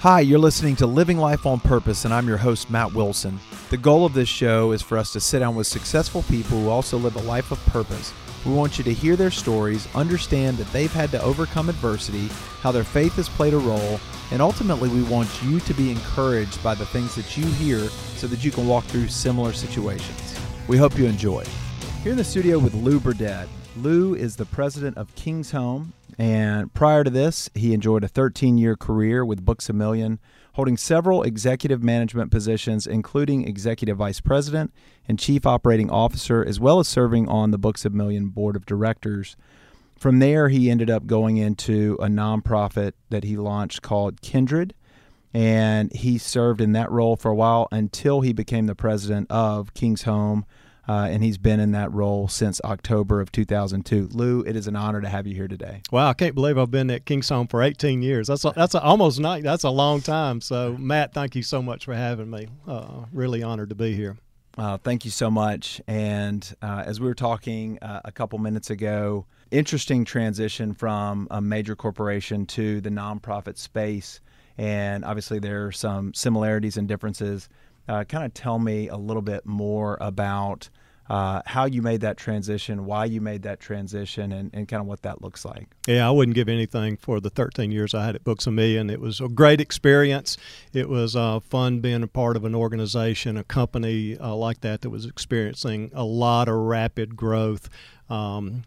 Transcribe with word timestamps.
Hi, 0.00 0.20
you're 0.20 0.38
listening 0.38 0.76
to 0.76 0.86
Living 0.86 1.18
Life 1.18 1.44
on 1.44 1.60
Purpose, 1.60 2.06
and 2.06 2.14
I'm 2.14 2.26
your 2.26 2.38
host, 2.38 2.70
Matt 2.70 2.94
Wilson. 2.94 3.38
The 3.68 3.76
goal 3.76 4.06
of 4.06 4.14
this 4.14 4.30
show 4.30 4.72
is 4.72 4.80
for 4.80 4.96
us 4.96 5.12
to 5.12 5.20
sit 5.20 5.40
down 5.40 5.54
with 5.54 5.66
successful 5.66 6.22
people 6.22 6.58
who 6.58 6.70
also 6.70 6.96
live 6.96 7.16
a 7.16 7.22
life 7.24 7.50
of 7.50 7.58
purpose. 7.66 8.14
We 8.46 8.54
want 8.54 8.78
you 8.78 8.84
to 8.84 8.94
hear 8.94 9.14
their 9.14 9.30
stories, 9.30 9.86
understand 9.94 10.56
that 10.56 10.72
they've 10.72 10.90
had 10.90 11.10
to 11.10 11.22
overcome 11.22 11.68
adversity, 11.68 12.28
how 12.62 12.72
their 12.72 12.82
faith 12.82 13.16
has 13.16 13.28
played 13.28 13.52
a 13.52 13.58
role, 13.58 14.00
and 14.30 14.40
ultimately, 14.40 14.88
we 14.88 15.02
want 15.02 15.28
you 15.42 15.60
to 15.60 15.74
be 15.74 15.90
encouraged 15.90 16.62
by 16.62 16.74
the 16.74 16.86
things 16.86 17.14
that 17.14 17.36
you 17.36 17.44
hear 17.44 17.80
so 18.16 18.26
that 18.26 18.42
you 18.42 18.50
can 18.50 18.66
walk 18.66 18.84
through 18.84 19.08
similar 19.08 19.52
situations. 19.52 20.40
We 20.66 20.78
hope 20.78 20.96
you 20.96 21.04
enjoy. 21.04 21.44
Here 22.02 22.12
in 22.12 22.16
the 22.16 22.24
studio 22.24 22.58
with 22.58 22.72
Lou 22.72 23.00
Burdett. 23.00 23.48
Lou 23.76 24.14
is 24.14 24.34
the 24.34 24.46
president 24.46 24.96
of 24.96 25.14
King's 25.14 25.50
Home, 25.50 25.92
and 26.20 26.74
prior 26.74 27.02
to 27.02 27.08
this, 27.08 27.48
he 27.54 27.72
enjoyed 27.72 28.04
a 28.04 28.08
13 28.08 28.58
year 28.58 28.76
career 28.76 29.24
with 29.24 29.42
Books 29.42 29.70
a 29.70 29.72
Million, 29.72 30.20
holding 30.52 30.76
several 30.76 31.22
executive 31.22 31.82
management 31.82 32.30
positions, 32.30 32.86
including 32.86 33.48
executive 33.48 33.96
vice 33.96 34.20
president 34.20 34.70
and 35.08 35.18
chief 35.18 35.46
operating 35.46 35.88
officer, 35.90 36.44
as 36.44 36.60
well 36.60 36.78
as 36.78 36.88
serving 36.88 37.26
on 37.26 37.52
the 37.52 37.58
Books 37.58 37.86
a 37.86 37.90
Million 37.90 38.28
board 38.28 38.54
of 38.54 38.66
directors. 38.66 39.34
From 39.96 40.18
there, 40.18 40.50
he 40.50 40.70
ended 40.70 40.90
up 40.90 41.06
going 41.06 41.38
into 41.38 41.96
a 42.02 42.06
nonprofit 42.06 42.92
that 43.08 43.24
he 43.24 43.38
launched 43.38 43.80
called 43.80 44.20
Kindred. 44.20 44.74
And 45.32 45.90
he 45.94 46.18
served 46.18 46.60
in 46.60 46.72
that 46.72 46.90
role 46.90 47.16
for 47.16 47.30
a 47.30 47.34
while 47.34 47.66
until 47.72 48.20
he 48.20 48.34
became 48.34 48.66
the 48.66 48.74
president 48.74 49.30
of 49.30 49.72
King's 49.72 50.02
Home. 50.02 50.44
Uh, 50.90 51.06
and 51.06 51.22
he's 51.22 51.38
been 51.38 51.60
in 51.60 51.70
that 51.70 51.92
role 51.92 52.26
since 52.26 52.60
October 52.64 53.20
of 53.20 53.30
2002. 53.30 54.08
Lou, 54.10 54.40
it 54.40 54.56
is 54.56 54.66
an 54.66 54.74
honor 54.74 55.00
to 55.00 55.08
have 55.08 55.24
you 55.24 55.36
here 55.36 55.46
today. 55.46 55.82
Wow, 55.92 56.08
I 56.08 56.14
can't 56.14 56.34
believe 56.34 56.58
I've 56.58 56.72
been 56.72 56.90
at 56.90 57.04
King's 57.04 57.28
Home 57.28 57.46
for 57.46 57.62
18 57.62 58.02
years. 58.02 58.26
That's 58.26 58.44
a, 58.44 58.52
that's 58.56 58.74
a, 58.74 58.82
almost 58.82 59.20
not 59.20 59.42
that's 59.42 59.62
a 59.62 59.70
long 59.70 60.00
time. 60.00 60.40
So, 60.40 60.76
Matt, 60.76 61.14
thank 61.14 61.36
you 61.36 61.44
so 61.44 61.62
much 61.62 61.84
for 61.84 61.94
having 61.94 62.28
me. 62.28 62.48
Uh, 62.66 63.04
really 63.12 63.40
honored 63.40 63.68
to 63.68 63.76
be 63.76 63.94
here. 63.94 64.16
Uh, 64.58 64.78
thank 64.78 65.04
you 65.04 65.12
so 65.12 65.30
much. 65.30 65.80
And 65.86 66.52
uh, 66.60 66.82
as 66.84 66.98
we 66.98 67.06
were 67.06 67.14
talking 67.14 67.78
uh, 67.82 68.00
a 68.04 68.10
couple 68.10 68.40
minutes 68.40 68.70
ago, 68.70 69.26
interesting 69.52 70.04
transition 70.04 70.74
from 70.74 71.28
a 71.30 71.40
major 71.40 71.76
corporation 71.76 72.46
to 72.46 72.80
the 72.80 72.90
nonprofit 72.90 73.58
space. 73.58 74.20
And 74.58 75.04
obviously, 75.04 75.38
there 75.38 75.68
are 75.68 75.72
some 75.72 76.14
similarities 76.14 76.76
and 76.76 76.88
differences. 76.88 77.48
Uh, 77.88 78.02
kind 78.02 78.24
of 78.24 78.34
tell 78.34 78.58
me 78.58 78.88
a 78.88 78.96
little 78.96 79.22
bit 79.22 79.46
more 79.46 79.96
about 80.00 80.68
uh, 81.10 81.42
how 81.44 81.64
you 81.64 81.82
made 81.82 82.02
that 82.02 82.16
transition, 82.16 82.86
why 82.86 83.04
you 83.04 83.20
made 83.20 83.42
that 83.42 83.58
transition, 83.58 84.30
and, 84.30 84.48
and 84.54 84.68
kind 84.68 84.80
of 84.80 84.86
what 84.86 85.02
that 85.02 85.20
looks 85.20 85.44
like. 85.44 85.66
Yeah, 85.88 86.06
I 86.06 86.10
wouldn't 86.12 86.36
give 86.36 86.48
anything 86.48 86.96
for 86.96 87.18
the 87.18 87.30
13 87.30 87.72
years 87.72 87.94
I 87.94 88.06
had 88.06 88.14
at 88.14 88.22
Books 88.22 88.46
a 88.46 88.52
Million. 88.52 88.88
It 88.88 89.00
was 89.00 89.20
a 89.20 89.26
great 89.26 89.60
experience. 89.60 90.36
It 90.72 90.88
was 90.88 91.16
uh, 91.16 91.40
fun 91.40 91.80
being 91.80 92.04
a 92.04 92.06
part 92.06 92.36
of 92.36 92.44
an 92.44 92.54
organization, 92.54 93.36
a 93.36 93.42
company 93.42 94.16
uh, 94.18 94.36
like 94.36 94.60
that 94.60 94.82
that 94.82 94.90
was 94.90 95.04
experiencing 95.04 95.90
a 95.94 96.04
lot 96.04 96.48
of 96.48 96.54
rapid 96.54 97.16
growth. 97.16 97.68
Um, 98.08 98.62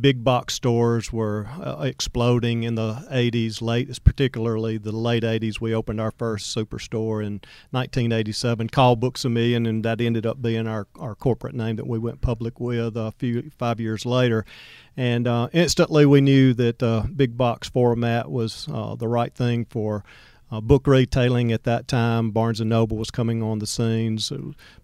big 0.00 0.24
box 0.24 0.54
stores 0.54 1.12
were 1.12 1.48
uh, 1.60 1.82
exploding 1.82 2.62
in 2.62 2.74
the 2.74 3.06
80s, 3.10 3.60
late, 3.60 4.02
particularly 4.04 4.78
the 4.78 4.92
late 4.92 5.22
80s. 5.22 5.60
We 5.60 5.74
opened 5.74 6.00
our 6.00 6.10
first 6.10 6.54
superstore 6.54 7.24
in 7.24 7.40
1987, 7.70 8.68
called 8.68 9.00
Books 9.00 9.24
a 9.24 9.28
Million, 9.28 9.66
and 9.66 9.84
that 9.84 10.00
ended 10.00 10.26
up 10.26 10.40
being 10.40 10.66
our, 10.66 10.86
our 10.98 11.14
corporate 11.14 11.54
name 11.54 11.76
that 11.76 11.86
we 11.86 11.98
went 11.98 12.20
public 12.20 12.60
with 12.60 12.96
a 12.96 13.12
few 13.18 13.50
five 13.58 13.80
years 13.80 14.06
later. 14.06 14.44
And 14.96 15.26
uh, 15.26 15.48
instantly, 15.52 16.06
we 16.06 16.20
knew 16.20 16.54
that 16.54 16.82
uh, 16.82 17.04
big 17.14 17.36
box 17.36 17.68
format 17.68 18.30
was 18.30 18.68
uh, 18.72 18.94
the 18.96 19.08
right 19.08 19.34
thing 19.34 19.64
for. 19.64 20.04
Uh, 20.52 20.60
book 20.60 20.86
retailing 20.86 21.52
at 21.52 21.62
that 21.64 21.86
time. 21.86 22.30
Barnes 22.30 22.60
and 22.60 22.70
Noble 22.70 22.96
was 22.96 23.10
coming 23.10 23.42
on 23.42 23.60
the 23.60 23.66
scenes. 23.66 24.32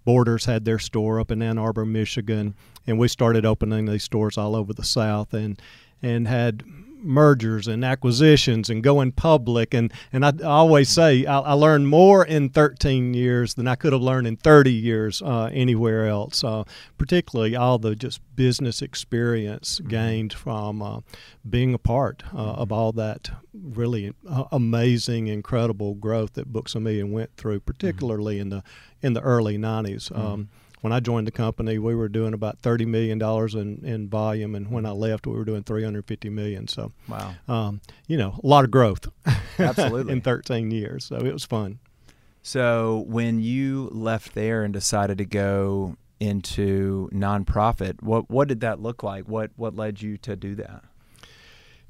Borders 0.04 0.44
had 0.44 0.64
their 0.64 0.78
store 0.78 1.18
up 1.18 1.30
in 1.30 1.42
Ann 1.42 1.58
Arbor, 1.58 1.84
Michigan 1.84 2.54
and 2.86 2.98
we 2.98 3.08
started 3.08 3.44
opening 3.44 3.86
these 3.86 4.04
stores 4.04 4.38
all 4.38 4.54
over 4.54 4.72
the 4.72 4.84
South 4.84 5.34
and 5.34 5.60
and 6.02 6.28
had 6.28 6.62
mergers 7.06 7.68
and 7.68 7.84
acquisitions 7.84 8.68
and 8.68 8.82
going 8.82 9.12
public 9.12 9.72
and 9.72 9.92
and 10.12 10.24
I, 10.24 10.32
always 10.44 10.88
say 10.88 11.24
I, 11.24 11.40
I, 11.40 11.52
learned 11.52 11.88
more 11.88 12.24
in 12.24 12.48
13 12.50 13.14
years 13.14 13.54
than 13.54 13.66
I 13.68 13.74
could 13.74 13.92
have 13.92 14.02
learned 14.02 14.26
in 14.26 14.36
30 14.36 14.72
years 14.72 15.22
uh, 15.22 15.50
anywhere 15.52 16.06
else. 16.06 16.42
Uh, 16.44 16.64
particularly 16.98 17.56
all 17.56 17.78
the 17.78 17.94
just 17.94 18.20
business 18.34 18.82
experience 18.82 19.78
mm-hmm. 19.78 19.88
gained 19.88 20.32
from 20.32 20.82
uh, 20.82 21.00
being 21.48 21.74
a 21.74 21.78
part 21.78 22.22
uh, 22.34 22.38
of 22.38 22.72
all 22.72 22.92
that 22.92 23.30
really 23.52 24.12
uh, 24.28 24.44
amazing, 24.52 25.28
incredible 25.28 25.94
growth 25.94 26.34
that 26.34 26.52
Books 26.52 26.74
a 26.74 26.80
Million 26.80 27.12
went 27.12 27.36
through, 27.36 27.60
particularly 27.60 28.34
mm-hmm. 28.34 28.42
in 28.42 28.48
the 28.50 28.62
in 29.02 29.12
the 29.12 29.20
early 29.20 29.58
90s. 29.58 30.10
Mm-hmm. 30.10 30.20
Um, 30.20 30.48
when 30.86 30.92
I 30.92 31.00
joined 31.00 31.26
the 31.26 31.32
company, 31.32 31.80
we 31.80 31.96
were 31.96 32.08
doing 32.08 32.32
about 32.32 32.60
thirty 32.60 32.86
million 32.86 33.18
dollars 33.18 33.56
in, 33.56 33.84
in 33.84 34.08
volume, 34.08 34.54
and 34.54 34.70
when 34.70 34.86
I 34.86 34.92
left, 34.92 35.26
we 35.26 35.32
were 35.32 35.44
doing 35.44 35.64
three 35.64 35.82
hundred 35.82 36.06
fifty 36.06 36.30
million. 36.30 36.68
So, 36.68 36.92
wow, 37.08 37.34
um, 37.48 37.80
you 38.06 38.16
know, 38.16 38.38
a 38.40 38.46
lot 38.46 38.64
of 38.64 38.70
growth, 38.70 39.08
absolutely, 39.58 40.12
in 40.12 40.20
thirteen 40.20 40.70
years. 40.70 41.04
So 41.04 41.16
it 41.16 41.32
was 41.32 41.44
fun. 41.44 41.80
So 42.44 43.02
when 43.08 43.40
you 43.40 43.88
left 43.90 44.36
there 44.36 44.62
and 44.62 44.72
decided 44.72 45.18
to 45.18 45.24
go 45.24 45.96
into 46.20 47.10
nonprofit, 47.12 48.00
what 48.00 48.30
what 48.30 48.46
did 48.46 48.60
that 48.60 48.80
look 48.80 49.02
like? 49.02 49.24
What 49.24 49.50
what 49.56 49.74
led 49.74 50.00
you 50.00 50.16
to 50.18 50.36
do 50.36 50.54
that? 50.54 50.84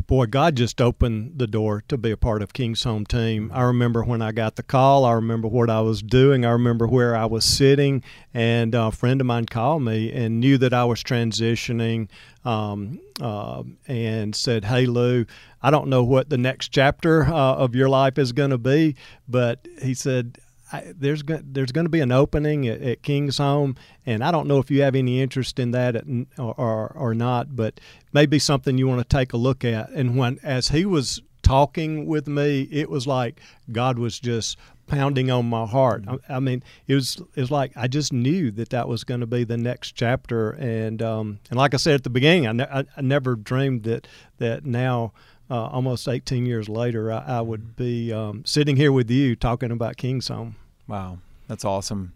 Boy, 0.07 0.27
God 0.27 0.57
just 0.57 0.81
opened 0.81 1.39
the 1.39 1.47
door 1.47 1.83
to 1.89 1.97
be 1.97 2.11
a 2.11 2.17
part 2.17 2.43
of 2.43 2.53
King's 2.53 2.85
Home 2.85 3.05
Team. 3.05 3.51
I 3.53 3.63
remember 3.63 4.05
when 4.05 4.23
I 4.23 4.33
got 4.33 4.57
the 4.57 4.63
call. 4.63 5.05
I 5.05 5.13
remember 5.13 5.49
what 5.49 5.69
I 5.69 5.81
was 5.81 6.03
doing. 6.03 6.45
I 6.45 6.51
remember 6.51 6.87
where 6.87 7.17
I 7.17 7.27
was 7.27 7.45
sitting. 7.45 8.03
And 8.33 8.75
a 8.75 8.91
friend 8.91 9.21
of 9.21 9.27
mine 9.27 9.47
called 9.47 9.83
me 9.83 10.13
and 10.13 10.41
knew 10.41 10.59
that 10.59 10.73
I 10.73 10.85
was 10.85 11.03
transitioning 11.03 12.09
um, 12.45 13.01
uh, 13.21 13.63
and 13.87 14.35
said, 14.35 14.65
Hey, 14.65 14.87
Lou, 14.87 15.27
I 15.63 15.71
don't 15.71 15.89
know 15.89 16.05
what 16.05 16.31
the 16.31 16.39
next 16.39 16.69
chapter 16.69 17.25
uh, 17.25 17.55
of 17.55 17.75
your 17.75 17.89
life 17.89 18.19
is 18.19 18.33
going 18.33 18.51
to 18.51 18.59
be, 18.59 18.97
but 19.29 19.67
he 19.83 19.95
said, 19.95 20.39
I, 20.73 20.93
there's 20.97 21.23
there's 21.27 21.73
going 21.73 21.85
to 21.85 21.91
be 21.91 22.01
an 22.01 22.13
opening 22.13 22.67
at, 22.67 22.83
at, 22.83 23.03
King's 23.03 23.39
Home, 23.39 23.77
and 24.05 24.25
I 24.25 24.31
don't 24.31 24.49
know 24.49 24.59
if 24.59 24.71
you 24.71 24.83
have 24.83 24.95
any 24.95 25.21
interest 25.21 25.59
in 25.59 25.71
that 25.73 25.97
at, 25.97 26.05
or, 26.39 26.55
or, 26.55 26.93
or 26.97 27.15
not, 27.15 27.55
but 27.55 27.81
maybe 28.13 28.39
something 28.39 28.77
you 28.77 28.89
want 28.89 29.01
to 29.01 29.17
take 29.17 29.33
a 29.33 29.37
look 29.37 29.65
at. 29.65 29.91
And 29.91 30.17
when 30.17 30.39
as 30.43 30.69
he 30.69 30.85
was 30.85 31.23
talking 31.43 32.07
with 32.07 32.27
me, 32.27 32.63
it 32.73 32.91
was 32.91 33.07
like 33.07 33.41
God 33.71 33.99
was 33.99 34.19
just 34.19 34.59
pounding 34.89 35.31
on 35.31 35.49
my 35.49 35.67
heart. 35.67 36.05
I, 36.09 36.37
I 36.37 36.41
mean, 36.41 36.63
it 36.87 36.95
was 36.95 37.23
it 37.35 37.41
was 37.41 37.51
like 37.51 37.73
I 37.77 37.87
just 37.87 38.13
knew 38.13 38.51
that 38.53 38.71
that 38.71 38.89
was 38.89 39.05
going 39.05 39.21
to 39.21 39.27
be 39.27 39.45
the 39.45 39.57
next 39.57 39.93
chapter, 39.93 40.51
and 40.51 41.01
um, 41.03 41.39
and 41.51 41.59
like 41.59 41.75
I 41.75 41.77
said 41.77 41.95
at 41.95 42.05
the 42.05 42.11
beginning, 42.11 42.47
I, 42.49 42.53
ne- 42.53 42.65
I, 42.71 42.85
I 42.97 43.01
never 43.03 43.37
dreamed 43.37 43.85
that 43.85 44.09
that 44.39 44.65
now 44.65 45.13
uh, 45.51 45.67
almost 45.67 46.09
18 46.09 46.47
years 46.47 46.69
later, 46.69 47.13
I, 47.13 47.25
I 47.27 47.41
would 47.41 47.77
be 47.77 48.13
um, 48.13 48.45
sitting 48.45 48.77
here 48.77 48.93
with 48.93 49.11
you 49.11 49.37
talking 49.37 49.71
about 49.71 49.97
King's 49.97 50.29
Home. 50.29 50.57
Wow, 50.89 51.19
that's 51.49 51.65
awesome. 51.65 52.13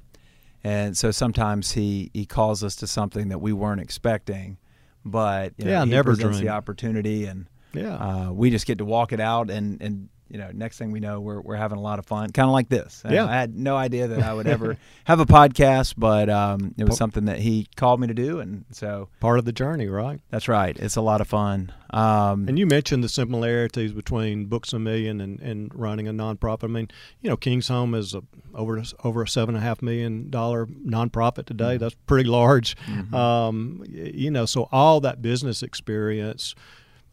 And 0.63 0.97
so 0.97 1.11
sometimes 1.11 1.73
he, 1.73 2.11
he 2.13 2.27
calls 2.27 2.63
us 2.63 2.77
to 2.77 2.87
something 2.87 3.29
that 3.29 3.41
we 3.41 3.53
weren't 3.53 3.81
expecting, 3.81 4.59
but 5.05 5.55
you 5.57 5.65
know, 5.65 5.71
yeah, 5.71 5.85
he 5.85 5.91
never 5.91 6.11
presents 6.11 6.39
dreamed. 6.39 6.49
the 6.49 6.53
opportunity, 6.53 7.25
and 7.25 7.47
yeah, 7.73 7.95
uh, 7.95 8.33
we 8.33 8.51
just 8.51 8.67
get 8.67 8.79
to 8.79 8.85
walk 8.85 9.13
it 9.13 9.21
out 9.21 9.49
and 9.49 9.81
and 9.81 10.09
you 10.31 10.39
know, 10.39 10.51
next 10.53 10.79
thing 10.79 10.93
we 10.93 11.01
know, 11.01 11.21
we're, 11.21 11.41
we're 11.41 11.57
having 11.57 11.77
a 11.77 11.81
lot 11.83 11.99
of 11.99 12.07
fun, 12.07 12.31
kind 12.31 12.47
of 12.47 12.53
like 12.53 12.69
this. 12.69 13.03
Yeah. 13.09 13.27
I 13.27 13.33
had 13.33 13.57
no 13.57 13.77
idea 13.77 14.07
that 14.07 14.23
I 14.23 14.33
would 14.33 14.47
ever 14.47 14.77
have 15.05 15.19
a 15.19 15.27
podcast, 15.27 15.95
but 15.99 16.31
um, 16.31 16.75
it 16.79 16.85
was 16.85 16.97
something 16.97 17.25
that 17.25 17.41
he 17.41 17.67
called 17.75 18.01
me 18.01 18.07
to 18.07 18.15
do, 18.15 18.39
and 18.39 18.65
so 18.71 19.09
part 19.19 19.41
of 19.41 19.45
the 19.45 19.53
journey, 19.53 19.89
right? 19.89 20.21
That's 20.31 20.47
right. 20.47 20.79
It's 20.79 20.97
a 20.97 21.01
lot 21.01 21.21
of 21.21 21.27
fun. 21.27 21.73
Um, 21.93 22.47
and 22.49 22.57
you 22.57 22.67
mentioned 22.67 23.03
the 23.03 23.09
similarities 23.09 23.93
between 23.93 24.47
Books 24.47 24.73
a 24.73 24.79
Million 24.79 25.21
and, 25.21 25.41
and 25.41 25.75
running 25.75 26.07
a 26.07 26.13
nonprofit. 26.13 26.65
I 26.65 26.69
mean, 26.69 26.89
you 27.21 27.29
know, 27.29 27.37
King's 27.37 27.67
Home 27.67 27.97
is 27.97 28.15
a, 28.15 28.23
over 28.55 28.81
over 29.03 29.23
a 29.23 29.29
seven 29.29 29.57
and 29.57 29.65
a 29.65 29.67
half 29.67 29.83
million 29.83 30.31
dollar 30.31 30.67
nonprofit 30.67 31.47
today. 31.47 31.75
Mm-hmm. 31.75 31.79
That's 31.79 31.97
pretty 32.07 32.29
large. 32.29 32.77
Mm-hmm. 32.87 33.15
Um, 33.15 33.85
you 33.89 34.31
know, 34.31 34.47
so 34.47 34.69
all 34.71 35.01
that 35.01 35.21
business 35.21 35.65
experience 35.65 36.55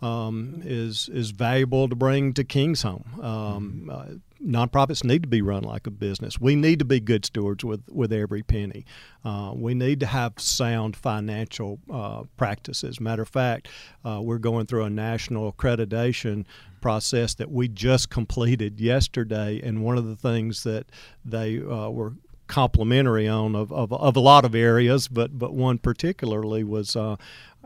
um, 0.01 0.61
is 0.63 1.09
is 1.09 1.31
valuable 1.31 1.89
to 1.89 1.95
bring 1.95 2.33
to 2.33 2.43
King's 2.43 2.83
Home. 2.83 3.05
Um, 3.21 3.21
mm-hmm. 3.23 3.89
uh, 3.89 4.05
nonprofits 4.43 5.03
need 5.03 5.23
to 5.23 5.27
be 5.27 5.41
run 5.41 5.63
like 5.63 5.87
a 5.87 5.91
business. 5.91 6.39
We 6.39 6.55
need 6.55 6.79
to 6.79 6.85
be 6.85 6.99
good 6.99 7.25
stewards 7.25 7.63
with 7.63 7.81
with 7.89 8.13
every 8.13 8.43
penny. 8.43 8.85
Uh, 9.25 9.51
we 9.55 9.73
need 9.73 9.99
to 10.01 10.05
have 10.05 10.33
sound 10.37 10.95
financial 10.95 11.79
uh, 11.91 12.23
practices. 12.37 12.99
Matter 12.99 13.23
of 13.23 13.29
fact, 13.29 13.67
uh, 14.05 14.19
we're 14.21 14.37
going 14.37 14.67
through 14.67 14.83
a 14.83 14.89
national 14.89 15.51
accreditation 15.51 16.45
process 16.81 17.33
that 17.35 17.51
we 17.51 17.67
just 17.67 18.09
completed 18.09 18.79
yesterday, 18.79 19.59
and 19.63 19.83
one 19.83 19.97
of 19.97 20.05
the 20.05 20.15
things 20.15 20.63
that 20.63 20.85
they 21.25 21.59
uh, 21.59 21.89
were 21.89 22.13
complimentary 22.47 23.27
on 23.27 23.55
of, 23.55 23.73
of, 23.73 23.91
of, 23.91 24.15
a 24.15 24.19
lot 24.21 24.45
of 24.45 24.55
areas, 24.55 25.07
but 25.09 25.37
but 25.37 25.53
one 25.53 25.77
particularly 25.77 26.63
was 26.63 26.95
uh, 26.95 27.17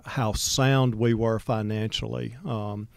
how 0.05 0.33
sound 0.33 0.95
we 0.95 1.13
were 1.13 1.39
financially. 1.39 2.35
Um, 2.45 2.87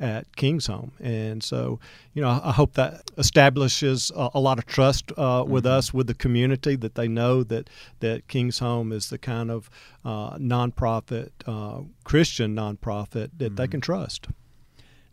at 0.00 0.34
King's 0.34 0.66
Home. 0.66 0.92
And 0.98 1.44
so, 1.44 1.78
you 2.14 2.22
know, 2.22 2.40
I 2.42 2.52
hope 2.52 2.72
that 2.74 3.10
establishes 3.18 4.10
a, 4.16 4.30
a 4.34 4.40
lot 4.40 4.58
of 4.58 4.64
trust 4.64 5.12
uh, 5.16 5.44
with 5.46 5.64
mm-hmm. 5.64 5.74
us, 5.74 5.92
with 5.92 6.06
the 6.06 6.14
community, 6.14 6.74
that 6.76 6.94
they 6.94 7.06
know 7.06 7.42
that, 7.44 7.68
that 8.00 8.26
King's 8.26 8.60
Home 8.60 8.92
is 8.92 9.10
the 9.10 9.18
kind 9.18 9.50
of 9.50 9.68
uh, 10.04 10.38
nonprofit, 10.38 11.30
uh, 11.46 11.82
Christian 12.02 12.56
nonprofit 12.56 13.12
that 13.12 13.38
mm-hmm. 13.38 13.54
they 13.56 13.68
can 13.68 13.80
trust. 13.80 14.28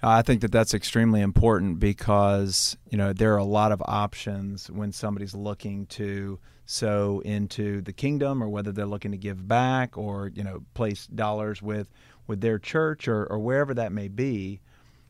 I 0.01 0.21
think 0.21 0.41
that 0.41 0.51
that's 0.51 0.73
extremely 0.73 1.21
important 1.21 1.79
because 1.79 2.77
you 2.87 2.99
know 2.99 3.13
there 3.13 3.33
are 3.33 3.39
a 3.39 3.43
lot 3.43 3.71
of 3.71 3.81
options 3.83 4.69
when 4.69 4.91
somebody's 4.91 5.33
looking 5.33 5.87
to 5.87 6.39
sow 6.67 7.21
into 7.25 7.81
the 7.81 7.93
kingdom, 7.93 8.43
or 8.43 8.49
whether 8.49 8.71
they're 8.71 8.85
looking 8.85 9.11
to 9.11 9.17
give 9.17 9.47
back, 9.47 9.97
or 9.97 10.31
you 10.35 10.43
know 10.43 10.63
place 10.75 11.07
dollars 11.07 11.61
with 11.61 11.89
with 12.27 12.41
their 12.41 12.59
church 12.59 13.07
or, 13.07 13.25
or 13.25 13.39
wherever 13.39 13.73
that 13.73 13.91
may 13.91 14.07
be. 14.07 14.59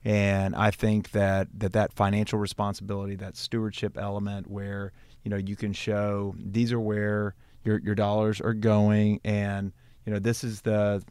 And 0.05 0.55
I 0.55 0.71
think 0.71 1.11
that, 1.11 1.47
that 1.59 1.73
that 1.73 1.91
financial 1.91 2.39
responsibility, 2.39 3.15
that 3.15 3.35
stewardship 3.35 3.97
element, 3.97 4.49
where 4.49 4.93
you 5.23 5.29
know 5.29 5.37
you 5.37 5.57
can 5.57 5.73
show 5.73 6.33
these 6.37 6.71
are 6.71 6.79
where 6.79 7.35
your 7.65 7.79
your 7.79 7.95
dollars 7.95 8.39
are 8.39 8.53
going, 8.53 9.19
and 9.25 9.73
you 10.05 10.13
know 10.13 10.19
this 10.19 10.43
is 10.43 10.61
the 10.61 11.03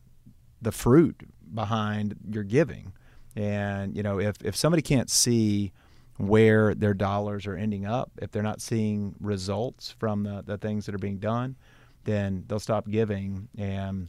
the 0.62 0.72
fruit 0.72 1.20
behind 1.52 2.16
your 2.30 2.42
giving 2.42 2.92
and 3.36 3.94
you 3.94 4.02
know, 4.02 4.18
if 4.18 4.36
if 4.42 4.56
somebody 4.56 4.82
can't 4.82 5.10
see 5.10 5.72
where 6.18 6.74
their 6.74 6.94
dollars 6.94 7.46
are 7.46 7.56
ending 7.56 7.86
up, 7.86 8.10
if 8.22 8.30
they're 8.30 8.42
not 8.42 8.60
seeing 8.60 9.14
results 9.20 9.94
from 9.98 10.22
the, 10.22 10.42
the 10.44 10.58
things 10.58 10.86
that 10.86 10.94
are 10.94 10.98
being 10.98 11.18
done, 11.18 11.56
then 12.04 12.44
they'll 12.46 12.60
stop 12.60 12.88
giving 12.88 13.48
and 13.58 14.08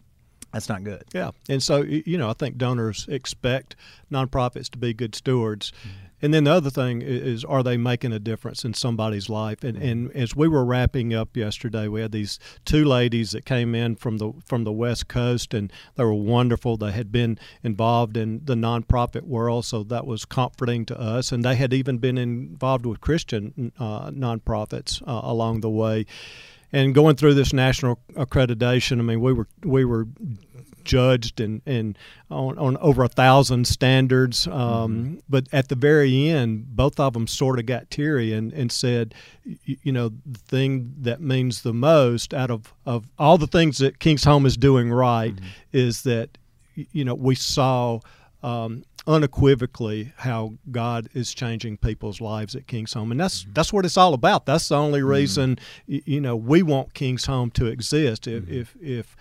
that's 0.54 0.70
not 0.70 0.84
good. 0.84 1.04
Yeah. 1.14 1.32
And 1.50 1.62
so, 1.62 1.82
you 1.82 2.18
know, 2.18 2.30
I 2.30 2.34
think 2.34 2.58
donors 2.58 3.06
expect 3.10 3.76
nonprofits 4.12 4.70
to 4.72 4.78
be 4.78 4.94
good 4.94 5.14
stewards. 5.14 5.72
Mm-hmm. 5.72 6.07
And 6.22 6.34
then 6.34 6.46
the 6.46 6.52
other 6.52 6.70
thing 6.70 7.02
is, 7.04 7.46
are 7.46 7.62
they 7.62 7.78
making 7.78 8.12
a 8.12 8.20
difference 8.20 8.66
in 8.66 8.74
somebody's 8.74 9.30
life? 9.30 9.64
And, 9.64 9.78
and 9.78 10.12
as 10.14 10.36
we 10.36 10.48
were 10.48 10.66
wrapping 10.66 11.14
up 11.14 11.38
yesterday, 11.38 11.88
we 11.88 12.02
had 12.02 12.12
these 12.12 12.40
two 12.66 12.86
ladies 12.86 13.32
that 13.32 13.46
came 13.46 13.76
in 13.76 13.96
from 13.96 14.18
the 14.18 14.34
from 14.46 14.64
the 14.64 14.72
West 14.72 15.08
Coast, 15.08 15.54
and 15.54 15.72
they 15.96 16.04
were 16.04 16.14
wonderful. 16.14 16.76
They 16.78 16.92
had 16.92 17.12
been 17.12 17.38
involved 17.64 18.18
in 18.18 18.42
the 18.46 18.56
nonprofit 18.56 19.24
world, 19.24 19.66
so 19.66 19.84
that 19.84 20.08
was 20.08 20.26
comforting 20.26 20.86
to 20.88 21.00
us. 21.00 21.32
And 21.32 21.46
they 21.46 21.56
had 21.56 21.74
even 21.74 22.00
been 22.00 22.18
involved 22.18 22.86
with 22.86 23.00
Christian 23.00 23.72
uh, 23.80 24.10
nonprofits 24.10 25.02
uh, 25.08 25.22
along 25.24 25.62
the 25.62 25.70
way 25.70 26.06
and 26.72 26.94
going 26.94 27.16
through 27.16 27.34
this 27.34 27.54
national 27.54 28.00
accreditation, 28.14 29.00
I 29.00 29.04
mean, 29.04 29.22
we 29.22 29.32
were 29.32 29.48
we 29.64 29.86
were 29.86 30.08
judged 30.88 31.40
and, 31.40 31.62
and 31.68 31.98
on, 32.32 32.58
on 32.58 32.78
over 32.78 33.04
a 33.04 33.08
thousand 33.08 33.68
standards. 33.68 34.48
Um, 34.48 34.54
mm-hmm. 34.54 35.16
But 35.30 35.48
at 35.52 35.68
the 35.68 35.76
very 35.76 36.30
end, 36.30 36.76
both 36.76 37.00
of 37.00 37.14
them 37.14 37.28
sort 37.28 37.60
of 37.60 37.68
got 37.68 37.92
teary 37.92 38.34
and, 38.34 38.52
and 38.54 38.72
said, 38.72 39.14
you, 39.44 39.78
you, 39.84 39.92
know, 39.92 40.10
the 40.26 40.40
thing 40.40 40.96
that 41.02 41.22
means 41.22 41.62
the 41.62 41.74
most 41.74 42.34
out 42.34 42.50
of, 42.50 42.74
of 42.86 43.06
all 43.20 43.38
the 43.38 43.48
things 43.48 43.78
that 43.78 44.00
King's 44.00 44.24
Home 44.24 44.46
is 44.46 44.58
doing 44.58 44.90
right 44.90 45.36
mm-hmm. 45.36 45.46
is 45.74 46.02
that, 46.04 46.38
you 46.74 47.06
know, 47.06 47.16
we 47.16 47.36
saw 47.36 48.00
um, 48.42 48.84
unequivocally 49.08 50.12
how 50.18 50.54
God 50.70 51.08
is 51.14 51.34
changing 51.34 51.78
people's 51.78 52.20
lives 52.20 52.56
at 52.56 52.68
King's 52.68 52.94
Home, 52.94 53.12
and 53.12 53.20
that's 53.20 53.44
mm-hmm. 53.44 53.54
that's 53.54 53.72
what 53.72 53.86
it's 53.86 53.98
all 53.98 54.14
about. 54.14 54.46
That's 54.46 54.68
the 54.68 54.76
only 54.76 55.00
mm-hmm. 55.00 55.10
reason 55.10 55.56
mm-hmm. 55.90 56.10
you 56.10 56.22
know 56.22 56.36
we 56.36 56.62
want 56.62 56.94
King's 56.94 57.26
Home 57.26 57.50
to 57.52 57.66
exist. 57.66 58.28
If 58.28 58.44
mm-hmm. 58.44 58.54
if 58.54 58.76
if 58.82 59.16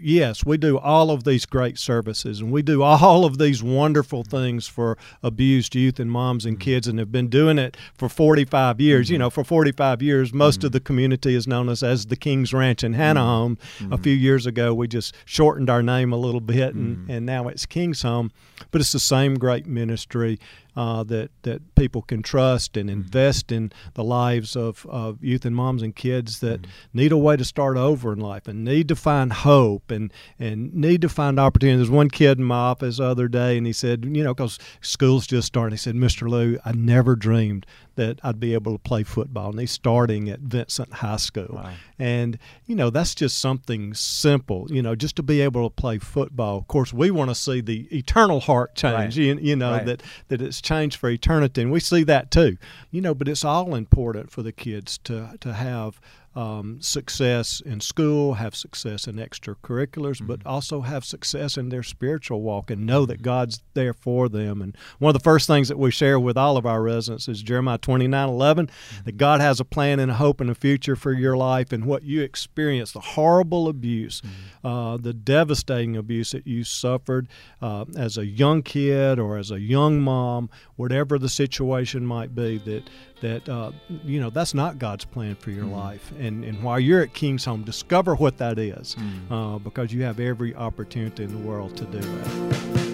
yes, 0.00 0.44
we 0.44 0.56
do 0.56 0.78
all 0.78 1.10
of 1.10 1.24
these 1.24 1.46
great 1.46 1.78
services 1.78 2.40
and 2.40 2.50
we 2.50 2.62
do 2.62 2.82
all 2.82 3.24
of 3.24 3.38
these 3.38 3.62
wonderful 3.62 4.22
things 4.22 4.66
for 4.66 4.96
abused 5.22 5.74
youth 5.74 5.98
and 5.98 6.10
moms 6.10 6.44
and 6.44 6.56
mm-hmm. 6.56 6.64
kids 6.64 6.86
and 6.86 6.98
have 6.98 7.12
been 7.12 7.28
doing 7.28 7.58
it 7.58 7.76
for 7.94 8.08
45 8.08 8.80
years. 8.80 9.06
Mm-hmm. 9.06 9.12
You 9.12 9.18
know, 9.18 9.30
for 9.30 9.44
45 9.44 10.02
years, 10.02 10.32
most 10.32 10.58
mm-hmm. 10.58 10.66
of 10.66 10.72
the 10.72 10.80
community 10.80 11.34
is 11.34 11.46
known 11.46 11.68
as, 11.68 11.82
as 11.82 12.06
the 12.06 12.16
King's 12.16 12.52
Ranch 12.52 12.82
in 12.84 12.94
Hannah 12.94 13.24
Home. 13.24 13.58
Mm-hmm. 13.78 13.92
A 13.92 13.98
few 13.98 14.14
years 14.14 14.46
ago, 14.46 14.74
we 14.74 14.88
just 14.88 15.14
shortened 15.24 15.70
our 15.70 15.82
name 15.82 16.12
a 16.12 16.16
little 16.16 16.40
bit 16.40 16.74
and, 16.74 16.96
mm-hmm. 16.96 17.10
and 17.10 17.26
now 17.26 17.48
it's 17.48 17.66
King's 17.66 18.02
Home. 18.02 18.30
But 18.70 18.80
it's 18.80 18.92
the 18.92 19.00
same 19.00 19.36
great 19.36 19.66
ministry 19.66 20.38
uh, 20.78 21.02
that 21.02 21.28
that 21.42 21.74
people 21.74 22.02
can 22.02 22.22
trust 22.22 22.76
and 22.76 22.88
mm-hmm. 22.88 23.00
invest 23.00 23.50
in 23.50 23.72
the 23.94 24.04
lives 24.04 24.54
of, 24.54 24.86
of 24.88 25.22
youth 25.24 25.44
and 25.44 25.56
moms 25.56 25.82
and 25.82 25.96
kids 25.96 26.38
that 26.38 26.62
mm-hmm. 26.62 26.70
need 26.94 27.10
a 27.10 27.16
way 27.16 27.36
to 27.36 27.44
start 27.44 27.76
over 27.76 28.12
in 28.12 28.20
life 28.20 28.46
and 28.46 28.64
need 28.64 28.86
to 28.86 28.94
find 28.94 29.32
hope 29.32 29.90
and 29.90 30.12
and 30.38 30.72
need 30.72 31.02
to 31.02 31.08
find 31.08 31.40
opportunities. 31.40 31.80
There's 31.80 31.90
one 31.90 32.10
kid 32.10 32.38
in 32.38 32.44
my 32.44 32.54
office 32.54 32.98
the 32.98 33.06
other 33.06 33.26
day, 33.26 33.58
and 33.58 33.66
he 33.66 33.72
said, 33.72 34.04
you 34.04 34.22
know, 34.22 34.32
because 34.34 34.60
school's 34.80 35.26
just 35.26 35.48
starting, 35.48 35.72
he 35.72 35.78
said, 35.78 35.96
Mr. 35.96 36.28
Lou, 36.28 36.60
I 36.64 36.70
never 36.70 37.16
dreamed 37.16 37.66
that 37.98 38.20
I'd 38.22 38.38
be 38.38 38.54
able 38.54 38.70
to 38.72 38.78
play 38.78 39.02
football. 39.02 39.50
And 39.50 39.58
he's 39.58 39.72
starting 39.72 40.28
at 40.28 40.38
Vincent 40.38 40.92
High 40.94 41.16
School. 41.16 41.50
Wow. 41.50 41.72
And, 41.98 42.38
you 42.64 42.76
know, 42.76 42.90
that's 42.90 43.12
just 43.12 43.38
something 43.38 43.92
simple, 43.92 44.68
you 44.70 44.82
know, 44.82 44.94
just 44.94 45.16
to 45.16 45.22
be 45.24 45.40
able 45.40 45.68
to 45.68 45.74
play 45.74 45.98
football. 45.98 46.58
Of 46.58 46.68
course, 46.68 46.92
we 46.92 47.10
want 47.10 47.30
to 47.30 47.34
see 47.34 47.60
the 47.60 47.88
eternal 47.90 48.38
heart 48.38 48.76
change, 48.76 49.18
right. 49.18 49.24
you, 49.24 49.36
you, 49.40 49.56
know, 49.56 49.72
right. 49.72 49.86
that, 49.86 50.04
that 50.28 50.40
it's 50.40 50.60
changed 50.68 50.96
for 50.96 51.08
eternity. 51.08 51.62
And 51.62 51.72
we 51.72 51.80
see 51.80 52.04
that 52.04 52.30
too, 52.30 52.58
you 52.90 53.00
know, 53.00 53.14
but 53.14 53.26
it's 53.28 53.44
all 53.44 53.74
important 53.74 54.30
for 54.30 54.42
the 54.42 54.52
kids 54.52 54.98
to, 55.04 55.36
to 55.40 55.54
have 55.54 56.00
um, 56.38 56.80
success 56.80 57.60
in 57.66 57.80
school, 57.80 58.34
have 58.34 58.54
success 58.54 59.08
in 59.08 59.16
extracurriculars, 59.16 60.18
mm-hmm. 60.18 60.26
but 60.26 60.46
also 60.46 60.82
have 60.82 61.04
success 61.04 61.56
in 61.56 61.68
their 61.68 61.82
spiritual 61.82 62.42
walk 62.42 62.70
and 62.70 62.86
know 62.86 63.04
that 63.06 63.22
God's 63.22 63.60
there 63.74 63.92
for 63.92 64.28
them. 64.28 64.62
And 64.62 64.76
one 65.00 65.10
of 65.10 65.20
the 65.20 65.24
first 65.24 65.48
things 65.48 65.66
that 65.66 65.80
we 65.80 65.90
share 65.90 66.20
with 66.20 66.36
all 66.36 66.56
of 66.56 66.64
our 66.64 66.80
residents 66.80 67.26
is 67.26 67.42
Jeremiah 67.42 67.78
29 67.78 68.28
11, 68.28 68.66
mm-hmm. 68.68 69.04
that 69.04 69.16
God 69.16 69.40
has 69.40 69.58
a 69.58 69.64
plan 69.64 69.98
and 69.98 70.12
a 70.12 70.14
hope 70.14 70.40
and 70.40 70.48
a 70.48 70.54
future 70.54 70.94
for 70.94 71.12
your 71.12 71.36
life 71.36 71.72
and 71.72 71.84
what 71.84 72.04
you 72.04 72.22
experience, 72.22 72.92
the 72.92 73.00
horrible 73.00 73.66
abuse, 73.66 74.20
mm-hmm. 74.20 74.66
uh, 74.66 74.96
the 74.96 75.12
devastating 75.12 75.96
abuse 75.96 76.30
that 76.30 76.46
you 76.46 76.62
suffered 76.62 77.26
uh, 77.60 77.84
as 77.96 78.16
a 78.16 78.24
young 78.24 78.62
kid 78.62 79.18
or 79.18 79.38
as 79.38 79.50
a 79.50 79.58
young 79.58 80.00
mom, 80.00 80.50
whatever 80.76 81.18
the 81.18 81.28
situation 81.28 82.06
might 82.06 82.32
be, 82.36 82.58
that 82.58 82.84
that 83.20 83.48
uh, 83.48 83.72
you 84.04 84.20
know 84.20 84.30
that's 84.30 84.54
not 84.54 84.78
God's 84.78 85.04
plan 85.04 85.34
for 85.34 85.50
your 85.50 85.64
mm. 85.64 85.72
life. 85.72 86.12
And 86.18 86.44
and 86.44 86.62
while 86.62 86.80
you're 86.80 87.02
at 87.02 87.14
King's 87.14 87.44
Home, 87.44 87.62
discover 87.62 88.14
what 88.14 88.38
that 88.38 88.58
is, 88.58 88.96
mm. 88.96 89.30
uh, 89.30 89.58
because 89.58 89.92
you 89.92 90.02
have 90.02 90.20
every 90.20 90.54
opportunity 90.54 91.24
in 91.24 91.32
the 91.32 91.48
world 91.48 91.76
to 91.76 91.84
do 91.84 92.00
that. 92.00 92.87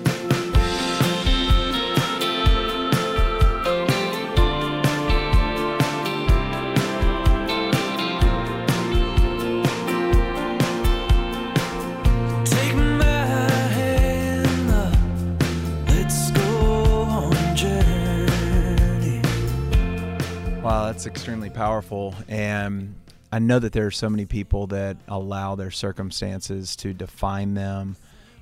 That's 20.94 21.06
extremely 21.06 21.50
powerful. 21.50 22.14
And 22.28 22.94
I 23.32 23.40
know 23.40 23.58
that 23.58 23.72
there 23.72 23.84
are 23.84 23.90
so 23.90 24.08
many 24.08 24.26
people 24.26 24.68
that 24.68 24.96
allow 25.08 25.56
their 25.56 25.72
circumstances 25.72 26.76
to 26.76 26.94
define 26.94 27.54
them. 27.54 27.96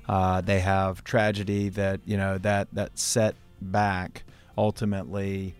Uh, 0.07 0.39
they 0.41 0.59
have 0.59 1.03
tragedy 1.03 1.69
that 1.69 2.01
you 2.05 2.15
know 2.15 2.37
that 2.37 2.67
that 2.73 2.99
setback 2.99 4.23
ultimately 4.55 5.55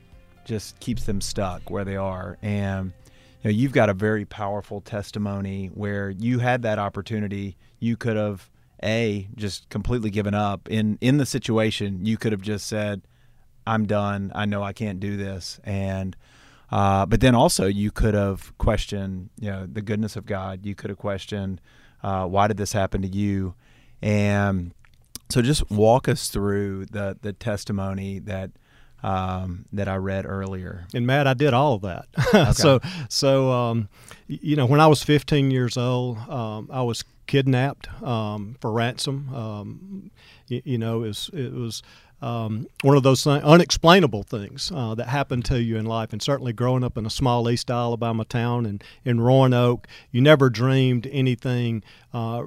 just 0.46 0.80
keeps 0.82 1.06
them 1.06 1.20
stuck 1.20 1.72
where 1.72 1.84
they 1.84 1.96
are. 1.96 2.38
And 2.44 2.94
you 3.42 3.46
know, 3.46 3.50
you've 3.50 3.72
got 3.72 3.90
a 3.90 3.96
very 3.96 4.26
powerful 4.26 4.80
testimony 4.80 5.72
where 5.74 6.12
you 6.12 6.38
had 6.38 6.62
that 6.62 6.78
opportunity. 6.78 7.58
You 7.80 7.98
could 7.98 8.18
have 8.18 8.52
a 8.84 9.28
just 9.36 9.68
completely 9.70 10.12
given 10.12 10.36
up 10.36 10.70
in 10.70 11.00
in 11.02 11.18
the 11.18 11.26
situation. 11.26 12.06
You 12.06 12.18
could 12.18 12.34
have 12.34 12.44
just 12.44 12.68
said, 12.68 13.02
"I'm 13.66 13.88
done. 13.88 14.32
I 14.36 14.46
know 14.46 14.62
I 14.62 14.74
can't 14.74 15.00
do 15.00 15.18
this," 15.18 15.60
and 15.64 16.16
uh, 16.74 17.06
but 17.06 17.22
then 17.22 17.36
also 17.36 17.68
you 17.68 17.92
could 17.92 18.16
have 18.16 18.58
questioned, 18.58 19.30
you 19.40 19.48
know, 19.48 19.68
the 19.72 19.82
goodness 19.84 20.16
of 20.16 20.26
God. 20.26 20.66
You 20.66 20.74
could 20.74 20.90
have 20.90 20.98
questioned, 20.98 21.62
uh, 22.02 22.26
why 22.26 22.48
did 22.48 22.58
this 22.58 22.74
happen 22.74 23.04
to 23.04 23.08
you? 23.08 23.54
And 24.02 24.74
so 25.30 25.44
just 25.44 25.70
walk 25.70 26.08
us 26.10 26.30
through 26.30 26.88
the 26.88 27.16
the 27.22 27.32
testimony 27.32 28.18
that 28.18 28.50
um, 29.04 29.66
that 29.72 29.88
I 29.88 29.98
read 29.98 30.26
earlier. 30.26 30.88
And 30.96 31.06
Matt, 31.06 31.28
I 31.28 31.36
did 31.36 31.54
all 31.54 31.76
of 31.76 31.84
that. 31.84 32.08
Okay. 32.34 32.52
so 32.54 32.80
so 33.08 33.52
um, 33.52 33.88
you 34.26 34.56
know, 34.56 34.66
when 34.66 34.80
I 34.80 34.88
was 34.88 35.04
15 35.04 35.52
years 35.52 35.78
old, 35.78 36.18
um, 36.28 36.70
I 36.74 36.82
was 36.82 37.04
kidnapped 37.28 37.88
um, 38.02 38.56
for 38.60 38.72
ransom. 38.72 39.30
Um, 39.32 40.12
you, 40.48 40.64
you, 40.66 40.78
know, 40.80 41.04
it 41.04 41.10
was, 41.10 41.30
it 41.34 41.54
was 41.54 41.84
um, 42.24 42.68
one 42.82 42.96
of 42.96 43.04
those 43.04 43.28
unexplainable 43.28 44.24
things 44.24 44.72
uh, 44.74 44.96
that 44.96 45.08
happen 45.08 45.42
to 45.44 45.62
you 45.62 45.76
in 45.78 45.86
life. 45.86 46.14
And 46.14 46.22
certainly 46.22 46.54
growing 46.54 46.84
up 46.84 46.98
in 46.98 47.06
a 47.06 47.10
small 47.10 47.50
East 47.50 47.70
Alabama 47.70 48.24
town 48.24 48.66
and 48.66 48.82
in 49.04 49.20
Roanoke, 49.20 49.88
you 50.12 50.22
never 50.22 50.50
dreamed 50.50 51.08
anything 51.12 51.84
uh, 52.14 52.44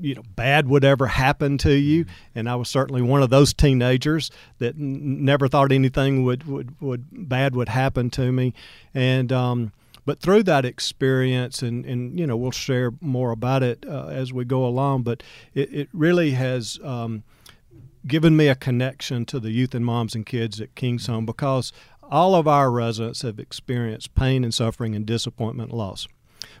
you 0.00 0.14
know 0.14 0.22
bad 0.34 0.66
would 0.66 0.82
ever 0.82 1.06
happen 1.08 1.58
to 1.58 1.74
you 1.74 2.06
and 2.34 2.48
I 2.48 2.54
was 2.54 2.70
certainly 2.70 3.02
one 3.02 3.22
of 3.22 3.28
those 3.28 3.52
teenagers 3.52 4.30
that 4.60 4.76
n- 4.76 5.26
never 5.26 5.46
thought 5.46 5.72
anything 5.72 6.24
would, 6.24 6.44
would 6.44 6.80
would 6.80 7.28
bad 7.28 7.54
would 7.54 7.68
happen 7.68 8.08
to 8.10 8.32
me 8.32 8.54
and 8.94 9.30
um, 9.30 9.72
but 10.06 10.20
through 10.20 10.44
that 10.44 10.64
experience 10.64 11.60
and, 11.60 11.84
and 11.84 12.18
you 12.18 12.26
know 12.26 12.34
we'll 12.34 12.50
share 12.50 12.92
more 13.02 13.30
about 13.30 13.62
it 13.62 13.84
uh, 13.86 14.06
as 14.06 14.32
we 14.32 14.46
go 14.46 14.64
along 14.64 15.02
but 15.02 15.22
it, 15.52 15.70
it 15.74 15.88
really 15.92 16.30
has 16.30 16.78
um, 16.82 17.22
given 18.06 18.36
me 18.36 18.48
a 18.48 18.54
connection 18.54 19.24
to 19.26 19.40
the 19.40 19.50
youth 19.50 19.74
and 19.74 19.84
moms 19.84 20.14
and 20.14 20.26
kids 20.26 20.60
at 20.60 20.74
King's 20.74 21.06
Home 21.06 21.26
because 21.26 21.72
all 22.02 22.34
of 22.34 22.46
our 22.48 22.70
residents 22.70 23.22
have 23.22 23.38
experienced 23.38 24.14
pain 24.14 24.44
and 24.44 24.52
suffering 24.52 24.94
and 24.94 25.06
disappointment 25.06 25.70
and 25.70 25.78
loss 25.78 26.06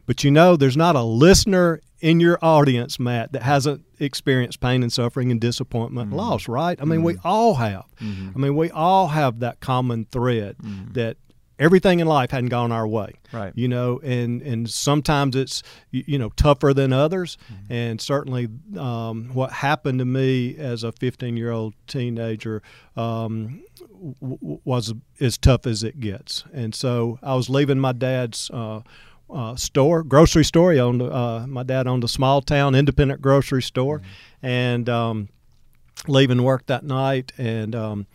but 0.06 0.24
you 0.24 0.30
know, 0.30 0.56
there's 0.56 0.76
not 0.76 0.96
a 0.96 1.02
listener 1.02 1.80
in 2.00 2.18
your 2.18 2.38
audience, 2.42 2.98
Matt, 2.98 3.32
that 3.32 3.42
hasn't 3.42 3.84
experienced 4.00 4.60
pain 4.60 4.82
and 4.82 4.92
suffering 4.92 5.30
and 5.30 5.40
disappointment 5.40 6.08
mm-hmm. 6.08 6.18
and 6.18 6.28
loss, 6.28 6.48
right? 6.48 6.80
I 6.80 6.84
mean, 6.84 6.98
mm-hmm. 6.98 7.06
we 7.06 7.16
all 7.24 7.54
have. 7.54 7.84
Mm-hmm. 8.00 8.30
I 8.34 8.38
mean, 8.38 8.56
we 8.56 8.70
all 8.70 9.08
have 9.08 9.40
that 9.40 9.60
common 9.60 10.06
thread 10.06 10.56
mm-hmm. 10.58 10.92
that 10.94 11.16
everything 11.58 12.00
in 12.00 12.06
life 12.06 12.30
hadn't 12.30 12.48
gone 12.48 12.72
our 12.72 12.86
way 12.86 13.12
right 13.32 13.52
you 13.54 13.68
know 13.68 14.00
and 14.00 14.42
and 14.42 14.68
sometimes 14.68 15.36
it's 15.36 15.62
you 15.90 16.18
know 16.18 16.30
tougher 16.30 16.72
than 16.74 16.92
others 16.92 17.36
mm-hmm. 17.52 17.72
and 17.72 18.00
certainly 18.00 18.48
um, 18.78 19.30
what 19.32 19.52
happened 19.52 19.98
to 19.98 20.04
me 20.04 20.56
as 20.56 20.82
a 20.82 20.92
15 20.92 21.36
year 21.36 21.50
old 21.50 21.74
teenager 21.86 22.62
um, 22.96 23.62
w- 24.20 24.60
was 24.64 24.94
as 25.20 25.38
tough 25.38 25.66
as 25.66 25.82
it 25.82 26.00
gets 26.00 26.44
and 26.52 26.74
so 26.74 27.18
i 27.22 27.34
was 27.34 27.48
leaving 27.48 27.78
my 27.78 27.92
dad's 27.92 28.50
uh, 28.52 28.80
uh, 29.32 29.56
store, 29.56 30.02
grocery 30.02 30.44
store. 30.44 30.72
He 30.72 30.78
owned, 30.78 31.00
uh, 31.00 31.46
my 31.46 31.62
dad 31.62 31.86
owned 31.86 32.04
a 32.04 32.08
small 32.08 32.42
town 32.42 32.74
independent 32.74 33.22
grocery 33.22 33.62
store, 33.62 34.00
mm-hmm. 34.00 34.46
and 34.46 34.88
um, 34.90 35.28
leaving 36.06 36.42
work 36.42 36.66
that 36.66 36.84
night 36.84 37.32
and 37.38 37.74
um, 37.74 38.06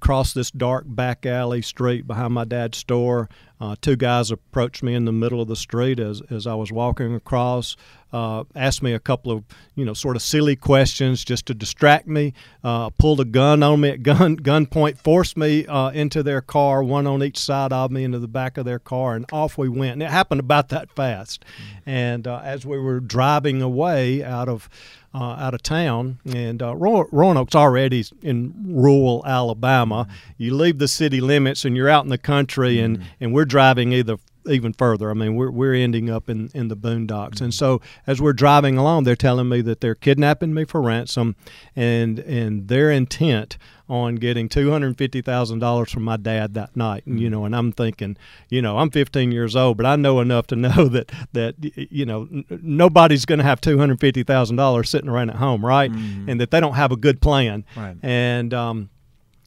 crossed 0.00 0.34
this 0.34 0.50
dark 0.50 0.84
back 0.86 1.26
alley 1.26 1.62
street 1.62 2.06
behind 2.06 2.34
my 2.34 2.44
dad's 2.44 2.78
store. 2.78 3.28
Uh, 3.60 3.74
two 3.80 3.96
guys 3.96 4.30
approached 4.30 4.82
me 4.82 4.94
in 4.94 5.04
the 5.04 5.12
middle 5.12 5.40
of 5.40 5.48
the 5.48 5.56
street 5.56 5.98
as, 5.98 6.22
as 6.30 6.46
I 6.46 6.54
was 6.54 6.70
walking 6.70 7.14
across, 7.14 7.76
uh, 8.12 8.44
asked 8.54 8.82
me 8.82 8.92
a 8.92 8.98
couple 8.98 9.32
of, 9.32 9.44
you 9.74 9.84
know, 9.84 9.94
sort 9.94 10.16
of 10.16 10.22
silly 10.22 10.56
questions 10.56 11.24
just 11.24 11.46
to 11.46 11.54
distract 11.54 12.06
me, 12.06 12.32
uh, 12.64 12.90
pulled 12.90 13.20
a 13.20 13.24
gun 13.24 13.62
on 13.62 13.80
me 13.80 13.90
at 13.90 14.02
gun 14.02 14.36
gunpoint, 14.36 14.98
forced 14.98 15.36
me 15.36 15.66
uh, 15.66 15.90
into 15.90 16.22
their 16.22 16.40
car, 16.40 16.82
one 16.82 17.06
on 17.06 17.22
each 17.22 17.38
side 17.38 17.72
of 17.72 17.90
me, 17.90 18.04
into 18.04 18.18
the 18.18 18.28
back 18.28 18.56
of 18.56 18.64
their 18.64 18.78
car, 18.78 19.14
and 19.14 19.26
off 19.32 19.58
we 19.58 19.68
went. 19.68 19.94
And 19.94 20.02
it 20.02 20.10
happened 20.10 20.40
about 20.40 20.68
that 20.70 20.90
fast. 20.90 21.44
Mm-hmm. 21.44 21.90
And 21.90 22.26
uh, 22.26 22.40
as 22.44 22.64
we 22.64 22.78
were 22.78 23.00
driving 23.00 23.62
away 23.62 24.24
out 24.24 24.48
of 24.48 24.68
uh, 25.14 25.36
out 25.38 25.54
of 25.54 25.62
town, 25.62 26.18
and 26.26 26.62
uh, 26.62 26.74
Roanoke's 26.76 27.54
already 27.54 28.04
in 28.22 28.54
rural 28.66 29.24
Alabama. 29.26 30.04
Mm-hmm. 30.04 30.32
You 30.36 30.54
leave 30.54 30.78
the 30.78 30.88
city 30.88 31.20
limits 31.20 31.64
and 31.64 31.76
you're 31.76 31.88
out 31.88 32.04
in 32.04 32.10
the 32.10 32.18
country, 32.18 32.78
and, 32.78 32.98
mm-hmm. 32.98 33.08
and 33.20 33.34
we're 33.34 33.46
driving 33.46 33.92
either 33.92 34.18
even 34.48 34.72
further. 34.72 35.10
I 35.10 35.14
mean, 35.14 35.36
we're, 35.36 35.50
we're 35.50 35.74
ending 35.74 36.10
up 36.10 36.28
in, 36.28 36.50
in 36.54 36.68
the 36.68 36.76
boondocks. 36.76 37.36
Mm-hmm. 37.36 37.44
And 37.44 37.54
so 37.54 37.80
as 38.06 38.20
we're 38.20 38.32
driving 38.32 38.76
along, 38.78 39.04
they're 39.04 39.16
telling 39.16 39.48
me 39.48 39.60
that 39.62 39.80
they're 39.80 39.94
kidnapping 39.94 40.54
me 40.54 40.64
for 40.64 40.80
ransom, 40.80 41.36
and 41.76 42.18
and 42.18 42.68
their 42.68 42.90
intent 42.90 43.58
on 43.88 44.16
getting 44.16 44.48
two 44.48 44.70
hundred 44.70 44.98
fifty 44.98 45.22
thousand 45.22 45.60
dollars 45.60 45.90
from 45.90 46.04
my 46.04 46.16
dad 46.16 46.54
that 46.54 46.76
night. 46.76 47.06
And 47.06 47.20
you 47.20 47.28
mm. 47.28 47.32
know, 47.32 47.44
and 47.44 47.56
I'm 47.56 47.72
thinking, 47.72 48.16
you 48.50 48.60
know, 48.60 48.78
I'm 48.78 48.90
15 48.90 49.32
years 49.32 49.56
old, 49.56 49.76
but 49.76 49.86
I 49.86 49.96
know 49.96 50.20
enough 50.20 50.46
to 50.48 50.56
know 50.56 50.88
that 50.88 51.10
that 51.32 51.54
you 51.60 52.04
know 52.04 52.28
n- 52.30 52.44
nobody's 52.50 53.24
going 53.24 53.38
to 53.38 53.44
have 53.44 53.60
two 53.60 53.78
hundred 53.78 54.00
fifty 54.00 54.22
thousand 54.22 54.56
dollars 54.56 54.90
sitting 54.90 55.08
around 55.08 55.30
at 55.30 55.36
home, 55.36 55.64
right? 55.64 55.90
Mm-hmm. 55.90 56.28
And 56.28 56.40
that 56.40 56.50
they 56.50 56.60
don't 56.60 56.74
have 56.74 56.92
a 56.92 56.96
good 56.96 57.20
plan. 57.20 57.64
Right. 57.76 57.96
And 58.02 58.52
um, 58.52 58.90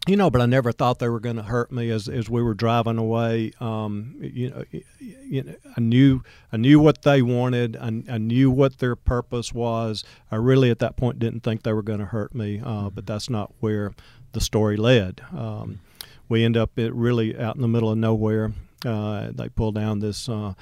you 0.07 0.17
know, 0.17 0.31
but 0.31 0.41
I 0.41 0.47
never 0.47 0.71
thought 0.71 0.97
they 0.97 1.09
were 1.09 1.19
going 1.19 1.35
to 1.35 1.43
hurt 1.43 1.71
me 1.71 1.91
as, 1.91 2.07
as 2.07 2.27
we 2.27 2.41
were 2.41 2.55
driving 2.55 2.97
away. 2.97 3.51
Um, 3.59 4.15
you 4.19 4.49
know, 4.49 4.63
you 4.99 5.43
know, 5.43 5.55
I 5.77 5.79
knew 5.79 6.23
I 6.51 6.57
knew 6.57 6.79
what 6.79 7.03
they 7.03 7.21
wanted. 7.21 7.77
I, 7.77 8.03
I, 8.09 8.17
knew 8.17 8.49
what 8.49 8.79
their 8.79 8.95
purpose 8.95 9.53
was. 9.53 10.03
I 10.31 10.37
really 10.37 10.71
at 10.71 10.79
that 10.79 10.97
point 10.97 11.19
didn't 11.19 11.41
think 11.41 11.61
they 11.61 11.73
were 11.73 11.83
going 11.83 11.99
to 11.99 12.05
hurt 12.05 12.33
me, 12.33 12.59
uh, 12.59 12.63
mm-hmm. 12.63 12.87
but 12.95 13.05
that's 13.05 13.29
not 13.29 13.53
where 13.59 13.93
the 14.31 14.41
story 14.41 14.75
led. 14.75 15.21
Um, 15.37 15.81
we 16.27 16.43
end 16.43 16.57
up 16.57 16.71
really 16.75 17.37
out 17.37 17.55
in 17.55 17.61
the 17.61 17.67
middle 17.67 17.91
of 17.91 17.97
nowhere. 17.97 18.53
Uh, 18.83 19.29
they 19.31 19.49
pull 19.49 19.71
down 19.71 19.99
this 19.99 20.27
uh, 20.27 20.53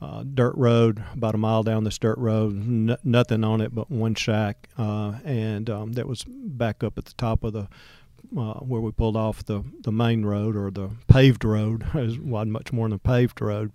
uh, 0.00 0.22
dirt 0.22 0.54
road, 0.56 1.02
about 1.12 1.34
a 1.34 1.38
mile 1.38 1.62
down 1.62 1.84
this 1.84 1.98
dirt 1.98 2.16
road, 2.16 2.56
n- 2.56 2.96
nothing 3.04 3.44
on 3.44 3.60
it 3.60 3.74
but 3.74 3.90
one 3.90 4.14
shack, 4.14 4.68
uh, 4.78 5.14
and 5.24 5.68
um, 5.68 5.92
that 5.92 6.08
was 6.08 6.24
back 6.26 6.82
up 6.82 6.96
at 6.96 7.04
the 7.04 7.14
top 7.14 7.44
of 7.44 7.52
the 7.52 7.68
uh, 8.36 8.54
where 8.54 8.80
we 8.80 8.92
pulled 8.92 9.16
off 9.16 9.44
the, 9.44 9.62
the 9.82 9.92
main 9.92 10.24
road 10.24 10.56
or 10.56 10.70
the 10.70 10.90
paved 11.08 11.44
road. 11.44 11.84
Wasn't 11.94 12.52
much 12.52 12.72
more 12.72 12.86
than 12.86 12.94
a 12.94 12.98
paved 12.98 13.40
road. 13.40 13.72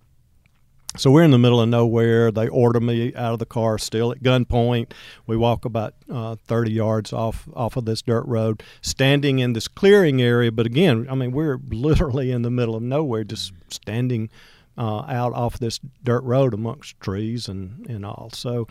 So 0.97 1.11
we're 1.11 1.23
in 1.23 1.31
the 1.31 1.37
middle 1.37 1.59
of 1.59 1.67
nowhere. 1.67 2.31
They 2.31 2.47
order 2.47 2.79
me 2.79 3.13
out 3.15 3.33
of 3.33 3.39
the 3.39 3.45
car, 3.45 3.77
still 3.77 4.13
at 4.13 4.23
gunpoint. 4.23 4.93
We 5.27 5.35
walk 5.35 5.65
about 5.65 5.93
uh, 6.09 6.37
30 6.45 6.71
yards 6.71 7.11
off 7.11 7.49
off 7.53 7.75
of 7.75 7.85
this 7.85 8.01
dirt 8.01 8.25
road, 8.25 8.63
standing 8.81 9.39
in 9.39 9.53
this 9.53 9.67
clearing 9.67 10.21
area. 10.21 10.51
But 10.51 10.65
again, 10.65 11.07
I 11.09 11.15
mean, 11.15 11.31
we're 11.31 11.59
literally 11.69 12.31
in 12.31 12.43
the 12.43 12.51
middle 12.51 12.75
of 12.75 12.83
nowhere, 12.83 13.25
just 13.25 13.51
standing 13.69 14.29
uh, 14.77 15.01
out 15.07 15.33
off 15.33 15.59
this 15.59 15.79
dirt 16.03 16.23
road 16.23 16.53
amongst 16.53 16.99
trees 17.01 17.49
and 17.49 17.85
and 17.89 18.05
all. 18.05 18.29
So 18.33 18.67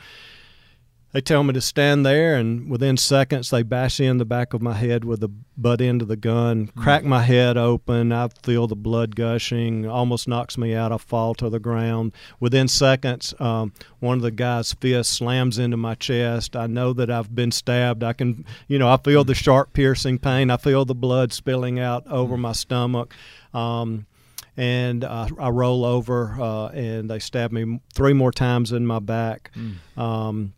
they 1.15 1.21
tell 1.21 1.45
me 1.45 1.53
to 1.53 1.61
stand 1.61 2.05
there, 2.05 2.35
and 2.35 2.69
within 2.69 2.97
seconds, 2.97 3.51
they 3.51 3.63
bash 3.63 4.01
in 4.01 4.19
the 4.19 4.25
back 4.25 4.53
of 4.53 4.61
my 4.61 4.73
head 4.73 5.05
with 5.05 5.21
the 5.21 5.29
butt 5.57 5.81
end 5.81 6.03
of 6.03 6.09
the 6.09 6.17
gun, 6.17 6.67
mm. 6.67 6.75
crack 6.75 7.05
my 7.05 7.23
head 7.23 7.57
open. 7.57 8.11
I 8.11 8.31
feel 8.43 8.67
the 8.67 8.75
blood 8.75 9.15
gushing, 9.15 9.87
almost 9.87 10.27
knocks 10.27 10.59
me 10.59 10.75
out. 10.75 10.91
I 10.91 10.99
fall 10.99 11.33
to 11.37 11.49
the 11.49 11.61
ground. 11.61 12.15
Within 12.41 12.67
seconds, 12.67 13.33
um, 13.39 13.73
one 14.01 14.17
of 14.17 14.23
the 14.23 14.33
guy's 14.33 14.73
fist 14.73 15.13
slams 15.13 15.57
into 15.57 15.77
my 15.77 15.95
chest. 15.95 16.57
I 16.57 16.67
know 16.67 16.93
that 16.95 17.13
I've 17.13 17.33
been 17.33 17.53
stabbed. 17.53 18.03
I 18.03 18.13
can, 18.13 18.45
you 18.67 18.81
know, 18.81 18.89
I 18.89 18.97
feel 18.97 19.23
the 19.23 19.37
sharp, 19.37 19.73
piercing 19.73 20.19
pain. 20.19 20.51
I 20.51 20.57
feel 20.57 20.85
the 20.85 20.97
blood 20.97 21.33
spilling 21.33 21.79
out 21.79 22.05
over 22.09 22.35
mm. 22.35 22.41
my 22.41 22.53
stomach. 22.53 23.15
Um, 23.55 24.07
and 24.57 25.05
I, 25.05 25.29
I, 25.39 25.51
roll 25.51 25.85
over, 25.85 26.37
uh, 26.41 26.69
and 26.71 27.09
they 27.09 27.21
stab 27.21 27.53
me 27.53 27.79
three 27.93 28.15
more 28.15 28.33
times 28.33 28.73
in 28.73 28.85
my 28.85 28.99
back. 28.99 29.53
Mm. 29.55 29.97
Um, 29.97 30.53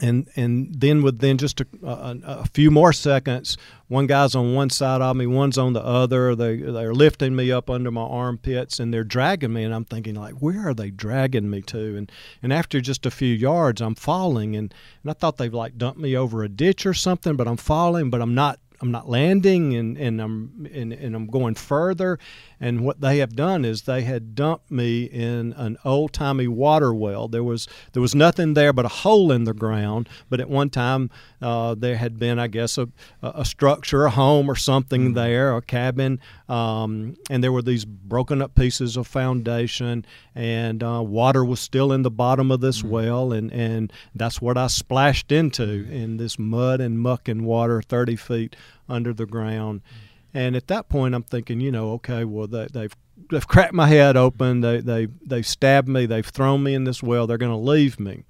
and 0.00 0.28
and 0.36 0.74
then 0.80 1.02
within 1.02 1.36
just 1.38 1.60
a, 1.60 1.66
a, 1.82 2.16
a, 2.24 2.46
few 2.46 2.70
more 2.70 2.92
seconds, 2.92 3.56
one 3.88 4.06
guy's 4.06 4.34
on 4.34 4.54
one 4.54 4.70
side 4.70 5.02
of 5.02 5.16
me, 5.16 5.26
one's 5.26 5.58
on 5.58 5.72
the 5.72 5.84
other. 5.84 6.34
They 6.34 6.56
they're 6.56 6.94
lifting 6.94 7.34
me 7.34 7.50
up 7.50 7.68
under 7.68 7.90
my 7.90 8.02
armpits 8.02 8.78
and 8.78 8.94
they're 8.94 9.04
dragging 9.04 9.52
me, 9.52 9.64
and 9.64 9.74
I'm 9.74 9.84
thinking 9.84 10.14
like, 10.14 10.34
where 10.34 10.68
are 10.68 10.74
they 10.74 10.90
dragging 10.90 11.50
me 11.50 11.62
to? 11.62 11.96
And 11.96 12.12
and 12.42 12.52
after 12.52 12.80
just 12.80 13.04
a 13.04 13.10
few 13.10 13.34
yards, 13.34 13.80
I'm 13.80 13.94
falling, 13.96 14.54
and 14.54 14.72
and 15.02 15.10
I 15.10 15.14
thought 15.14 15.38
they've 15.38 15.52
like 15.52 15.76
dumped 15.76 16.00
me 16.00 16.16
over 16.16 16.44
a 16.44 16.48
ditch 16.48 16.86
or 16.86 16.94
something, 16.94 17.36
but 17.36 17.48
I'm 17.48 17.56
falling, 17.56 18.10
but 18.10 18.22
I'm 18.22 18.34
not 18.34 18.60
I'm 18.80 18.90
not 18.90 19.08
landing 19.08 19.74
and, 19.74 19.98
and 19.98 20.20
I'm 20.20 20.68
and, 20.72 20.92
and 20.92 21.14
I'm 21.14 21.26
going 21.26 21.54
further 21.54 22.18
and 22.58 22.80
what 22.80 23.00
they 23.00 23.18
have 23.18 23.34
done 23.34 23.64
is 23.64 23.82
they 23.82 24.02
had 24.02 24.34
dumped 24.34 24.70
me 24.70 25.04
in 25.04 25.52
an 25.54 25.76
old 25.84 26.12
timey 26.12 26.48
water 26.48 26.92
well. 26.94 27.28
There 27.28 27.44
was 27.44 27.68
there 27.92 28.02
was 28.02 28.14
nothing 28.14 28.54
there 28.54 28.72
but 28.72 28.84
a 28.84 28.88
hole 28.88 29.32
in 29.32 29.44
the 29.44 29.54
ground. 29.54 30.08
But 30.28 30.40
at 30.40 30.48
one 30.48 30.70
time 30.70 31.10
uh, 31.40 31.74
there 31.74 31.96
had 31.96 32.18
been, 32.18 32.38
I 32.38 32.46
guess, 32.46 32.78
a, 32.78 32.88
a 33.22 33.44
structure, 33.44 34.04
a 34.04 34.10
home 34.10 34.50
or 34.50 34.56
something 34.56 35.06
mm-hmm. 35.06 35.14
there, 35.14 35.56
a 35.56 35.62
cabin, 35.62 36.20
um, 36.48 37.16
and 37.28 37.42
there 37.42 37.52
were 37.52 37.62
these 37.62 37.84
broken 37.84 38.42
up 38.42 38.54
pieces 38.54 38.96
of 38.96 39.06
foundation, 39.06 40.04
and 40.34 40.82
uh, 40.82 41.02
water 41.02 41.44
was 41.44 41.60
still 41.60 41.92
in 41.92 42.02
the 42.02 42.10
bottom 42.10 42.50
of 42.50 42.60
this 42.60 42.78
mm-hmm. 42.78 42.90
well, 42.90 43.32
and 43.32 43.52
and 43.52 43.92
that's 44.14 44.40
what 44.40 44.56
I 44.58 44.66
splashed 44.66 45.32
into 45.32 45.86
in 45.90 46.16
this 46.16 46.38
mud 46.38 46.80
and 46.80 46.98
muck 46.98 47.28
and 47.28 47.44
water, 47.44 47.82
thirty 47.82 48.16
feet 48.16 48.56
under 48.88 49.12
the 49.12 49.26
ground. 49.26 49.80
Mm-hmm 49.82 50.06
and 50.32 50.54
at 50.54 50.68
that 50.68 50.88
point, 50.88 51.14
I'm 51.14 51.22
thinking, 51.22 51.60
you 51.60 51.72
know, 51.72 51.92
okay, 51.92 52.24
well, 52.24 52.46
they, 52.46 52.66
they've 52.72 52.94
they've 53.30 53.46
cracked 53.46 53.74
my 53.74 53.88
head 53.88 54.16
open. 54.16 54.60
They 54.60 54.80
they 54.80 55.08
they've 55.24 55.46
stabbed 55.46 55.88
me. 55.88 56.06
They've 56.06 56.26
thrown 56.26 56.62
me 56.62 56.74
in 56.74 56.84
this 56.84 57.02
well. 57.02 57.26
They're 57.26 57.38
going 57.38 57.52
to 57.52 57.56
leave 57.56 57.98
me. 57.98 58.24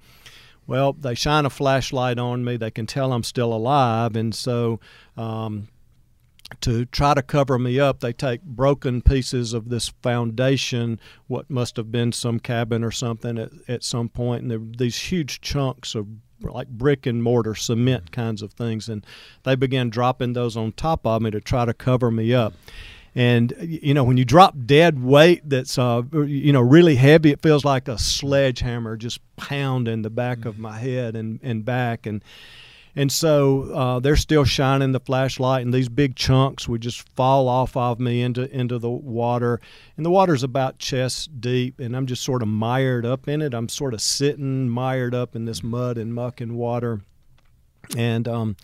Well, 0.71 0.93
they 0.93 1.15
shine 1.15 1.45
a 1.45 1.49
flashlight 1.49 2.17
on 2.17 2.45
me. 2.45 2.55
They 2.55 2.71
can 2.71 2.87
tell 2.87 3.11
I'm 3.11 3.23
still 3.23 3.51
alive, 3.53 4.15
and 4.15 4.33
so 4.33 4.79
um, 5.17 5.67
to 6.61 6.85
try 6.85 7.13
to 7.13 7.21
cover 7.21 7.59
me 7.59 7.77
up, 7.77 7.99
they 7.99 8.13
take 8.13 8.41
broken 8.41 9.01
pieces 9.01 9.51
of 9.51 9.67
this 9.67 9.89
foundation, 10.01 10.97
what 11.27 11.49
must 11.49 11.75
have 11.75 11.91
been 11.91 12.13
some 12.13 12.39
cabin 12.39 12.85
or 12.85 12.91
something 12.91 13.37
at, 13.37 13.51
at 13.67 13.83
some 13.83 14.07
point, 14.07 14.45
and 14.45 14.77
these 14.77 14.97
huge 14.97 15.41
chunks 15.41 15.93
of 15.93 16.07
like 16.39 16.69
brick 16.69 17.05
and 17.05 17.21
mortar 17.21 17.53
cement 17.53 18.13
kinds 18.13 18.41
of 18.41 18.53
things. 18.53 18.87
And 18.87 19.05
they 19.43 19.55
began 19.55 19.89
dropping 19.89 20.31
those 20.31 20.55
on 20.55 20.71
top 20.71 21.05
of 21.05 21.21
me 21.21 21.31
to 21.31 21.41
try 21.41 21.65
to 21.65 21.73
cover 21.73 22.09
me 22.09 22.33
up 22.33 22.53
and 23.13 23.53
you 23.59 23.93
know 23.93 24.03
when 24.03 24.17
you 24.17 24.25
drop 24.25 24.55
dead 24.65 25.03
weight 25.03 25.41
that's 25.47 25.77
uh, 25.77 26.01
you 26.13 26.53
know 26.53 26.61
really 26.61 26.95
heavy, 26.95 27.31
it 27.31 27.41
feels 27.41 27.65
like 27.65 27.87
a 27.87 27.97
sledgehammer 27.97 28.95
just 28.95 29.19
pounding 29.35 30.01
the 30.01 30.09
back 30.09 30.45
of 30.45 30.57
my 30.57 30.77
head 30.77 31.15
and 31.15 31.39
and 31.43 31.65
back 31.65 32.05
and. 32.05 32.23
And 32.93 33.09
so 33.09 33.71
uh, 33.73 33.99
they're 34.01 34.17
still 34.17 34.43
shining 34.43 34.91
the 34.91 34.99
flashlight, 34.99 35.63
and 35.63 35.73
these 35.73 35.87
big 35.87 36.17
chunks 36.17 36.67
would 36.67 36.81
just 36.81 37.07
fall 37.15 37.47
off 37.47 37.77
of 37.77 38.01
me 38.01 38.21
into 38.21 38.53
into 38.53 38.79
the 38.79 38.89
water. 38.89 39.61
And 39.95 40.05
the 40.05 40.09
water's 40.09 40.43
about 40.43 40.77
chest 40.77 41.39
deep, 41.39 41.79
and 41.79 41.95
I'm 41.95 42.05
just 42.05 42.21
sort 42.21 42.41
of 42.41 42.49
mired 42.49 43.05
up 43.05 43.29
in 43.29 43.41
it. 43.41 43.53
I'm 43.53 43.69
sort 43.69 43.93
of 43.93 44.01
sitting 44.01 44.67
mired 44.67 45.15
up 45.15 45.37
in 45.37 45.45
this 45.45 45.63
mud 45.63 45.97
and 45.97 46.13
muck 46.13 46.41
and 46.41 46.57
water. 46.57 46.99
And 47.95 48.27
um, 48.27 48.57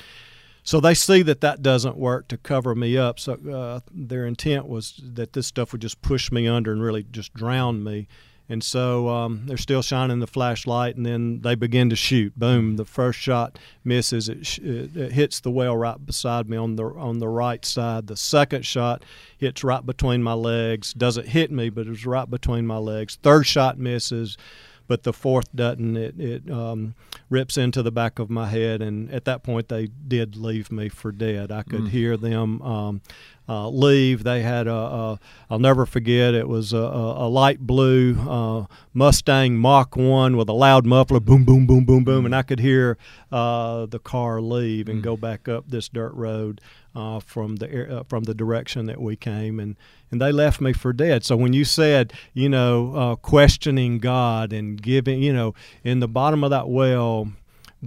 so 0.67 0.81
they 0.81 0.93
see 0.93 1.21
that 1.21 1.39
that 1.39 1.61
doesn't 1.61 1.95
work 1.95 2.27
to 2.27 2.35
cover 2.35 2.75
me 2.75 2.97
up. 2.97 3.21
So 3.21 3.37
uh, 3.49 3.79
their 3.89 4.25
intent 4.25 4.67
was 4.67 4.99
that 5.01 5.31
this 5.31 5.47
stuff 5.47 5.71
would 5.71 5.79
just 5.79 6.01
push 6.01 6.29
me 6.29 6.45
under 6.45 6.73
and 6.73 6.83
really 6.83 7.05
just 7.09 7.33
drown 7.33 7.85
me. 7.85 8.09
And 8.49 8.61
so 8.61 9.07
um, 9.07 9.43
they're 9.45 9.55
still 9.55 9.81
shining 9.81 10.19
the 10.19 10.27
flashlight, 10.27 10.97
and 10.97 11.05
then 11.05 11.39
they 11.39 11.55
begin 11.55 11.89
to 11.89 11.95
shoot. 11.95 12.37
Boom! 12.37 12.75
The 12.75 12.83
first 12.83 13.17
shot 13.17 13.57
misses. 13.85 14.27
It, 14.27 14.45
sh- 14.45 14.59
it, 14.59 15.13
hits 15.13 15.39
the 15.39 15.51
well 15.51 15.77
right 15.77 16.05
beside 16.05 16.49
me 16.49 16.57
on 16.57 16.75
the 16.75 16.83
on 16.83 17.19
the 17.19 17.29
right 17.29 17.63
side. 17.63 18.07
The 18.07 18.17
second 18.17 18.65
shot 18.65 19.05
hits 19.37 19.63
right 19.63 19.85
between 19.85 20.21
my 20.21 20.33
legs. 20.33 20.93
Doesn't 20.93 21.29
hit 21.29 21.49
me, 21.49 21.69
but 21.69 21.87
it 21.87 21.91
was 21.91 22.05
right 22.05 22.29
between 22.29 22.67
my 22.67 22.77
legs. 22.77 23.17
Third 23.23 23.47
shot 23.47 23.77
misses 23.77 24.37
but 24.87 25.03
the 25.03 25.13
fourth 25.13 25.55
doesn't. 25.55 25.97
It, 25.97 26.19
it 26.19 26.51
um, 26.51 26.95
rips 27.29 27.57
into 27.57 27.83
the 27.83 27.91
back 27.91 28.19
of 28.19 28.29
my 28.29 28.47
head, 28.47 28.81
and 28.81 29.11
at 29.11 29.25
that 29.25 29.43
point, 29.43 29.69
they 29.69 29.87
did 29.87 30.35
leave 30.35 30.71
me 30.71 30.89
for 30.89 31.11
dead. 31.11 31.51
I 31.51 31.63
could 31.63 31.81
mm. 31.81 31.89
hear 31.89 32.17
them 32.17 32.61
um, 32.61 33.01
uh, 33.49 33.69
leave. 33.69 34.23
They 34.23 34.41
had 34.41 34.67
a, 34.67 34.73
a, 34.73 35.19
I'll 35.49 35.59
never 35.59 35.85
forget, 35.85 36.33
it 36.33 36.47
was 36.47 36.73
a, 36.73 36.77
a 36.77 37.27
light 37.29 37.59
blue 37.59 38.17
uh, 38.19 38.65
Mustang 38.93 39.57
Mach 39.57 39.95
1 39.95 40.35
with 40.35 40.49
a 40.49 40.53
loud 40.53 40.85
muffler, 40.85 41.19
boom, 41.19 41.45
boom, 41.45 41.65
boom, 41.65 41.85
boom, 41.85 42.03
boom, 42.03 42.25
and 42.25 42.35
I 42.35 42.41
could 42.41 42.59
hear 42.59 42.97
uh, 43.31 43.85
the 43.85 43.99
car 43.99 44.41
leave 44.41 44.89
and 44.89 44.99
mm. 44.99 45.03
go 45.03 45.15
back 45.15 45.47
up 45.47 45.69
this 45.69 45.87
dirt 45.89 46.13
road. 46.13 46.61
Uh, 46.97 47.19
from 47.19 47.57
the 47.57 47.99
uh, 47.99 48.03
from 48.09 48.23
the 48.23 48.33
direction 48.33 48.87
that 48.87 48.99
we 48.99 49.15
came, 49.15 49.59
and 49.59 49.75
and 50.09 50.19
they 50.19 50.31
left 50.31 50.59
me 50.59 50.73
for 50.73 50.91
dead. 50.91 51.23
So 51.23 51.37
when 51.37 51.53
you 51.53 51.63
said, 51.63 52.11
you 52.33 52.49
know, 52.49 52.95
uh, 52.95 53.15
questioning 53.17 53.99
God 53.99 54.51
and 54.51 54.81
giving, 54.81 55.21
you 55.21 55.31
know, 55.31 55.53
in 55.83 55.99
the 55.99 56.07
bottom 56.07 56.43
of 56.43 56.49
that 56.49 56.69
well, 56.69 57.31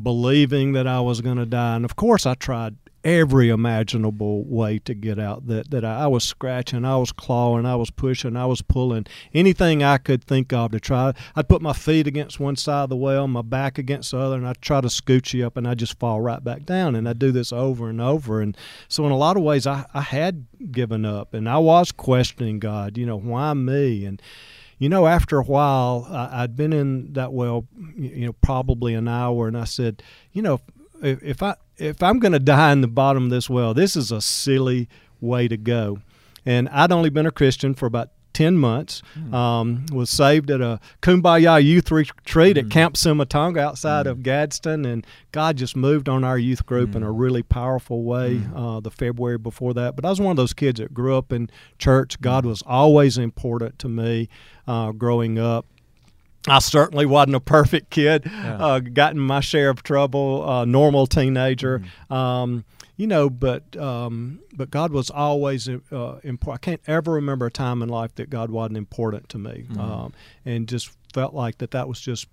believing 0.01 0.75
that 0.75 0.87
I 0.87 1.01
was 1.01 1.23
going 1.23 1.39
to 1.39 1.45
die, 1.45 1.75
and 1.75 1.85
of 1.85 1.97
course 1.97 2.25
I 2.25 2.35
tried 2.35 2.77
every 3.05 3.49
imaginable 3.49 4.45
way 4.45 4.79
to 4.81 4.95
get 4.95 5.19
out. 5.19 5.47
That 5.47 5.71
that 5.71 5.85
I, 5.85 6.03
I, 6.03 6.07
was 6.07 6.25
scratching, 6.25 6.85
I 6.85 6.97
was 6.97 7.13
clawing, 7.13 7.67
I 7.67 7.77
was 7.77 7.91
pushing, 7.91 8.37
I 8.37 8.47
was 8.47 8.63
pulling 8.63 9.07
anything 9.33 9.83
I 9.83 9.99
could 9.99 10.23
think 10.25 10.53
of 10.53 10.73
to 10.73 10.81
try. 10.81 11.15
I'd 11.35 11.49
put 11.49 11.63
my 11.63 11.73
feet 11.73 12.07
against 12.07 12.41
one 12.41 12.57
side 12.57 12.85
of 12.85 12.91
the 12.91 12.97
well, 12.97 13.27
my 13.27 13.43
back 13.43 13.79
against 13.79 14.11
the 14.11 14.19
other, 14.19 14.37
and 14.37 14.47
I'd 14.47 14.61
try 14.61 14.81
to 14.81 14.89
scooch 14.89 15.33
you 15.33 15.47
up, 15.47 15.57
and 15.57 15.67
I'd 15.67 15.79
just 15.79 15.99
fall 15.99 16.21
right 16.21 16.43
back 16.43 16.65
down. 16.65 16.95
And 16.95 17.09
I'd 17.09 17.19
do 17.19 17.33
this 17.33 17.53
over 17.53 17.89
and 17.89 18.01
over. 18.01 18.41
And 18.41 18.57
so 18.89 19.07
in 19.07 19.13
a 19.13 19.17
lot 19.17 19.37
of 19.37 19.43
ways, 19.43 19.67
I, 19.67 19.87
I 19.95 20.03
had 20.03 20.47
given 20.71 21.05
up, 21.05 21.35
and 21.35 21.49
I 21.49 21.59
was 21.59 21.93
questioning 21.93 22.59
God. 22.59 22.99
You 22.99 23.07
know, 23.07 23.19
why 23.19 23.55
me? 23.55 24.05
And 24.05 24.21
you 24.79 24.89
know, 24.89 25.07
after 25.07 25.39
a 25.39 25.45
while, 25.45 26.07
I, 26.11 26.43
I'd 26.43 26.57
been 26.57 26.73
in 26.73 27.13
that 27.13 27.33
well, 27.33 27.67
you 27.97 28.27
know, 28.27 28.33
probably 28.33 28.95
an 28.95 29.09
hour, 29.09 29.47
and 29.47 29.57
I 29.57 29.65
said, 29.65 30.03
you 30.33 30.43
know, 30.43 30.61
if, 31.03 31.23
if 31.23 31.43
I 31.43 31.55
if 31.77 32.03
I'm 32.03 32.19
going 32.19 32.33
to 32.33 32.39
die 32.39 32.73
in 32.73 32.81
the 32.81 32.89
bottom 32.89 33.25
of 33.25 33.31
this 33.31 33.49
well, 33.49 33.75
this 33.75 33.97
is 33.97 34.13
a 34.13 34.21
silly 34.21 34.89
way 35.21 35.49
to 35.49 35.57
go. 35.57 35.99
And 36.47 36.69
I'd 36.71 36.93
only 36.93 37.11
been 37.11 37.27
a 37.27 37.31
Christian 37.31 37.75
for 37.75 37.87
about 37.87 38.11
10 38.33 38.57
months. 38.57 39.03
Mm. 39.19 39.35
Um, 39.35 39.87
was 39.93 40.11
saved 40.11 40.51
at 40.51 40.61
a 40.61 40.81
Kumbaya 41.03 41.63
youth 41.63 41.91
retreat 41.91 42.57
mm. 42.57 42.61
at 42.61 42.65
hmm. 42.65 42.71
Camp 42.71 42.95
Sumatanga 42.95 43.59
outside 43.59 44.07
mm. 44.07 44.11
of 44.11 44.23
Gadsden. 44.23 44.85
And 44.85 45.07
God 45.33 45.57
just 45.57 45.77
moved 45.77 46.09
on 46.09 46.25
our 46.25 46.39
youth 46.39 46.65
group 46.65 46.95
in 46.95 47.03
a 47.03 47.07
hmm. 47.07 47.17
really 47.17 47.43
powerful 47.43 48.03
way 48.05 48.39
hmm. 48.39 48.57
uh, 48.57 48.81
the 48.81 48.91
February 48.91 49.39
before 49.39 49.75
that. 49.75 49.97
But 49.97 50.05
I 50.05 50.11
was 50.11 50.21
one 50.21 50.31
of 50.31 50.37
those 50.37 50.53
kids 50.53 50.81
that 50.81 50.95
grew 50.95 51.17
up 51.17 51.33
in 51.33 51.51
church. 51.79 52.21
God 52.21 52.47
was 52.47 52.63
always 52.63 53.19
important 53.19 53.79
to 53.81 53.89
me 53.89 54.29
uh, 54.67 54.93
growing 54.93 55.39
up. 55.39 55.67
I 56.49 56.59
certainly 56.59 57.07
wasn't 57.07 57.37
a 57.37 57.41
perfect 57.41 57.91
kid. 57.91 58.23
Yeah. 58.25 58.57
Uh, 58.57 58.79
got 58.81 59.13
in 59.13 59.19
my 59.19 59.41
share 59.41 59.69
of 59.71 59.83
trouble. 59.83 60.49
Uh, 60.49 60.65
normal 60.65 61.07
teenager. 61.07 61.83
Mm. 62.11 62.15
Um, 62.15 62.65
you 62.97 63.07
know, 63.07 63.31
but 63.31 63.77
um, 63.77 64.41
but 64.53 64.71
God 64.71 64.93
was 64.93 65.11
always 65.11 65.69
uh, 65.69 66.21
important. 66.23 66.63
I 66.63 66.65
can't 66.65 66.83
ever 66.87 67.13
remember 67.13 67.47
a 67.47 67.51
time 67.51 67.83
in 67.83 67.89
life 67.89 68.15
that 68.17 68.29
God 68.29 68.51
wasn't 68.51 68.77
important 68.77 69.31
to 69.31 69.39
me, 69.39 69.67
mm. 69.71 69.79
um, 69.79 70.13
and 70.45 70.69
just 70.69 70.91
felt 71.15 71.33
like 71.33 71.59
that 71.59 71.71
that 71.71 71.89
was 71.89 71.99
just 72.01 72.27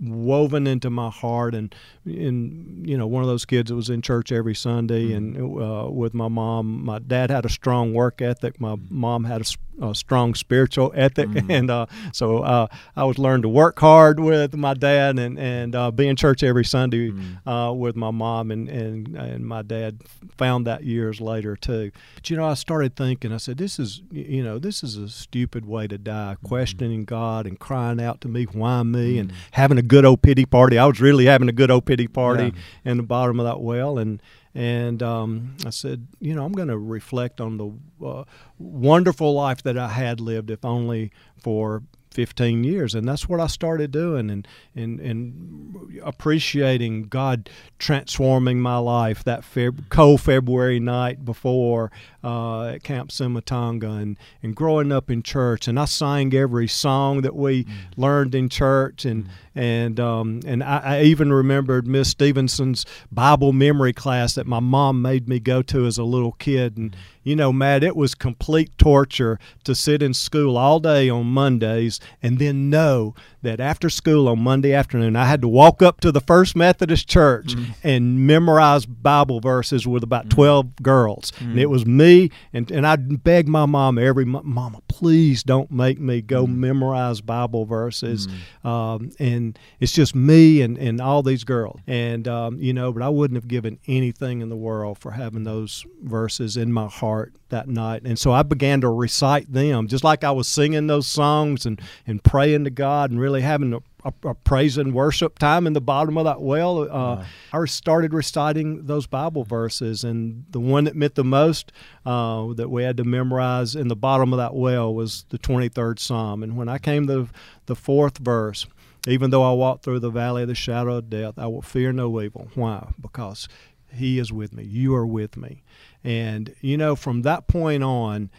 woven 0.00 0.66
into 0.66 0.90
my 0.90 1.08
heart 1.08 1.54
and 1.54 1.74
in 2.04 2.82
you 2.84 2.98
know 2.98 3.06
one 3.06 3.22
of 3.22 3.28
those 3.28 3.44
kids 3.44 3.70
that 3.70 3.76
was 3.76 3.88
in 3.88 4.02
church 4.02 4.32
every 4.32 4.54
sunday 4.54 5.10
mm-hmm. 5.10 5.36
and 5.36 5.62
uh, 5.62 5.88
with 5.88 6.12
my 6.14 6.26
mom 6.26 6.84
my 6.84 6.98
dad 6.98 7.30
had 7.30 7.44
a 7.44 7.48
strong 7.48 7.94
work 7.94 8.20
ethic 8.20 8.60
my 8.60 8.74
mm-hmm. 8.74 9.00
mom 9.00 9.24
had 9.24 9.40
a 9.40 9.44
a 9.80 9.94
strong 9.94 10.34
spiritual 10.34 10.92
ethic, 10.94 11.28
mm-hmm. 11.28 11.50
and 11.50 11.70
uh, 11.70 11.86
so 12.12 12.38
uh, 12.38 12.66
I 12.96 13.04
was 13.04 13.18
learned 13.18 13.42
to 13.42 13.48
work 13.48 13.78
hard 13.78 14.20
with 14.20 14.54
my 14.54 14.74
dad 14.74 15.18
and 15.18 15.38
and 15.38 15.74
uh, 15.74 15.90
be 15.90 16.08
in 16.08 16.16
church 16.16 16.42
every 16.42 16.64
Sunday 16.64 17.10
mm-hmm. 17.10 17.48
Uh, 17.48 17.72
with 17.72 17.96
my 17.96 18.10
mom, 18.10 18.50
and, 18.50 18.68
and 18.68 19.16
and 19.16 19.46
my 19.46 19.62
dad 19.62 20.02
found 20.36 20.66
that 20.66 20.84
years 20.84 21.20
later 21.20 21.56
too. 21.56 21.90
But 22.14 22.30
you 22.30 22.36
know, 22.36 22.46
I 22.46 22.54
started 22.54 22.96
thinking. 22.96 23.32
I 23.32 23.38
said, 23.38 23.58
"This 23.58 23.78
is 23.78 24.02
you 24.10 24.42
know, 24.42 24.58
this 24.58 24.82
is 24.82 24.96
a 24.96 25.08
stupid 25.08 25.66
way 25.66 25.86
to 25.88 25.98
die, 25.98 26.34
mm-hmm. 26.34 26.46
questioning 26.46 27.04
God 27.04 27.46
and 27.46 27.58
crying 27.58 28.00
out 28.00 28.20
to 28.22 28.28
me, 28.28 28.44
why 28.44 28.82
me, 28.82 29.18
and 29.18 29.30
mm-hmm. 29.30 29.38
having 29.52 29.78
a 29.78 29.82
good 29.86 30.04
old 30.04 30.22
pity 30.22 30.44
party. 30.44 30.78
I 30.78 30.86
was 30.86 31.00
really 31.00 31.26
having 31.26 31.48
a 31.48 31.52
good 31.52 31.70
old 31.70 31.86
pity 31.86 32.06
party 32.06 32.52
yeah. 32.54 32.90
in 32.90 32.96
the 32.96 33.02
bottom 33.02 33.40
of 33.40 33.46
that 33.46 33.60
well, 33.60 33.98
and." 33.98 34.22
And 34.56 35.02
um, 35.02 35.56
I 35.66 35.70
said, 35.70 36.06
you 36.20 36.32
know, 36.32 36.44
I'm 36.44 36.52
going 36.52 36.68
to 36.68 36.78
reflect 36.78 37.40
on 37.40 37.56
the 37.56 38.06
uh, 38.06 38.22
wonderful 38.56 39.34
life 39.34 39.64
that 39.64 39.76
I 39.76 39.88
had 39.88 40.20
lived, 40.20 40.48
if 40.48 40.64
only 40.64 41.10
for 41.36 41.82
15 42.14 42.62
years 42.62 42.94
and 42.94 43.08
that's 43.08 43.28
what 43.28 43.40
I 43.40 43.48
started 43.48 43.90
doing 43.90 44.30
and 44.30 44.46
and 44.74 45.00
and 45.00 46.00
appreciating 46.02 47.04
God 47.04 47.50
transforming 47.80 48.60
my 48.60 48.76
life 48.76 49.24
that 49.24 49.40
Feb- 49.40 49.88
cold 49.88 50.20
February 50.20 50.78
night 50.78 51.24
before 51.24 51.90
uh, 52.22 52.68
at 52.68 52.84
Camp 52.84 53.10
Sumatanga 53.10 54.00
and 54.00 54.16
and 54.44 54.54
growing 54.54 54.92
up 54.92 55.10
in 55.10 55.24
church 55.24 55.66
and 55.66 55.78
I 55.78 55.86
sang 55.86 56.32
every 56.34 56.68
song 56.68 57.22
that 57.22 57.34
we 57.34 57.64
mm. 57.64 57.72
learned 57.96 58.36
in 58.36 58.48
church 58.48 59.04
and 59.04 59.24
mm. 59.24 59.28
And 59.54 60.00
um, 60.00 60.40
and 60.46 60.62
I, 60.62 60.78
I 60.78 61.02
even 61.02 61.32
remembered 61.32 61.86
Miss 61.86 62.10
Stevenson's 62.10 62.84
Bible 63.12 63.52
memory 63.52 63.92
class 63.92 64.34
that 64.34 64.46
my 64.46 64.60
mom 64.60 65.02
made 65.02 65.28
me 65.28 65.40
go 65.40 65.62
to 65.62 65.86
as 65.86 65.98
a 65.98 66.04
little 66.04 66.32
kid 66.32 66.76
and 66.76 66.92
mm 66.92 66.98
you 67.24 67.34
know, 67.34 67.52
Matt, 67.52 67.82
it 67.82 67.96
was 67.96 68.14
complete 68.14 68.76
torture 68.78 69.38
to 69.64 69.74
sit 69.74 70.02
in 70.02 70.14
school 70.14 70.56
all 70.56 70.78
day 70.78 71.08
on 71.08 71.26
Mondays 71.26 71.98
and 72.22 72.38
then 72.38 72.68
know 72.68 73.14
that 73.42 73.60
after 73.60 73.88
school 73.90 74.28
on 74.28 74.38
Monday 74.40 74.72
afternoon, 74.74 75.16
I 75.16 75.24
had 75.24 75.40
to 75.40 75.48
walk 75.48 75.82
up 75.82 76.00
to 76.00 76.12
the 76.12 76.20
First 76.20 76.54
Methodist 76.54 77.08
Church 77.08 77.54
mm-hmm. 77.54 77.72
and 77.82 78.26
memorize 78.26 78.84
Bible 78.86 79.40
verses 79.40 79.86
with 79.86 80.02
about 80.02 80.26
mm-hmm. 80.26 80.36
12 80.36 80.76
girls. 80.76 81.32
Mm-hmm. 81.32 81.50
And 81.50 81.58
it 81.58 81.70
was 81.70 81.86
me, 81.86 82.30
and, 82.52 82.70
and 82.70 82.86
I 82.86 82.96
begged 82.96 83.48
my 83.48 83.66
mom 83.66 83.98
every 83.98 84.26
month, 84.26 84.44
Mama, 84.44 84.82
please 84.94 85.42
don't 85.42 85.72
make 85.72 85.98
me 85.98 86.22
go 86.22 86.44
mm-hmm. 86.44 86.60
memorize 86.60 87.20
Bible 87.20 87.64
verses. 87.64 88.28
Mm-hmm. 88.28 88.68
Um, 88.68 89.10
and 89.18 89.58
it's 89.80 89.90
just 89.90 90.14
me 90.14 90.62
and, 90.62 90.78
and 90.78 91.00
all 91.00 91.24
these 91.24 91.42
girls. 91.42 91.80
And, 91.88 92.28
um, 92.28 92.60
you 92.60 92.72
know, 92.72 92.92
but 92.92 93.02
I 93.02 93.08
wouldn't 93.08 93.36
have 93.36 93.48
given 93.48 93.80
anything 93.88 94.40
in 94.40 94.50
the 94.50 94.56
world 94.56 94.98
for 94.98 95.10
having 95.10 95.42
those 95.42 95.84
verses 96.00 96.56
in 96.56 96.72
my 96.72 96.86
heart 96.86 97.34
that 97.48 97.66
night. 97.66 98.02
And 98.04 98.16
so 98.16 98.30
I 98.30 98.44
began 98.44 98.80
to 98.82 98.88
recite 98.88 99.52
them, 99.52 99.88
just 99.88 100.04
like 100.04 100.22
I 100.22 100.30
was 100.30 100.46
singing 100.46 100.86
those 100.86 101.08
songs 101.08 101.66
and, 101.66 101.80
and 102.06 102.22
praying 102.22 102.62
to 102.64 102.70
God 102.70 103.10
and 103.10 103.18
really 103.18 103.40
having 103.40 103.74
a, 103.74 103.78
a, 104.04 104.12
a 104.24 104.34
praise 104.34 104.76
and 104.78 104.92
worship 104.94 105.38
time 105.38 105.66
in 105.66 105.72
the 105.72 105.80
bottom 105.80 106.18
of 106.18 106.24
that 106.24 106.40
well. 106.40 106.82
Uh, 106.82 106.86
wow. 106.86 107.24
I 107.52 107.64
started 107.64 108.12
reciting 108.12 108.86
those 108.86 109.06
Bible 109.06 109.44
verses, 109.44 110.04
and 110.04 110.44
the 110.50 110.60
one 110.60 110.84
that 110.84 110.94
meant 110.94 111.14
the 111.14 111.24
most 111.24 111.72
uh, 112.04 112.52
that 112.54 112.70
we 112.70 112.82
had 112.82 112.96
to 112.98 113.04
memorize 113.04 113.74
in 113.74 113.88
the 113.88 113.96
bottom 113.96 114.32
of 114.32 114.36
that 114.38 114.54
well 114.54 114.94
was 114.94 115.24
the 115.30 115.38
23rd 115.38 115.98
Psalm. 115.98 116.42
And 116.42 116.56
when 116.56 116.68
I 116.68 116.78
came 116.78 117.06
to 117.06 117.28
the 117.66 117.76
fourth 117.76 118.18
verse, 118.18 118.66
even 119.06 119.30
though 119.30 119.42
I 119.42 119.52
walk 119.52 119.82
through 119.82 120.00
the 120.00 120.10
valley 120.10 120.42
of 120.42 120.48
the 120.48 120.54
shadow 120.54 120.96
of 120.96 121.10
death, 121.10 121.34
I 121.38 121.46
will 121.46 121.62
fear 121.62 121.92
no 121.92 122.20
evil. 122.20 122.48
Why? 122.54 122.92
Because 123.00 123.48
He 123.92 124.18
is 124.18 124.32
with 124.32 124.52
me. 124.52 124.64
You 124.64 124.94
are 124.94 125.06
with 125.06 125.36
me. 125.36 125.62
And, 126.02 126.54
you 126.60 126.76
know, 126.76 126.96
from 126.96 127.22
that 127.22 127.46
point 127.46 127.82
on, 127.82 128.30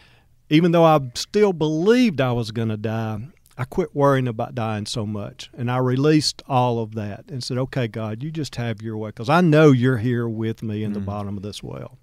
even 0.48 0.70
though 0.70 0.84
I 0.84 1.00
still 1.14 1.52
believed 1.52 2.20
I 2.20 2.32
was 2.32 2.52
going 2.52 2.68
to 2.68 2.76
die, 2.76 3.28
I 3.58 3.64
quit 3.64 3.94
worrying 3.94 4.28
about 4.28 4.54
dying 4.54 4.86
so 4.86 5.06
much. 5.06 5.50
And 5.56 5.70
I 5.70 5.78
released 5.78 6.42
all 6.46 6.78
of 6.78 6.94
that 6.94 7.24
and 7.28 7.42
said, 7.42 7.56
okay, 7.58 7.88
God, 7.88 8.22
you 8.22 8.30
just 8.30 8.56
have 8.56 8.82
your 8.82 8.96
way 8.98 9.10
because 9.10 9.30
I 9.30 9.40
know 9.40 9.72
you're 9.72 9.96
here 9.98 10.28
with 10.28 10.62
me 10.62 10.84
in 10.84 10.90
mm. 10.90 10.94
the 10.94 11.00
bottom 11.00 11.36
of 11.36 11.42
this 11.42 11.62
well. 11.62 11.98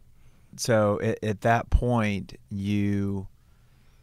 So 0.57 0.99
at, 1.01 1.23
at 1.23 1.41
that 1.41 1.69
point, 1.69 2.33
you 2.49 3.27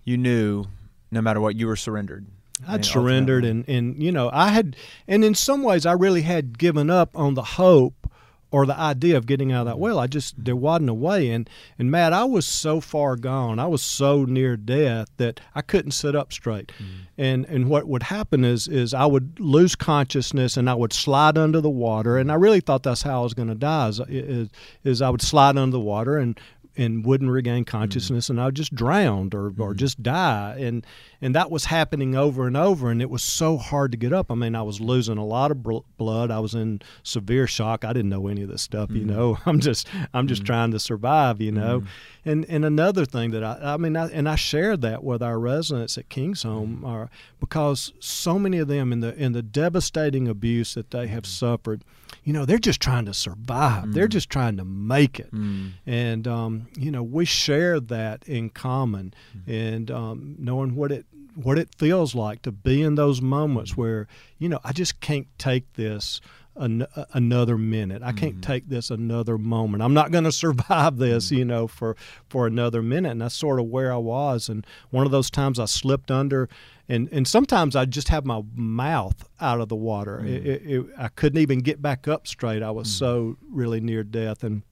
you 0.04 0.16
knew 0.16 0.64
no 1.10 1.20
matter 1.20 1.40
what 1.40 1.56
you 1.56 1.66
were 1.66 1.76
surrendered. 1.76 2.26
I'd 2.66 2.80
I 2.80 2.82
surrendered, 2.82 3.44
and 3.44 3.68
and 3.68 4.02
you 4.02 4.12
know 4.12 4.30
I 4.32 4.48
had, 4.48 4.76
and 5.08 5.24
in 5.24 5.34
some 5.34 5.62
ways 5.62 5.86
I 5.86 5.92
really 5.92 6.22
had 6.22 6.58
given 6.58 6.90
up 6.90 7.16
on 7.16 7.34
the 7.34 7.42
hope 7.42 8.10
or 8.50 8.66
the 8.66 8.78
idea 8.78 9.16
of 9.16 9.26
getting 9.26 9.52
out 9.52 9.62
of 9.62 9.66
that 9.66 9.78
well. 9.78 9.98
I 9.98 10.06
just 10.06 10.44
there 10.44 10.56
wasn't 10.56 10.90
a 10.90 10.94
way. 10.94 11.30
And 11.30 11.48
and 11.78 11.90
Matt, 11.90 12.12
I 12.12 12.24
was 12.24 12.46
so 12.46 12.80
far 12.80 13.16
gone. 13.16 13.58
I 13.58 13.66
was 13.66 13.82
so 13.82 14.24
near 14.24 14.56
death 14.56 15.08
that 15.16 15.40
I 15.54 15.62
couldn't 15.62 15.92
sit 15.92 16.16
up 16.16 16.32
straight. 16.32 16.72
Mm-hmm. 16.78 16.94
And 17.18 17.44
and 17.46 17.68
what 17.68 17.86
would 17.86 18.04
happen 18.04 18.44
is 18.44 18.68
is 18.68 18.92
I 18.94 19.06
would 19.06 19.38
lose 19.38 19.74
consciousness 19.76 20.56
and 20.56 20.68
I 20.68 20.74
would 20.74 20.92
slide 20.92 21.38
under 21.38 21.60
the 21.60 21.70
water. 21.70 22.18
And 22.18 22.30
I 22.30 22.34
really 22.34 22.60
thought 22.60 22.82
that's 22.82 23.02
how 23.02 23.20
I 23.20 23.22
was 23.22 23.34
going 23.34 23.48
to 23.48 23.54
die. 23.54 23.88
Is, 23.88 24.00
is, 24.08 24.48
is 24.84 25.02
I 25.02 25.10
would 25.10 25.22
slide 25.22 25.56
under 25.56 25.72
the 25.72 25.80
water 25.80 26.18
and 26.18 26.38
and 26.76 27.04
wouldn't 27.04 27.30
regain 27.30 27.64
mm-hmm. 27.64 27.78
consciousness 27.78 28.26
mm-hmm. 28.26 28.38
and 28.38 28.40
I 28.40 28.50
just 28.50 28.74
drowned 28.74 29.35
or, 29.35 29.50
mm-hmm. 29.50 29.62
or 29.62 29.74
just 29.74 30.02
die 30.02 30.56
and 30.59 30.87
and 31.20 31.35
that 31.35 31.50
was 31.50 31.66
happening 31.66 32.14
over 32.14 32.46
and 32.46 32.56
over 32.56 32.90
and 32.90 33.02
it 33.02 33.11
was 33.11 33.22
so 33.22 33.56
hard 33.56 33.92
to 33.92 33.98
get 33.98 34.12
up 34.12 34.30
I 34.30 34.35
mean 34.35 34.54
I 34.54 34.62
was 34.62 34.80
losing 34.80 35.18
a 35.18 35.24
lot 35.24 35.50
of 35.50 35.62
blood 35.62 36.30
I 36.30 36.40
was 36.40 36.54
in 36.54 36.80
severe 37.02 37.46
shock 37.46 37.85
I 37.85 37.92
didn't 37.92 38.11
know 38.11 38.28
any 38.28 38.42
of 38.42 38.48
this 38.48 38.62
stuff 38.62 38.88
mm-hmm. 38.88 38.98
you 38.98 39.04
know 39.04 39.38
I'm 39.46 39.61
just 39.61 39.88
I'm 40.14 40.26
just 40.26 40.42
mm-hmm. 40.42 40.46
trying 40.46 40.70
to 40.72 40.78
survive 40.78 41.40
you 41.40 41.52
know 41.52 41.80
mm-hmm. 41.80 42.28
and 42.28 42.44
and 42.46 42.64
another 42.64 43.04
thing 43.04 43.30
that 43.33 43.44
I 43.44 43.74
I 43.74 43.76
mean 43.76 43.96
I, 43.96 44.09
and 44.09 44.28
I 44.28 44.37
shared 44.37 44.83
that 44.83 45.04
with 45.04 45.22
our 45.22 45.38
residents 45.38 45.98
at 45.98 46.09
King's 46.09 46.42
Home 46.42 46.85
are, 46.85 47.11
because 47.38 47.92
so 48.00 48.38
many 48.38 48.59
of 48.59 48.68
them 48.68 48.92
in 48.92 49.00
the 49.00 49.14
in 49.14 49.33
the 49.33 49.42
devastating 49.42 50.28
abuse 50.28 50.74
that 50.74 50.90
they 50.90 51.06
have 51.09 51.26
suffered 51.26 51.85
you 52.30 52.34
know, 52.34 52.44
they're 52.44 52.58
just 52.58 52.80
trying 52.80 53.06
to 53.06 53.12
survive. 53.12 53.86
Mm. 53.86 53.92
They're 53.92 54.06
just 54.06 54.30
trying 54.30 54.56
to 54.58 54.64
make 54.64 55.18
it. 55.18 55.34
Mm. 55.34 55.72
And, 55.84 56.28
um, 56.28 56.68
you 56.76 56.92
know, 56.92 57.02
we 57.02 57.24
share 57.24 57.80
that 57.80 58.22
in 58.28 58.50
common 58.50 59.14
mm. 59.36 59.52
and 59.52 59.90
um, 59.90 60.36
knowing 60.38 60.76
what 60.76 60.92
it 60.92 61.06
what 61.34 61.58
it 61.58 61.74
feels 61.76 62.14
like 62.14 62.42
to 62.42 62.52
be 62.52 62.82
in 62.82 62.94
those 62.94 63.20
moments 63.20 63.76
where, 63.76 64.06
you 64.38 64.48
know, 64.48 64.60
I 64.62 64.72
just 64.72 65.00
can't 65.00 65.26
take 65.38 65.72
this 65.72 66.20
an, 66.54 66.86
another 67.12 67.58
minute. 67.58 68.02
I 68.04 68.12
can't 68.12 68.34
mm-hmm. 68.34 68.52
take 68.52 68.68
this 68.68 68.90
another 68.90 69.36
moment. 69.36 69.82
I'm 69.82 69.94
not 69.94 70.12
going 70.12 70.24
to 70.30 70.32
survive 70.32 70.98
this, 70.98 71.26
mm-hmm. 71.26 71.36
you 71.36 71.44
know, 71.44 71.66
for 71.66 71.96
for 72.28 72.46
another 72.46 72.80
minute. 72.80 73.10
And 73.10 73.22
that's 73.22 73.34
sort 73.34 73.58
of 73.58 73.66
where 73.66 73.92
I 73.92 73.96
was. 73.96 74.48
And 74.48 74.64
one 74.90 75.04
of 75.04 75.10
those 75.10 75.30
times 75.30 75.58
I 75.58 75.64
slipped 75.64 76.12
under 76.12 76.48
and 76.90 77.09
and 77.12 77.26
sometimes 77.26 77.76
I 77.76 77.85
just 77.85 78.09
have 78.09 78.26
my 78.26 78.42
mouth 78.55 79.29
out 79.40 79.61
of 79.61 79.68
the 79.68 79.76
water. 79.76 80.20
Mm. 80.22 80.29
It, 80.29 80.46
it, 80.46 80.62
it, 80.66 80.87
I 80.98 81.09
couldn't 81.09 81.40
even 81.40 81.61
get 81.61 81.81
back 81.81 82.09
up 82.09 82.26
straight. 82.26 82.62
I 82.62 82.70
was 82.70 82.88
mm. 82.88 82.98
so 82.98 83.37
really 83.50 83.81
near 83.81 84.03
death, 84.03 84.42
and 84.42 84.62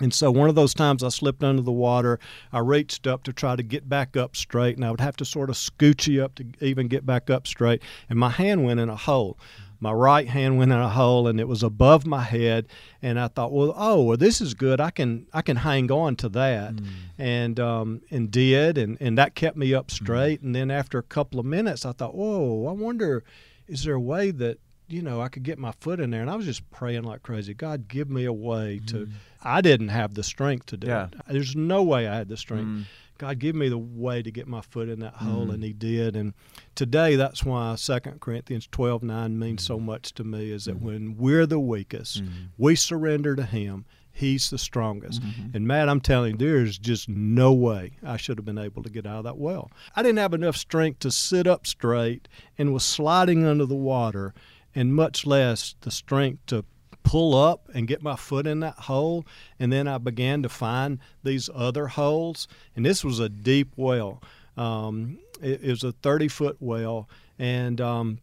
and 0.00 0.14
so 0.14 0.30
one 0.30 0.48
of 0.48 0.54
those 0.54 0.72
times 0.72 1.02
I 1.02 1.08
slipped 1.08 1.42
under 1.42 1.62
the 1.62 1.72
water. 1.72 2.20
I 2.52 2.60
reached 2.60 3.08
up 3.08 3.24
to 3.24 3.32
try 3.32 3.56
to 3.56 3.62
get 3.64 3.88
back 3.88 4.16
up 4.16 4.36
straight, 4.36 4.76
and 4.76 4.84
I 4.84 4.90
would 4.92 5.00
have 5.00 5.16
to 5.16 5.24
sort 5.24 5.50
of 5.50 5.56
scooch 5.56 6.22
up 6.22 6.36
to 6.36 6.46
even 6.60 6.86
get 6.86 7.04
back 7.04 7.28
up 7.28 7.48
straight, 7.48 7.82
and 8.08 8.18
my 8.18 8.30
hand 8.30 8.64
went 8.64 8.78
in 8.78 8.88
a 8.88 8.96
hole. 8.96 9.36
Mm 9.38 9.66
my 9.80 9.92
right 9.92 10.28
hand 10.28 10.58
went 10.58 10.70
in 10.70 10.78
a 10.78 10.88
hole 10.88 11.26
and 11.26 11.40
it 11.40 11.48
was 11.48 11.62
above 11.62 12.06
my 12.06 12.22
head 12.22 12.66
and 13.02 13.18
I 13.18 13.28
thought 13.28 13.52
well 13.52 13.72
oh 13.76 14.02
well 14.02 14.16
this 14.16 14.40
is 14.40 14.54
good 14.54 14.80
I 14.80 14.90
can 14.90 15.26
I 15.32 15.42
can 15.42 15.56
hang 15.56 15.90
on 15.90 16.16
to 16.16 16.28
that 16.30 16.74
mm. 16.74 16.86
and 17.18 17.58
um, 17.58 18.02
and 18.10 18.30
did 18.30 18.78
and, 18.78 18.98
and 19.00 19.18
that 19.18 19.34
kept 19.34 19.56
me 19.56 19.74
up 19.74 19.90
straight 19.90 20.40
mm. 20.40 20.46
and 20.46 20.54
then 20.54 20.70
after 20.70 20.98
a 20.98 21.02
couple 21.02 21.40
of 21.40 21.46
minutes 21.46 21.84
I 21.84 21.92
thought 21.92 22.14
whoa 22.14 22.66
I 22.68 22.72
wonder 22.72 23.24
is 23.66 23.84
there 23.84 23.94
a 23.94 24.00
way 24.00 24.30
that 24.32 24.58
you 24.88 25.02
know 25.02 25.20
I 25.20 25.28
could 25.28 25.42
get 25.42 25.58
my 25.58 25.72
foot 25.80 26.00
in 26.00 26.10
there 26.10 26.20
and 26.20 26.30
I 26.30 26.36
was 26.36 26.46
just 26.46 26.68
praying 26.70 27.04
like 27.04 27.22
crazy 27.22 27.54
God 27.54 27.88
give 27.88 28.10
me 28.10 28.24
a 28.26 28.32
way 28.32 28.80
to 28.88 29.06
mm. 29.06 29.12
I 29.42 29.62
didn't 29.62 29.88
have 29.88 30.14
the 30.14 30.22
strength 30.22 30.66
to 30.66 30.76
do 30.76 30.88
yeah. 30.88 31.06
it 31.06 31.14
there's 31.28 31.56
no 31.56 31.82
way 31.82 32.06
I 32.06 32.16
had 32.16 32.28
the 32.28 32.36
strength 32.36 32.66
mm. 32.66 32.84
God, 33.20 33.38
give 33.38 33.54
me 33.54 33.68
the 33.68 33.76
way 33.76 34.22
to 34.22 34.30
get 34.30 34.48
my 34.48 34.62
foot 34.62 34.88
in 34.88 35.00
that 35.00 35.12
hole, 35.12 35.42
mm-hmm. 35.42 35.50
and 35.50 35.62
He 35.62 35.74
did. 35.74 36.16
And 36.16 36.32
today, 36.74 37.16
that's 37.16 37.44
why 37.44 37.74
Second 37.74 38.22
Corinthians 38.22 38.66
twelve 38.66 39.02
nine 39.02 39.38
means 39.38 39.62
so 39.62 39.76
mm-hmm. 39.76 39.86
much 39.86 40.14
to 40.14 40.24
me. 40.24 40.50
Is 40.50 40.64
that 40.64 40.76
mm-hmm. 40.76 40.86
when 40.86 41.16
we're 41.18 41.44
the 41.44 41.60
weakest, 41.60 42.22
mm-hmm. 42.22 42.46
we 42.56 42.74
surrender 42.74 43.36
to 43.36 43.42
Him. 43.42 43.84
He's 44.10 44.48
the 44.48 44.56
strongest. 44.56 45.22
Mm-hmm. 45.22 45.54
And 45.54 45.66
Matt, 45.66 45.90
I'm 45.90 46.00
telling 46.00 46.32
you, 46.32 46.38
there's 46.38 46.78
just 46.78 47.10
no 47.10 47.52
way 47.52 47.92
I 48.02 48.16
should 48.16 48.38
have 48.38 48.46
been 48.46 48.58
able 48.58 48.82
to 48.82 48.90
get 48.90 49.06
out 49.06 49.18
of 49.18 49.24
that 49.24 49.36
well. 49.36 49.70
I 49.94 50.02
didn't 50.02 50.18
have 50.18 50.34
enough 50.34 50.56
strength 50.56 51.00
to 51.00 51.10
sit 51.10 51.46
up 51.46 51.66
straight 51.66 52.26
and 52.56 52.72
was 52.72 52.84
sliding 52.84 53.44
under 53.44 53.66
the 53.66 53.74
water, 53.74 54.32
and 54.74 54.94
much 54.94 55.26
less 55.26 55.74
the 55.82 55.90
strength 55.90 56.46
to 56.46 56.64
pull 57.02 57.34
up 57.34 57.68
and 57.74 57.88
get 57.88 58.02
my 58.02 58.16
foot 58.16 58.46
in 58.46 58.60
that 58.60 58.78
hole. 58.78 59.24
And 59.58 59.72
then 59.72 59.88
I 59.88 59.98
began 59.98 60.42
to 60.42 60.48
find 60.48 60.98
these 61.22 61.48
other 61.54 61.88
holes. 61.88 62.48
And 62.76 62.84
this 62.84 63.04
was 63.04 63.18
a 63.18 63.28
deep 63.28 63.72
well. 63.76 64.22
Um, 64.56 65.18
it, 65.40 65.62
it, 65.62 65.70
was 65.70 65.84
a 65.84 65.92
30 65.92 66.28
foot 66.28 66.56
well. 66.60 67.08
And, 67.38 67.80
um, 67.80 68.18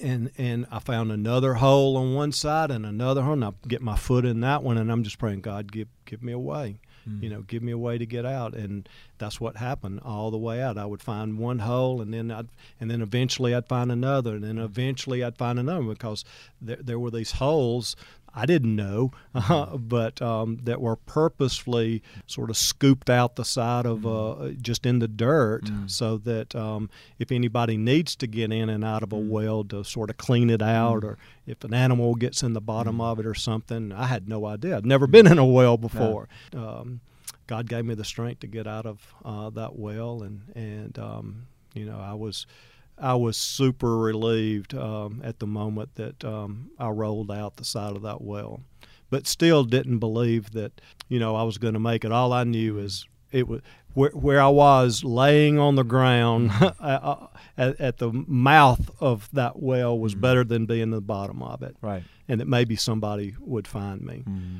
and 0.00 0.32
and 0.36 0.66
I 0.68 0.80
found 0.80 1.12
another 1.12 1.54
hole 1.54 1.96
on 1.96 2.12
one 2.12 2.32
side 2.32 2.72
and 2.72 2.84
another 2.84 3.22
hole, 3.22 3.34
and 3.34 3.44
I 3.44 3.52
get 3.68 3.80
my 3.80 3.94
foot 3.94 4.24
in 4.24 4.40
that 4.40 4.64
one, 4.64 4.78
and 4.78 4.90
I'm 4.90 5.04
just 5.04 5.16
praying, 5.16 5.42
God, 5.42 5.70
give 5.70 5.86
give 6.06 6.24
me 6.24 6.32
a 6.32 6.38
way 6.40 6.80
mm. 7.08 7.22
you 7.22 7.30
know, 7.30 7.42
give 7.42 7.62
me 7.62 7.72
a 7.72 7.78
way 7.78 7.98
to 7.98 8.06
get 8.06 8.24
out. 8.24 8.54
And 8.54 8.88
that's 9.18 9.40
what 9.40 9.56
happened 9.56 10.00
all 10.04 10.30
the 10.30 10.38
way 10.38 10.62
out. 10.62 10.78
I 10.78 10.86
would 10.86 11.02
find 11.02 11.38
one 11.38 11.60
hole, 11.60 12.00
and 12.00 12.12
then 12.12 12.30
I'd, 12.30 12.48
and 12.80 12.90
then 12.90 13.02
eventually 13.02 13.54
I'd 13.54 13.68
find 13.68 13.90
another, 13.90 14.34
and 14.34 14.44
then 14.44 14.58
eventually 14.58 15.22
I'd 15.22 15.38
find 15.38 15.58
another 15.58 15.82
because 15.82 16.24
there, 16.60 16.76
there 16.76 16.98
were 16.98 17.10
these 17.10 17.32
holes 17.32 17.96
I 18.38 18.44
didn't 18.44 18.76
know, 18.76 19.12
uh, 19.34 19.78
but 19.78 20.20
um, 20.20 20.58
that 20.64 20.80
were 20.80 20.96
purposefully 20.96 22.02
sort 22.26 22.50
of 22.50 22.56
scooped 22.58 23.08
out 23.08 23.36
the 23.36 23.46
side 23.46 23.86
of 23.86 24.06
uh, 24.06 24.50
just 24.60 24.84
in 24.84 24.98
the 24.98 25.08
dirt 25.08 25.64
mm. 25.64 25.90
so 25.90 26.18
that 26.18 26.54
um, 26.54 26.90
if 27.18 27.32
anybody 27.32 27.78
needs 27.78 28.14
to 28.16 28.26
get 28.26 28.52
in 28.52 28.68
and 28.68 28.84
out 28.84 29.02
of 29.02 29.12
a 29.14 29.16
mm. 29.16 29.28
well 29.28 29.64
to 29.64 29.82
sort 29.82 30.10
of 30.10 30.18
clean 30.18 30.50
it 30.50 30.60
out, 30.60 31.02
mm. 31.02 31.04
or 31.04 31.18
if 31.46 31.64
an 31.64 31.72
animal 31.72 32.14
gets 32.14 32.42
in 32.42 32.52
the 32.52 32.60
bottom 32.60 32.98
mm. 32.98 33.04
of 33.04 33.18
it 33.18 33.24
or 33.26 33.34
something, 33.34 33.90
I 33.90 34.06
had 34.06 34.28
no 34.28 34.44
idea. 34.44 34.76
I'd 34.76 34.86
never 34.86 35.06
been 35.06 35.26
in 35.26 35.38
a 35.38 35.46
well 35.46 35.78
before. 35.78 36.28
Um, 36.54 37.00
God 37.46 37.68
gave 37.68 37.86
me 37.86 37.94
the 37.94 38.04
strength 38.04 38.40
to 38.40 38.46
get 38.46 38.66
out 38.66 38.84
of 38.84 39.14
uh, 39.24 39.50
that 39.50 39.78
well, 39.78 40.22
and 40.22 40.42
and 40.54 40.98
um, 40.98 41.46
you 41.74 41.86
know 41.86 41.98
I 41.98 42.12
was 42.12 42.46
I 42.98 43.14
was 43.14 43.36
super 43.36 43.96
relieved 43.98 44.74
um, 44.74 45.20
at 45.24 45.38
the 45.38 45.46
moment 45.46 45.94
that 45.96 46.24
um, 46.24 46.70
I 46.78 46.88
rolled 46.88 47.30
out 47.30 47.56
the 47.56 47.64
side 47.64 47.94
of 47.94 48.02
that 48.02 48.22
well, 48.22 48.60
but 49.10 49.26
still 49.26 49.64
didn't 49.64 49.98
believe 49.98 50.52
that 50.52 50.80
you 51.08 51.18
know 51.18 51.36
I 51.36 51.42
was 51.42 51.58
going 51.58 51.74
to 51.74 51.80
make 51.80 52.04
it. 52.04 52.12
All 52.12 52.32
I 52.32 52.44
knew 52.44 52.78
is 52.78 53.06
it 53.32 53.48
was 53.48 53.60
where, 53.94 54.10
where 54.10 54.40
I 54.40 54.48
was 54.48 55.04
laying 55.04 55.58
on 55.58 55.74
the 55.74 55.84
ground 55.84 56.50
at, 56.80 57.80
at, 57.80 57.98
the 57.98 58.12
mouth 58.12 58.90
of 59.00 59.28
that 59.32 59.60
well 59.60 59.98
was 59.98 60.12
mm-hmm. 60.12 60.20
better 60.20 60.44
than 60.44 60.66
being 60.66 60.82
in 60.82 60.90
the 60.90 61.00
bottom 61.00 61.42
of 61.42 61.62
it. 61.62 61.76
Right, 61.80 62.04
and 62.28 62.40
that 62.40 62.48
maybe 62.48 62.76
somebody 62.76 63.34
would 63.40 63.68
find 63.68 64.02
me. 64.02 64.24
Mm-hmm. 64.26 64.56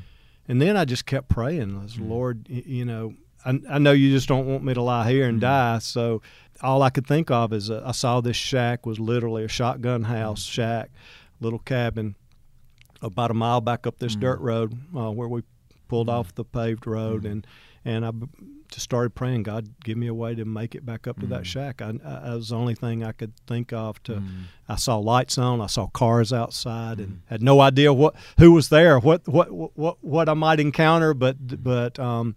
And 0.48 0.62
then 0.62 0.76
I 0.76 0.84
just 0.84 1.06
kept 1.06 1.28
praying, 1.28 1.70
mm-hmm. 1.70 2.08
Lord, 2.08 2.46
you 2.48 2.84
know, 2.84 3.14
I, 3.44 3.60
I, 3.68 3.78
know 3.78 3.92
you 3.92 4.10
just 4.10 4.28
don't 4.28 4.46
want 4.46 4.64
me 4.64 4.74
to 4.74 4.82
lie 4.82 5.10
here 5.10 5.26
and 5.26 5.34
mm-hmm. 5.34 5.74
die, 5.74 5.78
so 5.78 6.22
all 6.62 6.82
I 6.82 6.90
could 6.90 7.06
think 7.06 7.30
of 7.30 7.52
is 7.52 7.70
uh, 7.70 7.82
I 7.84 7.92
saw 7.92 8.20
this 8.20 8.36
shack 8.36 8.86
was 8.86 8.98
literally 8.98 9.44
a 9.44 9.48
shotgun 9.48 10.04
house 10.04 10.44
mm-hmm. 10.44 10.52
shack, 10.52 10.90
little 11.40 11.58
cabin, 11.58 12.14
about 13.02 13.30
a 13.30 13.34
mile 13.34 13.60
back 13.60 13.86
up 13.86 13.98
this 13.98 14.12
mm-hmm. 14.12 14.20
dirt 14.22 14.40
road 14.40 14.78
uh, 14.96 15.10
where 15.10 15.28
we 15.28 15.42
pulled 15.88 16.08
mm-hmm. 16.08 16.18
off 16.18 16.34
the 16.34 16.44
paved 16.44 16.86
road, 16.86 17.22
mm-hmm. 17.22 17.32
and 17.32 17.46
and 17.84 18.04
I 18.04 18.10
just 18.68 18.82
started 18.82 19.14
praying, 19.14 19.44
God, 19.44 19.68
give 19.84 19.96
me 19.96 20.08
a 20.08 20.14
way 20.14 20.34
to 20.34 20.44
make 20.44 20.74
it 20.74 20.84
back 20.84 21.06
up 21.06 21.20
to 21.20 21.26
that 21.26 21.42
mm-hmm. 21.42 21.44
shack. 21.44 21.80
I, 21.80 21.90
I, 22.04 22.28
that 22.28 22.34
was 22.34 22.48
the 22.48 22.56
only 22.56 22.74
thing 22.74 23.04
I 23.04 23.12
could 23.12 23.32
think 23.46 23.72
of. 23.72 24.02
To 24.04 24.14
mm-hmm. 24.14 24.42
I 24.68 24.76
saw 24.76 24.96
lights 24.96 25.38
on, 25.38 25.60
I 25.60 25.66
saw 25.66 25.86
cars 25.88 26.32
outside, 26.32 26.98
and 26.98 27.22
had 27.26 27.42
no 27.42 27.60
idea 27.60 27.92
what 27.92 28.14
who 28.38 28.52
was 28.52 28.68
there, 28.68 28.98
what 28.98 29.26
what 29.28 29.52
what 29.52 30.02
what 30.02 30.28
I 30.28 30.34
might 30.34 30.60
encounter, 30.60 31.14
but 31.14 31.62
but 31.62 31.98
um, 31.98 32.36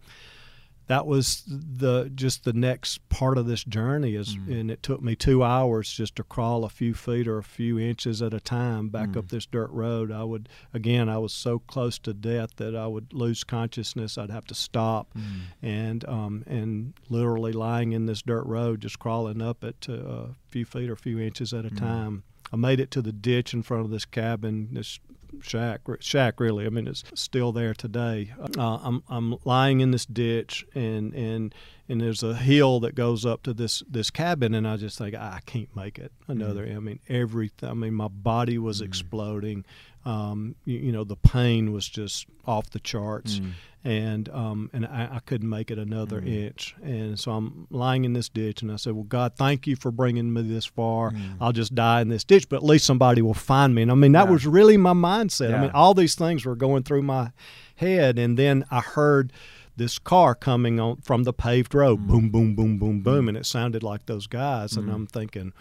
that 0.90 1.06
was 1.06 1.44
the 1.48 2.12
just 2.16 2.44
the 2.44 2.54
next 2.54 3.08
part 3.10 3.38
of 3.38 3.46
this 3.46 3.64
journey 3.64 4.16
is 4.16 4.36
mm. 4.36 4.60
and 4.60 4.72
it 4.72 4.82
took 4.82 5.04
me 5.04 5.16
two 5.16 5.44
hours 5.44 5.90
just 5.94 6.16
to 6.16 6.24
crawl 6.24 6.66
a 6.66 6.70
few 6.70 6.96
feet 6.96 7.28
or 7.28 7.38
a 7.38 7.44
few 7.44 7.78
inches 7.80 8.24
at 8.24 8.34
a 8.34 8.40
time 8.40 8.90
back 8.90 9.10
mm. 9.10 9.18
up 9.18 9.30
this 9.30 9.46
dirt 9.46 9.70
road 9.70 10.12
i 10.12 10.24
would 10.24 10.50
again 10.74 11.08
i 11.08 11.18
was 11.18 11.32
so 11.32 11.60
close 11.60 12.00
to 12.00 12.12
death 12.12 12.50
that 12.58 12.76
i 12.76 12.88
would 12.88 13.14
lose 13.14 13.44
consciousness 13.44 14.18
i'd 14.18 14.32
have 14.32 14.46
to 14.46 14.56
stop 14.56 15.14
mm. 15.16 15.42
and 15.62 16.04
um, 16.06 16.44
and 16.48 16.94
literally 17.08 17.54
lying 17.54 17.92
in 17.92 18.08
this 18.08 18.24
dirt 18.24 18.46
road 18.46 18.82
just 18.82 18.98
crawling 18.98 19.44
up 19.44 19.64
it 19.64 19.80
to 19.80 19.94
a 19.94 20.30
few 20.48 20.66
feet 20.66 20.90
or 20.90 20.94
a 20.94 20.98
few 20.98 21.20
inches 21.20 21.54
at 21.54 21.66
a 21.66 21.70
mm. 21.70 21.78
time 21.78 22.24
I 22.52 22.56
made 22.56 22.80
it 22.80 22.90
to 22.92 23.04
the 23.04 23.12
ditch 23.12 23.54
in 23.54 23.62
front 23.62 23.86
of 23.86 23.92
this 23.92 24.06
cabin, 24.06 24.70
this 24.72 25.00
shack 25.42 25.82
shack 26.00 26.40
really 26.40 26.66
i 26.66 26.70
mean 26.70 26.88
it's 26.88 27.04
still 27.14 27.52
there 27.52 27.74
today 27.74 28.34
uh, 28.58 28.80
i'm 28.82 29.04
i'm 29.10 29.36
lying 29.46 29.80
in 29.80 29.92
this 29.92 30.06
ditch 30.06 30.66
and 30.74 31.14
and 31.14 31.54
and 31.88 32.02
there's 32.02 32.24
a 32.24 32.36
hill 32.36 32.80
that 32.80 32.96
goes 32.96 33.26
up 33.26 33.44
to 33.44 33.54
this 33.54 33.84
this 33.90 34.10
cabin 34.10 34.54
and 34.54 34.68
i 34.68 34.78
just 34.78 34.98
think 34.98 35.16
i 35.16 35.40
can't 35.46 35.76
make 35.76 35.98
it 35.98 36.12
another 36.28 36.66
mm-hmm. 36.66 36.78
i 36.78 36.80
mean 36.80 37.00
everything 37.10 37.70
i 37.70 37.74
mean 37.74 37.94
my 37.94 38.08
body 38.08 38.58
was 38.58 38.78
mm-hmm. 38.78 38.86
exploding 38.86 39.66
Um, 40.06 40.56
you, 40.66 40.78
you, 40.80 40.92
know, 40.92 41.04
the 41.04 41.18
pain 41.18 41.72
was 41.74 41.88
just 41.88 42.26
off 42.46 42.70
the 42.70 42.80
charts. 42.80 43.40
Mm. 43.40 43.52
And 43.84 44.30
um, 44.30 44.70
and 44.74 44.86
I, 44.86 45.08
I, 45.14 45.20
couldn't 45.20 45.48
make 45.50 45.72
it 45.72 45.78
another 45.80 46.20
Mm. 46.20 46.28
inch, 46.48 46.76
and 46.84 47.18
so 47.18 47.32
I'm 47.32 47.66
lying 47.70 48.04
in 48.04 48.12
this 48.12 48.28
ditch, 48.28 48.62
and 48.62 48.70
I 48.74 48.76
said, 48.76 48.92
"Well, 48.94 49.06
God, 49.06 49.36
thank 49.38 49.68
you 49.68 49.78
for 49.78 49.90
bringing 49.90 50.34
me 50.34 50.42
this 50.42 50.66
far. 50.66 51.12
Mm. 51.12 51.38
I'll 51.40 51.54
just 51.54 51.74
die 51.76 52.02
in 52.02 52.10
this 52.10 52.26
ditch, 52.26 52.50
but 52.50 52.58
at 52.58 52.64
least 52.64 52.84
somebody 52.86 53.22
will 53.22 53.34
find 53.34 53.74
me." 53.74 53.82
And 53.84 53.90
I 53.90 53.96
mean, 53.96 54.12
that 54.12 54.26
Yeah. 54.26 54.32
was 54.34 54.46
really 54.46 54.76
my 54.76 54.92
mindset. 54.92 55.54
I 55.58 55.62
mean, 55.62 55.72
all 55.74 55.94
these 55.94 56.16
things 56.16 56.44
were 56.46 56.58
going 56.58 56.84
through 56.84 57.04
my 57.04 57.32
head, 57.76 58.20
and 58.20 58.38
then 58.38 58.66
I 58.70 58.82
heard 58.82 59.32
this 59.78 59.98
car 59.98 60.36
coming 60.36 60.78
on 60.78 60.98
from 60.98 61.24
the 61.24 61.32
paved 61.32 61.74
road, 61.74 62.02
Mm. 62.02 62.08
boom, 62.08 62.30
boom, 62.32 62.56
boom, 62.56 62.80
boom, 62.80 63.00
boom, 63.02 63.30
and 63.30 63.38
it 63.38 63.46
sounded 63.46 63.82
like 63.82 64.08
those 64.08 64.28
guys. 64.28 64.76
And 64.76 64.90
Mm. 64.90 64.94
I'm 64.94 65.08
thinking, 65.08 65.54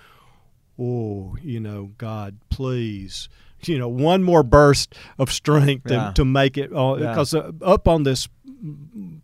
oh, 0.78 1.36
you 1.42 1.60
know, 1.60 1.90
God, 1.98 2.38
please, 2.50 3.28
you 3.64 3.78
know, 3.78 3.88
one 3.88 4.22
more 4.22 4.42
burst 4.42 4.94
of 5.18 5.30
strength 5.32 5.88
to, 5.88 5.94
Yeah. 5.94 6.12
to 6.12 6.24
make 6.24 6.56
it. 6.56 6.72
Uh, 6.72 6.96
Yeah. 6.98 7.10
Because 7.10 7.34
uh, 7.34 7.50
up 7.62 7.88
on 7.88 8.04
this 8.04 8.28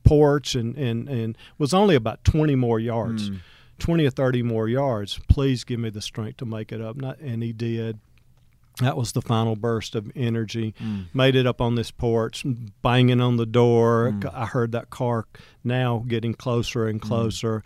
porch 0.05 0.55
and, 0.55 0.77
and, 0.77 1.09
and 1.09 1.39
was 1.59 1.75
only 1.75 1.95
about 1.95 2.25
20 2.25 2.55
more 2.57 2.79
yards. 2.81 3.31
Mm. 3.31 3.41
20 3.81 4.07
or 4.07 4.11
30 4.11 4.43
more 4.43 4.69
yards. 4.69 5.19
Please 5.29 5.65
give 5.65 5.81
me 5.81 5.91
the 5.91 6.01
strength 6.01 6.37
to 6.39 6.47
make 6.47 6.71
it 6.73 6.81
up. 6.81 6.97
Not, 6.97 7.19
and 7.19 7.43
he 7.43 7.53
did. 7.53 7.99
That 8.81 8.97
was 8.97 9.13
the 9.13 9.23
final 9.23 9.55
burst 9.57 9.95
of 9.95 10.11
energy. 10.17 10.75
Mm. 10.83 11.07
Made 11.15 11.37
it 11.37 11.47
up 11.47 11.61
on 11.61 11.75
this 11.77 11.91
porch, 11.91 12.45
banging 12.83 13.21
on 13.21 13.37
the 13.37 13.47
door. 13.47 14.13
Mm. 14.13 14.31
I 14.35 14.47
heard 14.47 14.73
that 14.73 14.91
car 14.91 15.27
now 15.63 16.05
getting 16.07 16.35
closer 16.35 16.87
and 16.89 17.01
closer. 17.01 17.63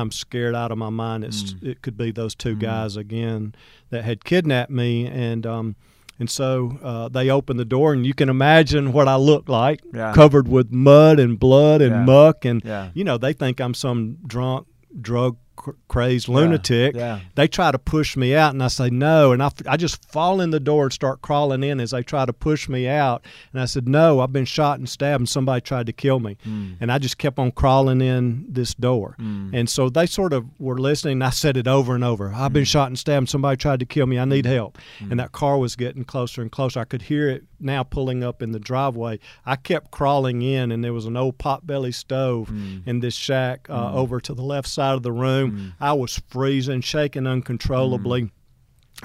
I'm 0.00 0.10
scared 0.10 0.54
out 0.54 0.72
of 0.72 0.78
my 0.78 0.90
mind. 0.90 1.24
It's, 1.24 1.54
Mm. 1.54 1.62
It 1.70 1.82
could 1.82 1.96
be 1.96 2.10
those 2.10 2.34
two 2.34 2.54
Mm. 2.56 2.60
guys 2.60 2.96
again 2.96 3.54
that 3.90 4.04
had 4.04 4.24
kidnapped 4.24 4.70
me. 4.70 5.06
And 5.06 5.46
um, 5.46 5.76
and 6.18 6.30
so 6.30 6.78
uh, 6.82 7.08
they 7.08 7.30
opened 7.30 7.58
the 7.58 7.64
door, 7.64 7.92
and 7.92 8.06
you 8.06 8.14
can 8.14 8.28
imagine 8.28 8.92
what 8.92 9.08
I 9.08 9.16
looked 9.16 9.48
like, 9.48 9.80
Yeah. 9.92 10.12
covered 10.12 10.46
with 10.46 10.70
mud 10.72 11.18
and 11.18 11.38
blood 11.38 11.80
and 11.82 11.90
Yeah. 11.92 12.04
muck. 12.04 12.44
And 12.44 12.62
Yeah. 12.64 12.90
you 12.94 13.02
know, 13.04 13.18
they 13.18 13.32
think 13.32 13.60
I'm 13.60 13.74
some 13.74 14.18
drunk, 14.26 14.66
drug 15.00 15.36
cr- 15.62 15.70
crazed 15.88 16.28
lunatic. 16.28 16.94
Yeah. 16.94 17.20
They 17.34 17.48
try 17.48 17.70
to 17.70 17.78
push 17.78 18.16
me 18.16 18.34
out, 18.34 18.52
and 18.52 18.62
I 18.62 18.68
say 18.68 18.90
no, 18.90 19.32
and 19.32 19.42
I, 19.42 19.46
f- 19.46 19.66
I 19.68 19.76
just 19.76 20.04
fall 20.10 20.40
in 20.40 20.50
the 20.50 20.60
door 20.60 20.84
and 20.84 20.92
start 20.92 21.22
crawling 21.22 21.62
in 21.62 21.80
as 21.80 21.92
they 21.92 22.02
try 22.02 22.26
to 22.26 22.32
push 22.32 22.68
me 22.68 22.88
out. 22.88 23.24
And 23.52 23.62
I 23.62 23.64
said, 23.66 23.88
no, 23.88 24.20
I've 24.20 24.32
been 24.32 24.44
shot 24.44 24.78
and 24.78 24.88
stabbed, 24.88 25.20
and 25.20 25.28
somebody 25.28 25.60
tried 25.60 25.86
to 25.86 25.92
kill 25.92 26.20
me. 26.20 26.36
Mm. 26.46 26.76
And 26.80 26.90
I 26.92 26.98
just 26.98 27.18
kept 27.18 27.38
on 27.38 27.52
crawling 27.52 28.00
in 28.00 28.44
this 28.48 28.74
door. 28.74 29.16
Mm. 29.20 29.50
And 29.52 29.70
so 29.70 29.88
they 29.88 30.06
sort 30.06 30.32
of 30.32 30.44
were 30.60 30.78
listening. 30.78 31.12
And 31.12 31.24
I 31.24 31.30
said 31.30 31.56
it 31.56 31.68
over 31.68 31.94
and 31.94 32.02
over. 32.04 32.32
I've 32.34 32.52
been 32.52 32.64
shot 32.64 32.88
and 32.88 32.98
stabbed. 32.98 33.18
And 33.22 33.28
somebody 33.28 33.56
tried 33.56 33.80
to 33.80 33.86
kill 33.86 34.06
me. 34.06 34.18
I 34.18 34.24
need 34.24 34.46
help. 34.46 34.78
And 35.00 35.20
that 35.20 35.32
car 35.32 35.58
was 35.58 35.76
getting 35.76 36.04
closer 36.04 36.42
and 36.42 36.50
closer. 36.50 36.80
I 36.80 36.84
could 36.84 37.02
hear 37.02 37.28
it 37.28 37.44
now 37.60 37.82
pulling 37.84 38.24
up 38.24 38.42
in 38.42 38.50
the 38.52 38.58
driveway. 38.58 39.20
I 39.46 39.54
kept 39.56 39.90
crawling 39.92 40.42
in, 40.42 40.72
and 40.72 40.82
there 40.82 40.92
was 40.92 41.06
an 41.06 41.16
old 41.16 41.38
potbelly 41.38 41.94
stove 41.94 42.48
Mm. 42.50 42.86
in 42.86 43.00
this 43.00 43.14
shack 43.14 43.68
uh, 43.70 43.92
over 43.94 44.20
to 44.20 44.34
the 44.34 44.42
left 44.42 44.66
side 44.68 44.94
of 44.94 45.02
the 45.02 45.12
room. 45.12 45.51
I 45.80 45.92
was 45.92 46.20
freezing, 46.28 46.80
shaking 46.80 47.26
uncontrollably. 47.26 48.30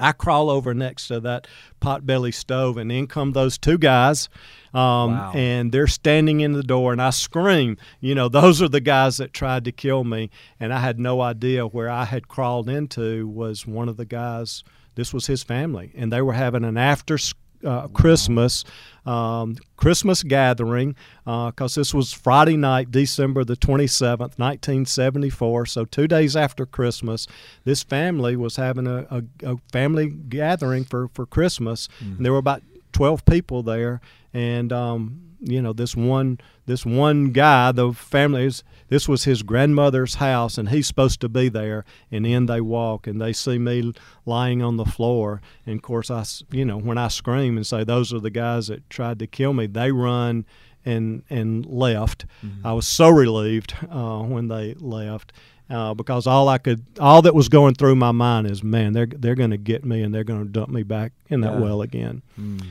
I 0.00 0.12
crawl 0.12 0.48
over 0.48 0.74
next 0.74 1.08
to 1.08 1.18
that 1.20 1.48
potbelly 1.80 2.32
stove, 2.32 2.76
and 2.76 2.92
in 2.92 3.08
come 3.08 3.32
those 3.32 3.58
two 3.58 3.78
guys, 3.78 4.28
um, 4.72 5.10
Wow. 5.12 5.32
and 5.34 5.72
they're 5.72 5.88
standing 5.88 6.40
in 6.40 6.52
the 6.52 6.62
door, 6.62 6.92
and 6.92 7.02
I 7.02 7.10
scream, 7.10 7.76
you 8.00 8.14
know, 8.14 8.28
those 8.28 8.62
are 8.62 8.68
the 8.68 8.80
guys 8.80 9.16
that 9.16 9.32
tried 9.32 9.64
to 9.64 9.72
kill 9.72 10.04
me, 10.04 10.30
and 10.60 10.72
I 10.72 10.78
had 10.78 11.00
no 11.00 11.20
idea 11.20 11.66
where 11.66 11.90
I 11.90 12.04
had 12.04 12.28
crawled 12.28 12.68
into 12.68 13.26
was 13.26 13.66
one 13.66 13.88
of 13.88 13.96
the 13.96 14.04
guys. 14.04 14.62
This 14.94 15.12
was 15.12 15.26
his 15.26 15.42
family, 15.42 15.90
and 15.96 16.12
they 16.12 16.22
were 16.22 16.34
having 16.34 16.64
an 16.64 16.76
after 16.76 17.18
uh, 17.64 17.88
Christmas 17.88 18.64
um, 19.08 19.56
Christmas 19.76 20.22
gathering 20.22 20.94
because 21.24 21.74
this 21.74 21.94
was 21.94 22.12
Friday 22.12 22.58
night, 22.58 22.90
December 22.90 23.42
the 23.42 23.56
27th, 23.56 24.38
1974. 24.38 25.66
So, 25.66 25.84
two 25.86 26.06
days 26.06 26.36
after 26.36 26.66
Christmas, 26.66 27.26
this 27.64 27.82
family 27.82 28.36
was 28.36 28.56
having 28.56 28.86
a, 28.86 29.06
a, 29.10 29.22
a 29.44 29.56
family 29.72 30.08
gathering 30.08 30.84
for, 30.84 31.08
for 31.08 31.24
Christmas. 31.24 31.88
And 32.16 32.26
there 32.26 32.32
were 32.32 32.38
about 32.38 32.62
12 32.92 33.24
people 33.24 33.62
there. 33.62 34.02
And, 34.34 34.72
um, 34.74 35.22
you 35.40 35.62
know, 35.62 35.72
this 35.72 35.94
one 35.96 36.38
this 36.66 36.84
one 36.84 37.30
guy, 37.30 37.72
the 37.72 37.92
family, 37.92 38.44
is, 38.44 38.62
this 38.88 39.08
was 39.08 39.24
his 39.24 39.42
grandmother's 39.42 40.16
house, 40.16 40.58
and 40.58 40.68
he's 40.68 40.86
supposed 40.86 41.20
to 41.22 41.28
be 41.28 41.48
there. 41.48 41.84
And 42.10 42.26
in 42.26 42.46
they 42.46 42.60
walk, 42.60 43.06
and 43.06 43.20
they 43.20 43.32
see 43.32 43.58
me 43.58 43.92
lying 44.26 44.62
on 44.62 44.76
the 44.76 44.84
floor. 44.84 45.40
And 45.64 45.76
of 45.76 45.82
course, 45.82 46.10
I, 46.10 46.24
you 46.50 46.64
know, 46.64 46.76
when 46.78 46.98
I 46.98 47.08
scream 47.08 47.56
and 47.56 47.66
say 47.66 47.84
those 47.84 48.12
are 48.12 48.20
the 48.20 48.30
guys 48.30 48.66
that 48.68 48.88
tried 48.90 49.18
to 49.20 49.26
kill 49.26 49.52
me, 49.54 49.66
they 49.66 49.92
run 49.92 50.44
and 50.84 51.22
and 51.30 51.64
left. 51.66 52.26
I 52.64 52.72
was 52.72 52.86
so 52.86 53.08
relieved 53.08 53.74
uh, 53.90 54.20
when 54.22 54.48
they 54.48 54.74
left. 54.74 55.32
Uh, 55.70 55.92
because 55.92 56.26
all 56.26 56.48
I 56.48 56.56
could, 56.56 56.82
all 56.98 57.20
that 57.20 57.34
was 57.34 57.50
going 57.50 57.74
through 57.74 57.94
my 57.96 58.10
mind 58.10 58.46
is, 58.50 58.62
man, 58.64 58.94
they're 58.94 59.04
they're 59.06 59.34
going 59.34 59.50
to 59.50 59.58
get 59.58 59.84
me 59.84 60.02
and 60.02 60.14
they're 60.14 60.24
going 60.24 60.42
to 60.42 60.50
dump 60.50 60.70
me 60.70 60.82
back 60.82 61.12
in 61.28 61.42
that 61.42 61.52
Yeah. 61.54 61.60
well 61.60 61.82
again. 61.82 62.22
Mm. 62.40 62.68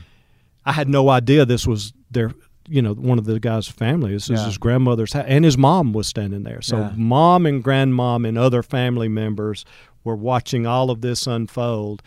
I 0.65 0.71
had 0.71 0.89
no 0.89 1.07
idea 1.09 1.45
this 1.45 1.67
was 1.67 1.93
their, 2.09 2.33
you 2.67 2.81
know, 2.81 2.93
one 2.93 3.17
of 3.17 3.25
the 3.25 3.39
guy's 3.39 3.67
family. 3.67 4.11
This 4.11 4.29
is 4.29 4.39
Yeah. 4.39 4.45
his 4.45 4.57
grandmother's 4.57 5.13
house, 5.13 5.25
and 5.27 5.45
his 5.45 5.57
mom 5.57 5.93
was 5.93 6.07
standing 6.07 6.43
there. 6.43 6.61
So 6.61 6.77
Yeah. 6.77 6.91
mom 6.95 7.45
and 7.45 7.63
grandmom 7.63 8.27
and 8.27 8.37
other 8.37 8.61
family 8.63 9.07
members 9.07 9.63
were 10.03 10.15
watching 10.15 10.65
all 10.67 10.89
of 10.91 11.01
this 11.01 11.27
unfold. 11.27 12.01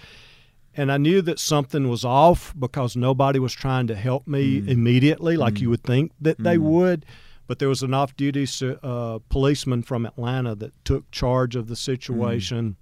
And 0.77 0.93
I 0.93 0.99
knew 0.99 1.21
that 1.23 1.39
something 1.39 1.89
was 1.89 2.05
off 2.05 2.55
because 2.59 2.97
nobody 2.97 3.39
was 3.39 3.53
trying 3.53 3.87
to 3.89 3.97
help 3.97 4.27
me 4.29 4.61
Mm. 4.61 4.69
immediately, 4.69 5.37
like 5.37 5.55
Mm. 5.55 5.61
you 5.63 5.71
would 5.71 5.83
think 5.83 6.13
that 6.21 6.39
they 6.39 6.57
Mm. 6.57 6.63
would. 6.63 7.07
But 7.47 7.59
there 7.59 7.69
was 7.69 7.83
an 7.83 7.93
off-duty 7.93 8.45
s- 8.45 8.63
uh, 8.63 9.19
policeman 9.29 9.83
from 9.83 10.07
Atlanta 10.07 10.55
that 10.55 10.73
took 10.85 11.11
charge 11.11 11.57
of 11.57 11.67
the 11.67 11.75
situation 11.75 12.77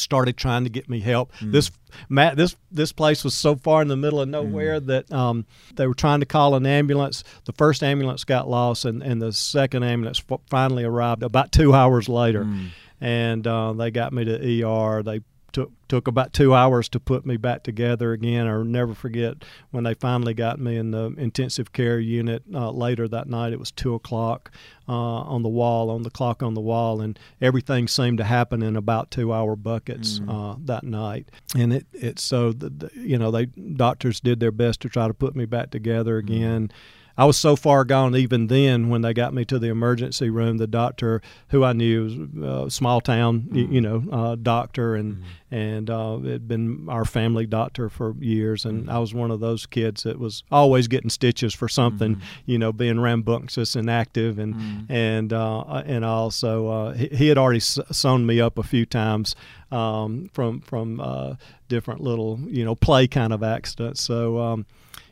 started 0.00 0.36
trying 0.36 0.64
to 0.64 0.70
get 0.70 0.88
me 0.88 1.00
help. 1.00 1.32
Mm. 1.40 1.52
This 1.52 1.70
Matt, 2.08 2.36
this 2.36 2.56
this 2.70 2.92
place 2.92 3.24
was 3.24 3.34
so 3.34 3.56
far 3.56 3.82
in 3.82 3.88
the 3.88 3.96
middle 3.96 4.20
of 4.20 4.28
nowhere 4.28 4.80
Mm. 4.80 4.86
that 4.86 5.12
um, 5.12 5.46
they 5.74 5.86
were 5.86 5.94
trying 5.94 6.20
to 6.20 6.26
call 6.26 6.54
an 6.54 6.64
ambulance. 6.66 7.24
The 7.44 7.52
first 7.52 7.82
ambulance 7.82 8.24
got 8.24 8.48
lost, 8.48 8.84
and, 8.84 9.02
and 9.02 9.20
the 9.20 9.32
second 9.32 9.82
ambulance 9.82 10.22
finally 10.48 10.84
arrived 10.84 11.22
about 11.22 11.52
two 11.52 11.74
hours 11.80 12.08
later, 12.08 12.44
Mm. 12.44 12.68
and 13.00 13.46
uh, 13.46 13.72
they 13.72 13.90
got 13.90 14.12
me 14.12 14.24
to 14.24 14.64
ER. 14.64 15.02
They 15.02 15.20
took 15.52 15.70
took 15.88 16.06
about 16.06 16.32
two 16.32 16.54
hours 16.54 16.88
to 16.88 17.00
put 17.00 17.26
me 17.26 17.36
back 17.36 17.64
together 17.64 18.12
again. 18.12 18.46
I'll 18.46 18.62
never 18.64 18.94
forget 18.94 19.44
when 19.72 19.82
they 19.84 19.94
finally 19.94 20.34
got 20.34 20.60
me 20.60 20.76
in 20.76 20.92
the 20.92 21.12
intensive 21.18 21.72
care 21.72 21.98
unit 21.98 22.44
uh, 22.54 22.70
later 22.70 23.08
that 23.08 23.28
night. 23.28 23.52
It 23.52 23.58
was 23.58 23.72
two 23.72 23.94
o'clock 23.94 24.52
uh, 24.88 24.92
on 24.92 25.42
the 25.42 25.48
wall, 25.48 25.90
on 25.90 26.02
the 26.02 26.10
clock 26.10 26.42
on 26.44 26.54
the 26.54 26.60
wall, 26.60 27.00
and 27.00 27.18
everything 27.40 27.88
seemed 27.88 28.18
to 28.18 28.24
happen 28.24 28.62
in 28.62 28.76
about 28.76 29.10
two 29.10 29.32
hour 29.32 29.56
buckets 29.56 30.20
Mm. 30.20 30.28
uh, 30.52 30.56
that 30.64 30.84
night. 30.84 31.28
And 31.56 31.72
it 31.72 31.86
it 31.92 32.18
so 32.20 32.52
the, 32.52 32.70
the, 32.70 32.90
you 32.94 33.18
know 33.18 33.30
they 33.30 33.46
doctors 33.46 34.20
did 34.20 34.38
their 34.40 34.52
best 34.52 34.80
to 34.82 34.88
try 34.88 35.08
to 35.08 35.14
put 35.14 35.34
me 35.34 35.44
back 35.44 35.70
together 35.70 36.16
again. 36.18 36.70
I 37.16 37.24
was 37.24 37.36
so 37.36 37.56
far 37.56 37.84
gone 37.84 38.16
even 38.16 38.46
then 38.46 38.88
when 38.88 39.02
they 39.02 39.12
got 39.12 39.34
me 39.34 39.44
to 39.46 39.58
the 39.58 39.68
emergency 39.68 40.30
room. 40.30 40.58
The 40.58 40.66
doctor, 40.66 41.20
who 41.48 41.64
I 41.64 41.72
knew 41.72 42.04
was 42.04 42.66
a 42.66 42.70
small 42.70 43.00
town, 43.00 43.48
y 43.52 43.66
you 43.70 43.80
know, 43.80 44.04
uh, 44.10 44.36
doctor, 44.36 44.94
and 44.94 45.22
and 45.50 45.90
uh, 45.90 46.18
had 46.18 46.46
been 46.46 46.86
our 46.88 47.04
family 47.04 47.46
doctor 47.46 47.88
for 47.88 48.14
years. 48.20 48.64
And 48.64 48.90
I 48.90 48.98
was 48.98 49.12
one 49.12 49.30
of 49.30 49.40
those 49.40 49.66
kids 49.66 50.04
that 50.04 50.18
was 50.18 50.44
always 50.50 50.88
getting 50.88 51.10
stitches 51.10 51.54
for 51.54 51.68
something, 51.68 52.22
you 52.46 52.58
know, 52.58 52.72
being 52.72 53.00
rambunctious 53.00 53.74
and 53.74 53.90
active, 53.90 54.38
and 54.38 54.86
and 54.88 55.32
uh, 55.32 55.82
and 55.84 56.04
also 56.04 56.68
uh, 56.68 56.92
he, 56.94 57.08
he 57.08 57.28
had 57.28 57.38
already 57.38 57.60
sewn 57.60 58.24
me 58.26 58.40
up 58.40 58.58
a 58.58 58.62
few 58.62 58.86
times 58.86 59.34
um, 59.70 60.30
from 60.32 60.60
from 60.60 61.00
uh, 61.00 61.34
different 61.68 62.00
little 62.00 62.38
you 62.46 62.64
know 62.64 62.74
play 62.74 63.06
kind 63.06 63.32
of 63.32 63.42
accidents. 63.42 64.02
So. 64.02 64.38
Um, 64.38 64.66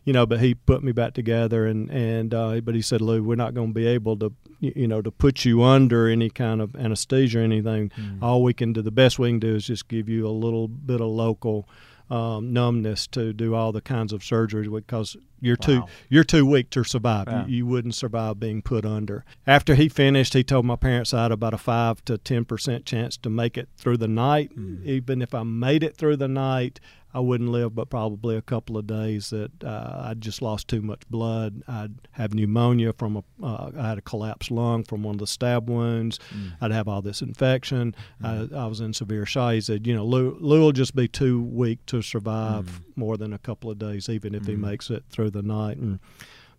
you 0.09 0.15
know, 0.15 0.25
but 0.25 0.41
he 0.41 0.55
put 0.55 0.83
me 0.83 0.91
back 0.91 1.13
together, 1.13 1.67
and 1.67 1.91
and 1.91 2.33
uh, 2.33 2.63
but 2.63 2.75
he 2.75 2.81
said, 2.81 3.03
Lou, 3.03 3.23
we're 3.23 3.35
not 3.35 3.53
going 3.53 3.69
to 3.69 3.75
be 3.75 3.87
able 3.87 4.17
to, 4.17 4.33
you 4.59 4.89
know, 4.89 5.03
to 5.03 5.11
put 5.11 5.45
you 5.45 5.63
under 5.63 6.09
any 6.09 6.31
kind 6.31 6.63
of 6.63 6.75
anesthesia 6.77 7.41
or 7.41 7.43
anything. 7.43 7.93
All 8.23 8.43
we 8.43 8.55
can 8.55 8.73
do, 8.73 8.81
the 8.81 8.91
best 8.91 9.19
we 9.19 9.29
can 9.29 9.39
do, 9.39 9.57
is 9.57 9.67
just 9.67 9.87
give 9.87 10.09
you 10.09 10.27
a 10.27 10.33
little 10.33 10.67
bit 10.67 11.03
of 11.03 11.09
local 11.09 11.69
um, 12.11 12.55
numbness 12.55 13.07
to 13.09 13.35
do 13.35 13.55
all 13.55 13.71
the 13.71 13.83
kinds 13.83 14.15
of 14.15 14.23
surgeries 14.23 14.73
because 14.75 15.15
you're 15.41 15.57
too 15.57 15.83
you're 16.09 16.25
too 16.25 16.47
weak 16.47 16.71
to 16.71 16.85
survive. 16.85 17.29
You, 17.47 17.57
you 17.59 17.67
wouldn't 17.67 17.95
survive 17.95 18.41
being 18.41 18.63
put 18.63 18.87
under. 18.87 19.27
After 19.47 19.75
he 19.75 19.91
finished, 19.91 20.33
he 20.33 20.43
told 20.43 20.65
my 20.65 20.77
parents 20.77 21.13
I 21.13 21.25
had 21.25 21.33
about 21.33 21.53
a 21.53 21.59
five 21.59 22.03
to 22.07 22.17
ten 22.17 22.47
percent 22.47 22.87
chance 22.87 23.19
to 23.19 23.29
make 23.29 23.59
it 23.59 23.69
through 23.77 23.99
the 23.99 24.09
night. 24.09 24.53
Even 24.85 25.21
if 25.21 25.35
I 25.35 25.43
made 25.43 25.83
it 25.83 25.97
through 25.99 26.17
the 26.17 26.29
night, 26.29 26.81
I 27.15 27.21
wouldn't 27.21 27.51
live 27.51 27.75
but 27.75 27.89
probably 27.89 28.37
a 28.37 28.43
couple 28.43 28.77
of 28.77 28.87
days. 28.87 29.31
That 29.31 29.65
uh, 29.65 30.03
I 30.05 30.15
just 30.15 30.43
lost 30.43 30.69
too 30.69 30.83
much 30.83 31.01
blood. 31.09 31.63
I'd 31.67 31.95
have 32.13 32.35
pneumonia 32.35 32.93
from 32.93 33.17
a. 33.17 33.25
Uh, 33.43 33.71
I 33.79 33.89
had 33.89 33.99
a 33.99 34.03
collapsed 34.03 34.51
lung 34.51 34.85
from 34.85 35.03
one 35.03 35.15
of 35.15 35.21
the 35.21 35.27
stab 35.27 35.71
wounds. 35.71 36.19
I'd 36.61 36.73
have 36.73 36.89
all 36.89 37.03
this 37.03 37.23
infection. 37.23 37.95
I, 38.23 38.49
I 38.55 38.67
was 38.67 38.81
in 38.81 38.93
severe 38.93 39.27
shock. 39.27 39.55
He 39.55 39.61
said, 39.61 39.87
you 39.87 39.95
know, 39.95 40.05
Lou, 40.05 40.37
Lou 40.41 40.61
will 40.61 40.73
just 40.73 40.95
be 40.95 41.09
too 41.09 41.43
weak 41.43 41.85
to 41.87 42.03
survive 42.03 42.81
more 42.97 43.17
than 43.17 43.33
a 43.33 43.39
couple 43.39 43.71
of 43.71 43.79
days, 43.79 44.09
even 44.09 44.35
if 44.35 44.47
he 44.47 44.57
makes 44.57 44.91
it 44.91 45.05
through 45.11 45.31
the 45.31 45.43
night. 45.43 45.79
And 45.79 46.01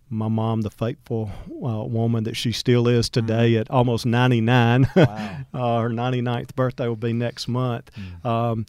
my 0.09 0.27
mom, 0.27 0.61
the 0.61 0.71
faithful 0.71 1.29
uh, 1.49 1.83
woman 1.83 2.23
that 2.23 2.35
she 2.35 2.51
still 2.51 2.87
is 2.87 3.09
today 3.09 3.51
mm-hmm. 3.51 3.61
at 3.61 3.69
almost 3.71 4.05
99, 4.05 4.89
wow. 4.95 5.05
uh, 5.53 5.81
her 5.81 5.89
99th 5.89 6.55
birthday 6.55 6.87
will 6.87 6.95
be 6.95 7.13
next 7.13 7.47
month. 7.47 7.91
Mm-hmm. 7.93 8.27
Um, 8.27 8.65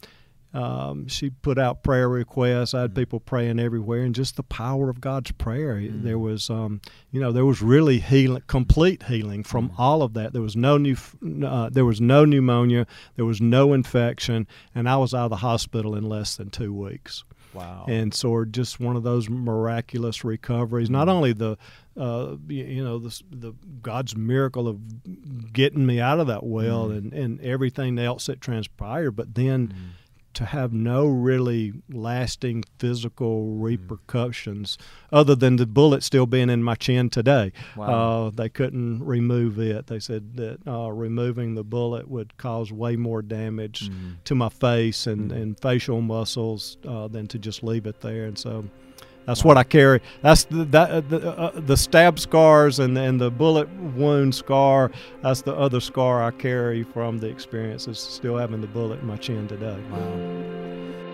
um, 0.53 1.07
she 1.07 1.29
put 1.29 1.57
out 1.57 1.81
prayer 1.81 2.09
requests. 2.09 2.73
I 2.73 2.81
had 2.81 2.91
mm. 2.91 2.95
people 2.95 3.19
praying 3.19 3.59
everywhere, 3.59 4.01
and 4.01 4.13
just 4.13 4.35
the 4.35 4.43
power 4.43 4.89
of 4.89 4.99
God's 4.99 5.31
prayer. 5.31 5.75
Mm. 5.75 6.03
There 6.03 6.19
was, 6.19 6.49
um, 6.49 6.81
you 7.11 7.21
know, 7.21 7.31
there 7.31 7.45
was 7.45 7.61
really 7.61 7.99
healing, 7.99 8.43
complete 8.47 9.03
healing 9.03 9.43
from 9.43 9.69
mm. 9.69 9.73
all 9.77 10.03
of 10.03 10.13
that. 10.15 10.33
There 10.33 10.41
was 10.41 10.57
no 10.57 10.77
new, 10.77 10.97
uh, 11.45 11.69
there 11.69 11.85
was 11.85 12.01
no 12.01 12.25
pneumonia, 12.25 12.85
there 13.15 13.25
was 13.25 13.39
no 13.39 13.71
infection, 13.71 14.45
and 14.75 14.89
I 14.89 14.97
was 14.97 15.13
out 15.13 15.25
of 15.25 15.29
the 15.29 15.37
hospital 15.37 15.95
in 15.95 16.09
less 16.09 16.35
than 16.35 16.49
two 16.49 16.73
weeks. 16.73 17.23
Wow! 17.53 17.85
And 17.87 18.13
so, 18.13 18.43
just 18.45 18.79
one 18.79 18.95
of 18.95 19.03
those 19.03 19.29
miraculous 19.29 20.25
recoveries. 20.25 20.89
Not 20.89 21.07
mm. 21.07 21.11
only 21.11 21.33
the, 21.33 21.57
uh, 21.97 22.35
you 22.47 22.83
know, 22.83 22.99
the, 22.99 23.21
the 23.29 23.53
God's 23.81 24.17
miracle 24.17 24.67
of 24.67 25.53
getting 25.53 25.85
me 25.85 26.01
out 26.01 26.19
of 26.19 26.27
that 26.27 26.43
well 26.43 26.89
mm. 26.89 26.97
and 26.97 27.13
and 27.13 27.41
everything 27.41 27.97
else 27.99 28.25
that 28.25 28.41
transpired, 28.41 29.11
but 29.11 29.33
then 29.33 29.69
mm 29.69 29.75
to 30.33 30.45
have 30.45 30.73
no 30.73 31.05
really 31.05 31.73
lasting 31.89 32.63
physical 32.79 33.45
mm. 33.45 33.61
repercussions 33.61 34.77
mm. 34.77 34.83
other 35.11 35.35
than 35.35 35.57
the 35.57 35.65
bullet 35.65 36.03
still 36.03 36.25
being 36.25 36.49
in 36.49 36.63
my 36.63 36.75
chin 36.75 37.09
today. 37.09 37.51
Wow. 37.75 38.27
Uh, 38.27 38.29
they 38.31 38.49
couldn't 38.49 39.03
remove 39.03 39.59
it. 39.59 39.87
They 39.87 39.99
said 39.99 40.35
that 40.37 40.59
uh, 40.67 40.91
removing 40.91 41.55
the 41.55 41.63
bullet 41.63 42.09
would 42.09 42.37
cause 42.37 42.71
way 42.71 42.95
more 42.95 43.21
damage 43.21 43.89
mm. 43.89 44.15
to 44.25 44.35
my 44.35 44.49
face 44.49 45.07
and, 45.07 45.31
mm. 45.31 45.35
and 45.35 45.59
facial 45.59 46.01
muscles 46.01 46.77
uh, 46.87 47.07
than 47.07 47.27
to 47.27 47.39
just 47.39 47.63
leave 47.63 47.85
it 47.85 48.01
there. 48.01 48.25
And 48.25 48.37
so 48.37 48.65
that's 49.31 49.45
what 49.45 49.57
I 49.57 49.63
carry. 49.63 50.01
That's 50.21 50.43
the 50.43 50.65
that, 50.65 50.91
uh, 50.91 50.99
the, 50.99 51.31
uh, 51.31 51.51
the 51.55 51.77
stab 51.77 52.19
scars 52.19 52.79
and 52.79 52.97
and 52.97 53.21
the 53.21 53.31
bullet 53.31 53.69
wound 53.95 54.35
scar. 54.35 54.91
That's 55.23 55.41
the 55.41 55.55
other 55.55 55.79
scar 55.79 56.21
I 56.21 56.31
carry 56.31 56.83
from 56.83 57.17
the 57.17 57.27
experience. 57.27 57.87
Is 57.87 57.97
still 57.97 58.35
having 58.35 58.59
the 58.59 58.67
bullet 58.67 58.99
in 58.99 59.07
my 59.07 59.15
chin 59.15 59.47
today. 59.47 59.79
Wow. 59.89 61.10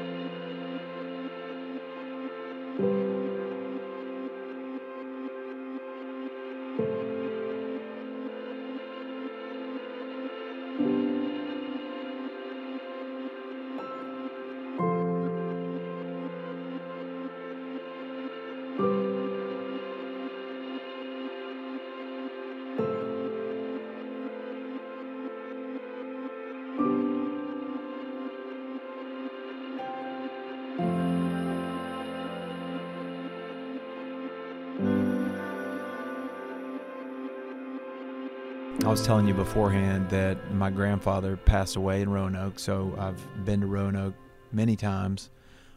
I 38.88 38.89
was 38.89 39.06
telling 39.06 39.28
you 39.28 39.34
beforehand 39.34 40.10
that 40.12 40.54
my 40.54 40.69
grandfather 40.69 41.36
passed 41.36 41.76
away 41.76 42.02
in 42.02 42.10
Roanoke, 42.10 42.58
so 42.58 42.95
I've 42.97 43.21
been 43.43 43.60
to 43.60 43.67
Roanoke 43.67 44.13
many 44.54 44.78
times. 44.78 45.30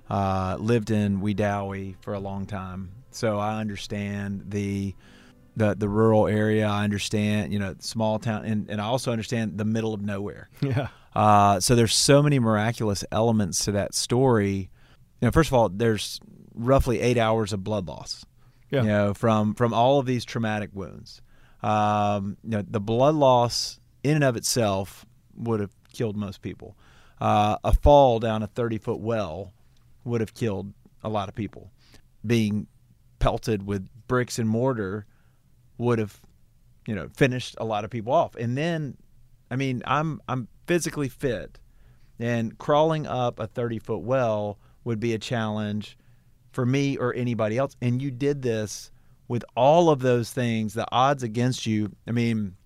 Uh, 0.09 0.57
lived 0.61 0.93
in 0.93 1.21
Wedowee 1.21 1.97
for 2.03 2.15
a 2.15 2.21
long 2.21 2.47
time, 2.47 2.93
so 3.11 3.41
I 3.41 3.59
understand 3.59 4.45
the 4.47 4.95
the 5.57 5.75
the 5.75 5.89
rural 5.89 6.29
area. 6.29 6.69
I 6.69 6.85
understand, 6.85 7.53
you 7.53 7.59
know, 7.59 7.75
small 7.81 8.21
town, 8.21 8.45
and, 8.45 8.71
and 8.71 8.81
I 8.81 8.85
also 8.85 9.11
understand 9.11 9.59
the 9.59 9.65
middle 9.65 9.93
of 9.93 10.03
nowhere. 10.03 10.49
Yeah. 10.63 10.87
Uh, 11.13 11.59
so 11.59 11.75
there's 11.75 11.97
so 11.97 12.23
many 12.23 12.39
miraculous 12.39 13.05
elements 13.11 13.65
to 13.65 13.73
that 13.73 13.93
story. 13.93 14.71
You 15.21 15.27
know, 15.27 15.31
first 15.33 15.51
of 15.51 15.55
all, 15.55 15.69
there's 15.69 16.21
roughly 16.55 17.01
eight 17.01 17.19
hours 17.19 17.53
of 17.53 17.65
blood 17.65 17.89
loss. 17.89 18.25
Yeah. 18.71 18.83
You 18.83 18.89
know, 18.89 19.15
from 19.15 19.55
from 19.55 19.75
all 19.75 19.99
of 19.99 20.07
these 20.07 20.25
traumatic 20.25 20.71
wounds. 20.73 21.23
Um, 21.63 22.37
you 22.43 22.51
know, 22.51 22.63
the 22.67 22.81
blood 22.81 23.15
loss 23.15 23.81
in 24.03 24.15
and 24.15 24.25
of 24.25 24.37
itself 24.37 25.05
would 25.37 25.61
have 25.61 25.73
killed 25.93 26.17
most 26.17 26.43
people. 26.43 26.77
Uh, 27.21 27.57
a 27.65 27.73
fall 27.73 28.19
down 28.19 28.43
a 28.43 28.47
30 28.47 28.79
foot 28.79 29.01
well 29.01 29.53
would 30.05 30.21
have 30.21 30.35
killed 30.35 30.73
a 31.03 31.09
lot 31.09 31.29
of 31.29 31.35
people. 31.35 31.71
Being 32.27 32.67
pelted 33.19 33.67
with 33.67 33.89
bricks 34.07 34.39
and 34.39 34.49
mortar 34.49 35.07
would 35.79 35.99
have, 35.99 36.21
you 36.87 36.95
know, 36.95 37.09
finished 37.15 37.57
a 37.59 37.65
lot 37.65 37.85
of 37.85 37.91
people 37.91 38.13
off. 38.13 38.35
And 38.37 38.57
then, 38.57 38.97
I 39.51 39.57
mean, 39.57 39.83
I'm 39.87 40.21
I'm 40.29 40.49
physically 40.67 41.09
fit, 41.09 41.59
and 42.19 42.57
crawling 42.59 43.07
up 43.07 43.39
a 43.39 43.47
30 43.47 43.79
foot 43.81 44.03
well 44.03 44.59
would 44.85 45.01
be 45.01 45.13
a 45.13 45.19
challenge 45.19 45.99
for 46.53 46.65
me 46.65 46.97
or 46.97 47.15
anybody 47.15 47.59
else. 47.59 47.77
And 47.81 48.01
you 48.01 48.11
did 48.11 48.43
this 48.43 48.91
with 49.31 49.45
all 49.55 49.91
of 49.91 50.01
those 50.01 50.33
things, 50.33 50.75
the 50.75 50.85
odds 50.91 51.23
against 51.23 51.65
you, 51.65 51.93
I 52.05 52.11
mean, 52.11 52.57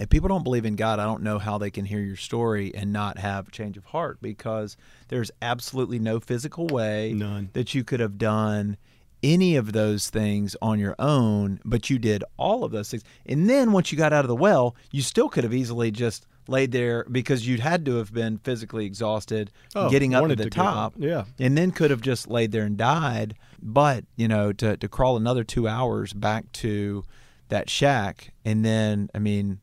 if 0.00 0.08
people 0.08 0.28
don't 0.28 0.42
believe 0.42 0.64
in 0.64 0.74
God, 0.74 0.98
I 0.98 1.04
don't 1.04 1.22
know 1.22 1.38
how 1.38 1.56
they 1.56 1.70
can 1.70 1.84
hear 1.84 2.00
your 2.00 2.16
story 2.16 2.74
and 2.74 2.92
not 2.92 3.16
have 3.18 3.52
change 3.52 3.76
of 3.76 3.84
heart 3.84 4.18
because 4.20 4.76
there's 5.06 5.30
absolutely 5.40 6.00
no 6.00 6.18
physical 6.18 6.66
way 6.66 7.12
None. 7.12 7.50
that 7.52 7.76
you 7.76 7.84
could 7.84 8.00
have 8.00 8.18
done 8.18 8.76
any 9.22 9.54
of 9.54 9.70
those 9.70 10.10
things 10.10 10.56
on 10.60 10.80
your 10.80 10.96
own, 10.98 11.60
but 11.64 11.90
you 11.90 11.96
did 12.00 12.24
all 12.36 12.64
of 12.64 12.72
those 12.72 12.90
things. 12.90 13.04
And 13.24 13.48
then 13.48 13.70
once 13.70 13.92
you 13.92 13.98
got 13.98 14.12
out 14.12 14.24
of 14.24 14.28
the 14.28 14.34
well, 14.34 14.74
you 14.90 15.02
still 15.02 15.28
could 15.28 15.44
have 15.44 15.54
easily 15.54 15.92
just 15.92 16.26
laid 16.48 16.72
there 16.72 17.04
because 17.10 17.46
you'd 17.46 17.60
had 17.60 17.84
to 17.84 17.96
have 17.96 18.12
been 18.12 18.38
physically 18.38 18.86
exhausted 18.86 19.50
oh, 19.74 19.90
getting 19.90 20.14
up 20.14 20.28
to 20.28 20.36
the 20.36 20.44
to 20.44 20.50
top. 20.50 20.94
Yeah. 20.96 21.24
And 21.38 21.56
then 21.56 21.70
could 21.70 21.90
have 21.90 22.00
just 22.00 22.28
laid 22.28 22.52
there 22.52 22.64
and 22.64 22.76
died. 22.76 23.34
But, 23.62 24.04
you 24.16 24.28
know, 24.28 24.52
to, 24.54 24.76
to 24.76 24.88
crawl 24.88 25.16
another 25.16 25.44
two 25.44 25.68
hours 25.68 26.12
back 26.12 26.50
to 26.52 27.04
that 27.48 27.68
shack 27.68 28.32
and 28.44 28.64
then 28.64 29.10
I 29.14 29.18
mean 29.18 29.58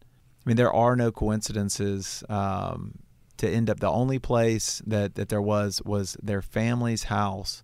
I 0.46 0.50
mean 0.50 0.58
there 0.58 0.74
are 0.74 0.96
no 0.96 1.12
coincidences. 1.12 2.24
Um, 2.30 3.00
to 3.38 3.48
end 3.48 3.70
up 3.70 3.80
the 3.80 3.90
only 3.90 4.20
place 4.20 4.82
that, 4.86 5.16
that 5.16 5.30
there 5.30 5.42
was 5.42 5.82
was 5.84 6.18
their 6.22 6.42
family's 6.42 7.04
house. 7.04 7.64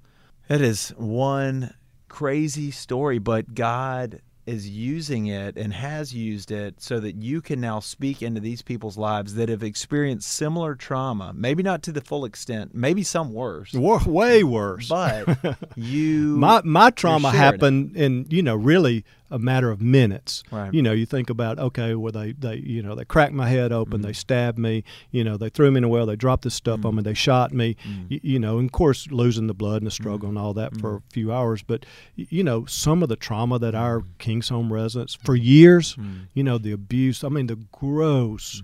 It 0.49 0.61
is 0.61 0.89
one 0.97 1.73
crazy 2.09 2.69
story, 2.69 3.17
but 3.17 3.55
God 3.55 4.21
is 4.45 4.67
using 4.67 5.27
it 5.27 5.57
and 5.57 5.73
has 5.73 6.13
used 6.13 6.51
it 6.51 6.81
so 6.81 6.99
that 6.99 7.15
you 7.15 7.41
can 7.41 7.61
now 7.61 7.79
speak 7.79 8.21
into 8.21 8.41
these 8.41 8.61
people's 8.61 8.97
lives 8.97 9.35
that 9.35 9.49
have 9.49 9.63
experienced 9.63 10.29
similar 10.29 10.75
trauma, 10.75 11.31
maybe 11.33 11.63
not 11.63 11.81
to 11.83 11.91
the 11.91 12.01
full 12.01 12.25
extent, 12.25 12.73
maybe 12.75 13.03
some 13.03 13.33
worse, 13.33 13.73
way 13.73 14.43
worse. 14.43 14.89
But 14.89 15.57
you, 15.75 16.35
my 16.37 16.61
my 16.63 16.89
trauma 16.89 17.31
happened 17.31 17.95
it. 17.95 18.03
in 18.03 18.27
you 18.29 18.43
know 18.43 18.55
really 18.55 19.05
a 19.33 19.39
matter 19.39 19.71
of 19.71 19.81
minutes. 19.81 20.43
Right. 20.51 20.71
You 20.71 20.83
know, 20.83 20.91
you 20.91 21.07
think 21.07 21.29
about 21.31 21.57
okay, 21.57 21.95
well 21.95 22.11
they 22.11 22.33
they 22.33 22.57
you 22.57 22.83
know 22.83 22.93
they 22.93 23.03
cracked 23.03 23.33
my 23.33 23.49
head 23.49 23.71
open, 23.71 23.95
mm-hmm. 23.95 24.07
they 24.07 24.13
stabbed 24.13 24.59
me, 24.59 24.83
you 25.11 25.23
know, 25.23 25.37
they 25.37 25.49
threw 25.49 25.71
me 25.71 25.79
in 25.79 25.83
a 25.83 25.89
well, 25.89 26.05
they 26.05 26.15
dropped 26.15 26.43
this 26.43 26.53
stuff 26.53 26.79
mm-hmm. 26.79 26.87
on 26.87 26.95
me, 26.95 26.99
mm-hmm. 26.99 27.09
they 27.09 27.13
shot 27.15 27.51
me, 27.51 27.75
mm-hmm. 27.75 28.05
you, 28.09 28.19
you, 28.23 28.39
know, 28.39 28.59
and 28.59 28.67
of 28.67 28.71
course 28.71 29.09
losing 29.09 29.47
the 29.47 29.53
blood 29.55 29.77
and 29.77 29.87
the 29.87 29.89
mm-hmm. 29.91 30.03
struggle 30.03 30.29
and 30.29 30.37
all 30.37 30.53
that 30.53 30.77
for 30.77 30.97
mm-hmm. 30.97 31.07
a 31.07 31.11
few 31.11 31.33
hours. 31.33 31.63
But 31.63 31.85
you 32.15 32.43
know, 32.43 32.65
some 32.65 33.01
of 33.01 33.09
the 33.09 33.15
trauma 33.15 33.57
that 33.57 33.73
our 33.73 34.03
King's 34.19 34.49
Home 34.49 34.71
residents 34.71 35.15
for 35.15 35.35
years, 35.35 35.97
you 36.33 36.43
know, 36.43 36.59
the 36.59 36.71
abuse. 36.71 37.23
I 37.23 37.29
mean, 37.29 37.47
the 37.47 37.59
gross 37.71 38.61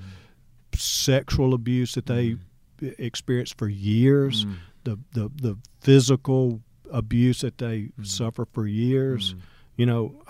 sexual 0.75 1.55
abuse 1.55 1.95
that 1.95 2.05
they 2.05 2.37
experienced 2.79 3.57
for 3.57 3.67
years, 3.67 4.45
the 4.83 4.99
the 5.13 5.31
the 5.35 5.57
physical 5.81 6.61
abuse 6.91 7.41
that 7.41 7.57
they 7.57 7.89
suffer 8.03 8.45
for 8.45 8.67
years. 8.67 9.35
You 9.77 9.85
know, 9.85 10.21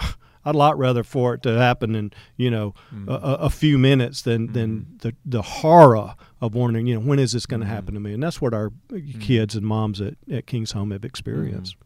I'd 0.49 0.55
a 0.55 0.57
lot 0.57 0.77
rather 0.77 1.03
for 1.03 1.35
it 1.35 1.43
to 1.43 1.57
happen 1.57 1.95
in 1.95 2.12
you 2.38 2.49
know 2.49 2.73
mm-hmm. 2.93 3.09
a, 3.09 3.13
a, 3.13 3.49
few 3.49 3.77
minutes 3.77 4.23
than 4.23 4.47
mm-hmm. 4.47 4.53
than 4.53 4.97
the 4.99 5.15
the 5.25 5.41
horror 5.41 6.15
of 6.41 6.55
wondering 6.55 6.88
you 6.88 6.95
know 6.95 7.05
when 7.05 7.19
is 7.19 7.33
this 7.33 7.45
going 7.45 7.59
to 7.59 7.65
mm-hmm. 7.65 7.75
happen 7.75 7.93
to 7.93 7.99
me 7.99 8.13
and 8.13 8.24
that's 8.24 8.41
what 8.41 8.53
our 8.53 8.71
mm-hmm. 8.89 9.19
kids 9.19 9.55
and 9.55 9.65
moms 9.65 10.01
at, 10.01 10.15
at 10.32 10.47
King's 10.47 10.71
Home 10.71 10.91
have 10.91 11.05
experienced. 11.05 11.76
Mm-hmm. 11.76 11.86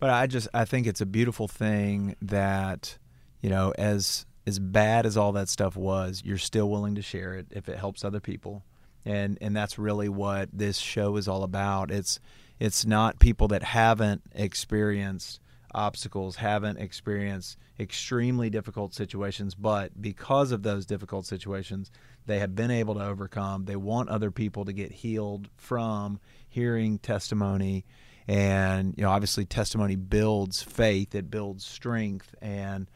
But 0.00 0.10
I 0.10 0.26
just 0.26 0.48
I 0.54 0.64
think 0.64 0.86
it's 0.86 1.00
a 1.00 1.06
beautiful 1.06 1.48
thing 1.48 2.14
that 2.22 2.98
you 3.42 3.50
know 3.50 3.72
as 3.76 4.26
as 4.46 4.58
bad 4.58 5.04
as 5.04 5.16
all 5.16 5.32
that 5.32 5.48
stuff 5.48 5.76
was, 5.76 6.22
you're 6.24 6.38
still 6.38 6.70
willing 6.70 6.94
to 6.94 7.02
share 7.02 7.34
it 7.34 7.46
if 7.50 7.68
it 7.68 7.78
helps 7.78 8.04
other 8.04 8.20
people, 8.20 8.64
and 9.04 9.36
and 9.40 9.56
that's 9.56 9.78
really 9.78 10.08
what 10.08 10.48
this 10.52 10.78
show 10.78 11.16
is 11.16 11.26
all 11.28 11.42
about. 11.42 11.90
It's 11.90 12.20
it's 12.60 12.86
not 12.86 13.18
people 13.18 13.48
that 13.48 13.62
haven't 13.62 14.22
experienced 14.34 15.40
obstacles, 15.74 16.36
haven't 16.36 16.78
experienced 16.78 17.58
extremely 17.78 18.50
difficult 18.50 18.94
situations, 18.94 19.54
but 19.54 20.00
because 20.00 20.52
of 20.52 20.62
those 20.62 20.86
difficult 20.86 21.26
situations, 21.26 21.90
they 22.26 22.38
have 22.40 22.54
been 22.54 22.70
able 22.70 22.94
to 22.94 23.04
overcome. 23.04 23.64
They 23.64 23.76
want 23.76 24.08
other 24.08 24.30
people 24.30 24.64
to 24.64 24.72
get 24.72 24.92
healed 24.92 25.48
from 25.56 26.20
hearing 26.48 26.98
testimony 26.98 27.84
And 28.26 28.94
you 28.96 29.04
know, 29.04 29.10
obviously, 29.10 29.46
testimony 29.46 29.96
builds 29.96 30.62
faith. 30.62 31.14
It 31.14 31.30
builds 31.30 31.64
strength, 31.64 32.34
and 32.42 32.86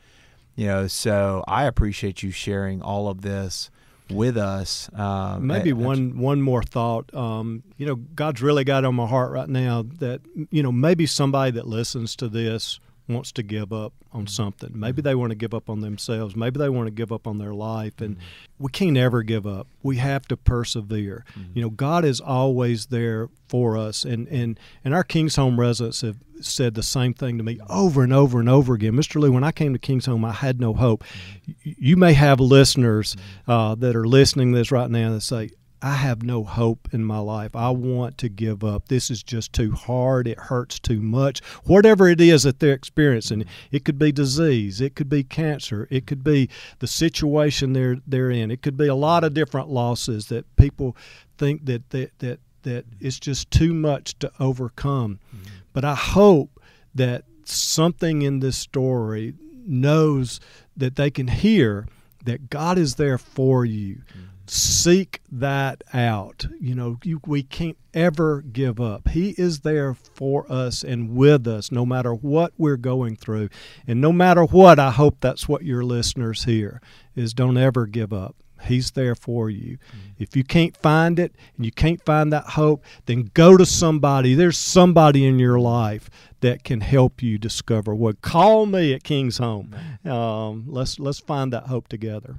you 0.56 0.66
know, 0.66 0.86
so 0.86 1.42
I 1.48 1.64
appreciate 1.64 2.22
you 2.22 2.30
sharing 2.30 2.82
all 2.82 3.08
of 3.08 3.22
this 3.22 3.70
with 4.10 4.36
us. 4.36 4.88
Uh, 4.94 5.38
Maybe 5.40 5.72
one 5.72 6.18
one 6.18 6.42
more 6.42 6.62
thought. 6.62 7.12
Um, 7.14 7.62
you 7.76 7.86
know, 7.86 7.96
God's 7.96 8.42
really 8.42 8.64
got 8.64 8.84
on 8.84 8.94
my 8.94 9.06
heart 9.06 9.32
right 9.32 9.48
now 9.48 9.84
that 9.98 10.20
you 10.50 10.62
know 10.62 10.72
maybe 10.72 11.06
somebody 11.06 11.52
that 11.52 11.66
listens 11.66 12.16
to 12.16 12.28
this 12.28 12.80
wants 13.08 13.32
to 13.32 13.42
give 13.42 13.72
up 13.72 13.92
on 14.12 14.26
something. 14.26 14.70
Maybe 14.74 15.02
they 15.02 15.14
want 15.14 15.30
to 15.30 15.36
give 15.36 15.54
up 15.54 15.68
on 15.68 15.80
themselves. 15.80 16.36
Maybe 16.36 16.58
they 16.58 16.68
want 16.68 16.86
to 16.86 16.92
give 16.92 17.10
up 17.10 17.26
on 17.26 17.38
their 17.38 17.54
life. 17.54 18.00
And 18.00 18.16
we 18.58 18.70
can't 18.70 18.96
ever 18.96 19.22
give 19.22 19.46
up. 19.46 19.66
We 19.82 19.96
have 19.96 20.26
to 20.28 20.36
persevere. 20.36 21.24
Mm-hmm. 21.32 21.52
You 21.54 21.62
know, 21.62 21.70
God 21.70 22.04
is 22.04 22.20
always 22.20 22.86
there 22.86 23.28
for 23.48 23.76
us. 23.76 24.04
And, 24.04 24.28
and, 24.28 24.58
and 24.84 24.94
our 24.94 25.04
King's 25.04 25.36
Home 25.36 25.58
residents 25.58 26.02
have 26.02 26.16
said 26.40 26.74
the 26.74 26.82
same 26.82 27.14
thing 27.14 27.38
to 27.38 27.44
me 27.44 27.58
over 27.68 28.02
and 28.02 28.12
over 28.12 28.40
and 28.40 28.48
over 28.48 28.74
again. 28.74 28.94
Mr. 28.94 29.20
Lee, 29.20 29.28
when 29.28 29.44
I 29.44 29.52
came 29.52 29.72
to 29.72 29.78
King's 29.78 30.06
Home, 30.06 30.24
I 30.24 30.32
had 30.32 30.60
no 30.60 30.72
hope. 30.74 31.04
Mm-hmm. 31.04 31.70
You 31.78 31.96
may 31.96 32.12
have 32.12 32.40
listeners 32.40 33.16
uh, 33.48 33.74
that 33.76 33.96
are 33.96 34.06
listening 34.06 34.52
to 34.52 34.58
this 34.58 34.70
right 34.70 34.90
now 34.90 35.12
that 35.12 35.22
say, 35.22 35.50
I 35.84 35.94
have 35.94 36.22
no 36.22 36.44
hope 36.44 36.88
in 36.92 37.04
my 37.04 37.18
life. 37.18 37.56
I 37.56 37.70
want 37.70 38.16
to 38.18 38.28
give 38.28 38.62
up. 38.62 38.86
This 38.86 39.10
is 39.10 39.20
just 39.20 39.52
too 39.52 39.72
hard. 39.72 40.28
It 40.28 40.38
hurts 40.38 40.78
too 40.78 41.00
much. 41.00 41.40
Whatever 41.64 42.08
it 42.08 42.20
is 42.20 42.44
that 42.44 42.60
they're 42.60 42.72
experiencing, 42.72 43.44
it 43.72 43.84
could 43.84 43.98
be 43.98 44.12
disease, 44.12 44.80
it 44.80 44.94
could 44.94 45.08
be 45.08 45.24
cancer, 45.24 45.88
it 45.90 46.06
could 46.06 46.22
be 46.22 46.48
the 46.78 46.86
situation 46.86 47.72
they're 47.72 47.96
they're 48.06 48.30
in. 48.30 48.52
It 48.52 48.62
could 48.62 48.76
be 48.76 48.86
a 48.86 48.94
lot 48.94 49.24
of 49.24 49.34
different 49.34 49.70
losses 49.70 50.28
that 50.28 50.54
people 50.54 50.96
think 51.36 51.66
that 51.66 51.90
that 51.90 52.16
that, 52.20 52.38
that 52.62 52.84
it's 53.00 53.18
just 53.18 53.50
too 53.50 53.74
much 53.74 54.16
to 54.20 54.30
overcome. 54.38 55.18
Mm-hmm. 55.34 55.46
But 55.72 55.84
I 55.84 55.96
hope 55.96 56.60
that 56.94 57.24
something 57.44 58.22
in 58.22 58.38
this 58.38 58.56
story 58.56 59.34
knows 59.66 60.38
that 60.76 60.94
they 60.94 61.10
can 61.10 61.26
hear 61.26 61.88
that 62.24 62.50
God 62.50 62.78
is 62.78 62.94
there 62.94 63.18
for 63.18 63.64
you. 63.64 63.96
Mm-hmm 63.96 64.31
seek 64.52 65.22
that 65.30 65.82
out. 65.94 66.46
You 66.60 66.74
know, 66.74 66.98
you, 67.02 67.20
we 67.26 67.42
can't 67.42 67.78
ever 67.94 68.42
give 68.42 68.80
up. 68.80 69.08
He 69.08 69.30
is 69.38 69.60
there 69.60 69.94
for 69.94 70.50
us 70.50 70.82
and 70.82 71.14
with 71.14 71.46
us 71.46 71.72
no 71.72 71.86
matter 71.86 72.12
what 72.12 72.52
we're 72.58 72.76
going 72.76 73.16
through. 73.16 73.48
And 73.86 74.00
no 74.00 74.12
matter 74.12 74.44
what, 74.44 74.78
I 74.78 74.90
hope 74.90 75.18
that's 75.20 75.48
what 75.48 75.64
your 75.64 75.82
listeners 75.82 76.44
hear 76.44 76.80
is 77.16 77.32
don't 77.32 77.56
ever 77.56 77.86
give 77.86 78.12
up. 78.12 78.36
He's 78.64 78.92
there 78.92 79.14
for 79.14 79.50
you. 79.50 79.78
Mm-hmm. 79.78 80.22
If 80.22 80.36
you 80.36 80.44
can't 80.44 80.76
find 80.76 81.18
it 81.18 81.34
and 81.56 81.64
you 81.64 81.72
can't 81.72 82.04
find 82.04 82.32
that 82.32 82.50
hope, 82.50 82.84
then 83.06 83.30
go 83.34 83.56
to 83.56 83.66
somebody. 83.66 84.34
There's 84.34 84.58
somebody 84.58 85.26
in 85.26 85.38
your 85.38 85.58
life 85.58 86.08
that 86.40 86.62
can 86.62 86.80
help 86.80 87.22
you 87.22 87.38
discover 87.38 87.94
what. 87.94 88.20
Call 88.20 88.66
me 88.66 88.92
at 88.92 89.02
King's 89.02 89.38
Home. 89.38 89.74
Um, 90.04 90.64
let's 90.68 91.00
let's 91.00 91.18
find 91.18 91.52
that 91.52 91.66
hope 91.66 91.88
together. 91.88 92.36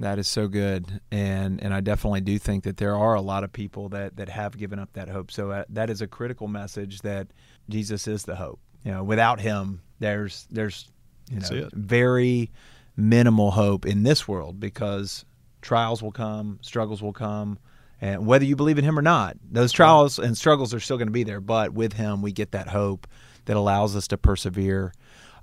That 0.00 0.18
is 0.18 0.26
so 0.26 0.48
good, 0.48 1.00
and 1.12 1.62
and 1.62 1.72
I 1.72 1.80
definitely 1.80 2.20
do 2.20 2.36
think 2.38 2.64
that 2.64 2.78
there 2.78 2.96
are 2.96 3.14
a 3.14 3.20
lot 3.20 3.44
of 3.44 3.52
people 3.52 3.90
that 3.90 4.16
that 4.16 4.28
have 4.28 4.56
given 4.56 4.80
up 4.80 4.92
that 4.94 5.08
hope. 5.08 5.30
So 5.30 5.52
uh, 5.52 5.64
that 5.68 5.88
is 5.88 6.02
a 6.02 6.08
critical 6.08 6.48
message 6.48 7.02
that 7.02 7.28
Jesus 7.68 8.08
is 8.08 8.24
the 8.24 8.34
hope. 8.34 8.58
You 8.82 8.90
know, 8.90 9.04
without 9.04 9.40
Him, 9.40 9.82
there's 10.00 10.48
there's 10.50 10.90
you 11.30 11.38
know 11.38 11.68
very 11.74 12.50
minimal 12.96 13.52
hope 13.52 13.86
in 13.86 14.02
this 14.02 14.26
world 14.26 14.58
because 14.58 15.24
trials 15.62 16.02
will 16.02 16.12
come, 16.12 16.58
struggles 16.60 17.00
will 17.00 17.12
come, 17.12 17.58
and 18.00 18.26
whether 18.26 18.44
you 18.44 18.56
believe 18.56 18.78
in 18.78 18.84
Him 18.84 18.98
or 18.98 19.02
not, 19.02 19.36
those 19.48 19.70
trials 19.70 20.18
and 20.18 20.36
struggles 20.36 20.74
are 20.74 20.80
still 20.80 20.96
going 20.96 21.08
to 21.08 21.12
be 21.12 21.24
there. 21.24 21.40
But 21.40 21.72
with 21.72 21.92
Him, 21.92 22.20
we 22.20 22.32
get 22.32 22.50
that 22.50 22.68
hope 22.68 23.06
that 23.44 23.56
allows 23.56 23.94
us 23.94 24.08
to 24.08 24.18
persevere 24.18 24.92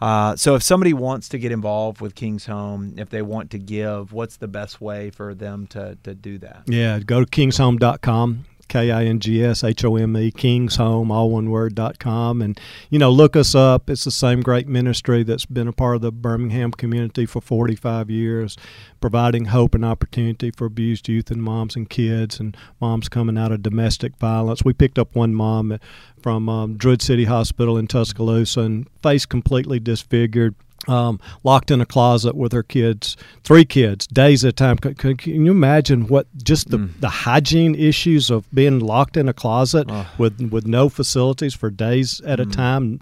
uh, 0.02 0.36
so 0.36 0.56
if 0.56 0.64
somebody 0.64 0.94
wants 0.94 1.30
to 1.30 1.38
get 1.38 1.52
involved 1.52 2.02
with 2.02 2.16
King's 2.16 2.46
Home, 2.48 2.96
if 2.98 3.10
they 3.10 3.22
want 3.22 3.52
to 3.52 3.60
give, 3.60 4.12
what's 4.12 4.38
the 4.38 4.48
best 4.48 4.82
way 4.82 5.12
for 5.12 5.36
them 5.36 5.68
to, 5.68 5.98
to 6.04 6.16
do 6.16 6.40
that? 6.40 6.64
Yeah, 6.66 7.00
go 7.00 7.20
to 7.20 7.26
kingshome.com. 7.26 8.46
K 8.72 8.90
I 8.90 9.04
N 9.04 9.20
G 9.20 9.44
S 9.44 9.66
H 9.66 9.84
O 9.84 9.98
M 9.98 10.16
E, 10.16 10.32
King's 10.32 10.78
Home, 10.78 11.12
all 11.12 11.30
one 11.30 11.50
word, 11.50 11.76
dot 11.76 12.00
com. 12.00 12.42
And, 12.42 12.58
you 12.90 12.98
know, 12.98 13.12
look 13.12 13.36
us 13.36 13.54
up. 13.54 13.90
It's 13.90 14.06
the 14.06 14.12
same 14.12 14.40
great 14.40 14.66
ministry 14.66 15.24
that's 15.24 15.46
been 15.46 15.68
a 15.68 15.74
part 15.74 15.98
of 15.98 16.02
the 16.02 16.12
Birmingham 16.12 16.72
community 16.72 17.26
for 17.26 17.42
45 17.42 18.10
years, 18.10 18.56
providing 19.02 19.46
hope 19.46 19.76
and 19.76 19.84
opportunity 19.84 20.52
for 20.52 20.68
abused 20.68 21.10
youth 21.10 21.30
and 21.30 21.44
moms 21.44 21.76
and 21.76 21.90
kids 21.90 22.40
and 22.40 22.56
moms 22.80 23.10
coming 23.10 23.38
out 23.38 23.52
of 23.52 23.62
domestic 23.62 24.16
violence. 24.16 24.64
We 24.64 24.72
picked 24.72 24.98
up 24.98 25.16
one 25.18 25.36
mom 25.36 25.78
from 26.24 26.48
um, 26.48 26.78
Druid 26.78 27.02
City 27.02 27.26
Hospital 27.26 27.78
in 27.78 27.88
Tuscaloosa 27.88 28.62
and 28.62 28.88
face 29.04 29.26
completely 29.26 29.82
disfigured 29.82 30.56
um, 30.88 31.20
locked 31.44 31.72
in 31.72 31.82
a 31.82 31.86
closet 31.86 32.36
with 32.36 32.52
her 32.52 32.64
kids, 32.64 33.18
three 33.44 33.66
kids, 33.66 34.08
days 34.08 34.44
at 34.46 34.50
a 34.50 34.54
time. 34.54 34.78
Can, 34.78 34.96
can, 34.96 35.18
can 35.18 35.46
you 35.46 35.52
imagine 35.52 36.08
what 36.08 36.28
just 36.44 36.70
the, 36.70 36.78
mm. 36.78 37.00
the 37.00 37.10
hygiene 37.10 37.76
issues 37.76 38.30
of 38.30 38.50
being 38.54 38.80
locked 38.80 39.18
in 39.18 39.30
a 39.30 39.34
closet 39.34 39.90
with 40.18 40.40
with 40.52 40.66
no 40.66 40.90
facilities 40.90 41.54
for 41.54 41.70
days 41.70 42.22
at 42.22 42.40
mm. 42.40 42.44
a 42.44 42.46
time? 42.46 43.00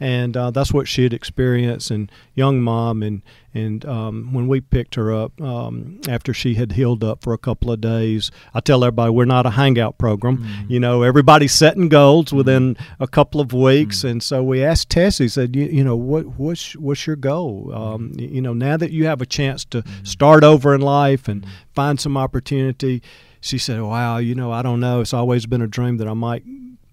And 0.00 0.34
uh, 0.34 0.50
that's 0.50 0.72
what 0.72 0.88
she 0.88 1.02
had 1.02 1.12
experienced. 1.12 1.90
And 1.90 2.10
young 2.34 2.62
mom, 2.62 3.02
and 3.02 3.20
and 3.52 3.84
um, 3.84 4.32
when 4.32 4.48
we 4.48 4.60
picked 4.60 4.94
her 4.94 5.12
up 5.12 5.38
um, 5.40 6.00
after 6.08 6.32
she 6.32 6.54
had 6.54 6.72
healed 6.72 7.04
up 7.04 7.22
for 7.22 7.34
a 7.34 7.38
couple 7.38 7.70
of 7.70 7.80
days, 7.80 8.30
I 8.54 8.60
tell 8.60 8.82
everybody 8.82 9.10
we're 9.10 9.26
not 9.26 9.44
a 9.44 9.50
hangout 9.50 9.98
program. 9.98 10.38
Mm-hmm. 10.38 10.72
You 10.72 10.80
know, 10.80 11.02
everybody's 11.02 11.52
setting 11.52 11.88
goals 11.88 12.26
mm-hmm. 12.26 12.36
within 12.38 12.76
a 12.98 13.06
couple 13.06 13.40
of 13.40 13.52
weeks, 13.52 13.98
mm-hmm. 13.98 14.08
and 14.08 14.22
so 14.22 14.42
we 14.42 14.64
asked 14.64 14.88
Tessie, 14.88 15.28
said, 15.28 15.54
you, 15.54 15.66
you 15.66 15.84
know, 15.84 15.96
what 15.96 16.26
what's 16.38 16.74
what's 16.76 17.06
your 17.06 17.16
goal? 17.16 17.70
Um, 17.74 18.12
you 18.16 18.40
know, 18.40 18.54
now 18.54 18.78
that 18.78 18.92
you 18.92 19.06
have 19.06 19.20
a 19.20 19.26
chance 19.26 19.64
to 19.66 19.82
mm-hmm. 19.82 20.04
start 20.04 20.42
over 20.42 20.74
in 20.74 20.80
life 20.80 21.28
and 21.28 21.46
find 21.74 22.00
some 22.00 22.16
opportunity 22.16 23.02
she 23.42 23.56
said, 23.56 23.80
"Wow, 23.80 24.18
you 24.18 24.34
know, 24.34 24.52
I 24.52 24.60
don't 24.60 24.80
know. 24.80 25.00
It's 25.00 25.14
always 25.14 25.46
been 25.46 25.62
a 25.62 25.66
dream 25.66 25.96
that 25.96 26.06
I 26.06 26.12
might 26.12 26.44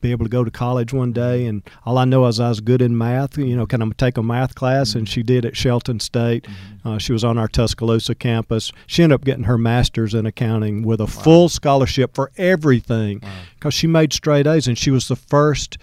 be 0.08 0.12
able 0.12 0.26
to 0.26 0.30
go 0.30 0.44
to 0.44 0.52
college 0.52 0.94
one 0.94 1.12
day. 1.12 1.46
And 1.46 1.64
all 1.86 1.98
I 1.98 2.06
know 2.06 2.26
is 2.28 2.40
I 2.40 2.50
was 2.50 2.62
good 2.62 2.82
in 2.82 2.98
math. 2.98 3.38
You 3.38 3.56
know, 3.56 3.66
can 3.66 3.82
I 3.82 3.90
take 3.98 4.18
a 4.18 4.24
math 4.24 4.56
class? 4.56 4.90
Mm-hmm. 4.90 5.00
And 5.00 5.10
she 5.10 5.24
did 5.24 5.46
at 5.46 5.58
Shelton 5.58 6.00
State. 6.00 6.44
Mm-hmm. 6.44 6.88
Uh, 6.88 6.98
she 6.98 7.12
was 7.12 7.24
on 7.24 7.38
our 7.38 7.48
Tuscaloosa 7.48 8.16
campus. 8.16 8.72
She 8.86 9.04
ended 9.04 9.16
up 9.16 9.26
getting 9.26 9.44
her 9.44 9.58
master's 9.58 10.14
in 10.14 10.26
accounting 10.26 10.84
with 10.84 11.02
a 11.02 11.06
wow. 11.06 11.10
full 11.10 11.50
scholarship 11.50 12.16
for 12.16 12.32
everything 12.38 13.20
because 13.56 13.76
wow. 13.76 13.80
she 13.80 13.88
made 13.88 14.14
straight 14.14 14.48
A's, 14.48 14.68
and 14.68 14.78
she 14.78 14.92
was 14.92 15.08
the 15.08 15.16
first 15.16 15.78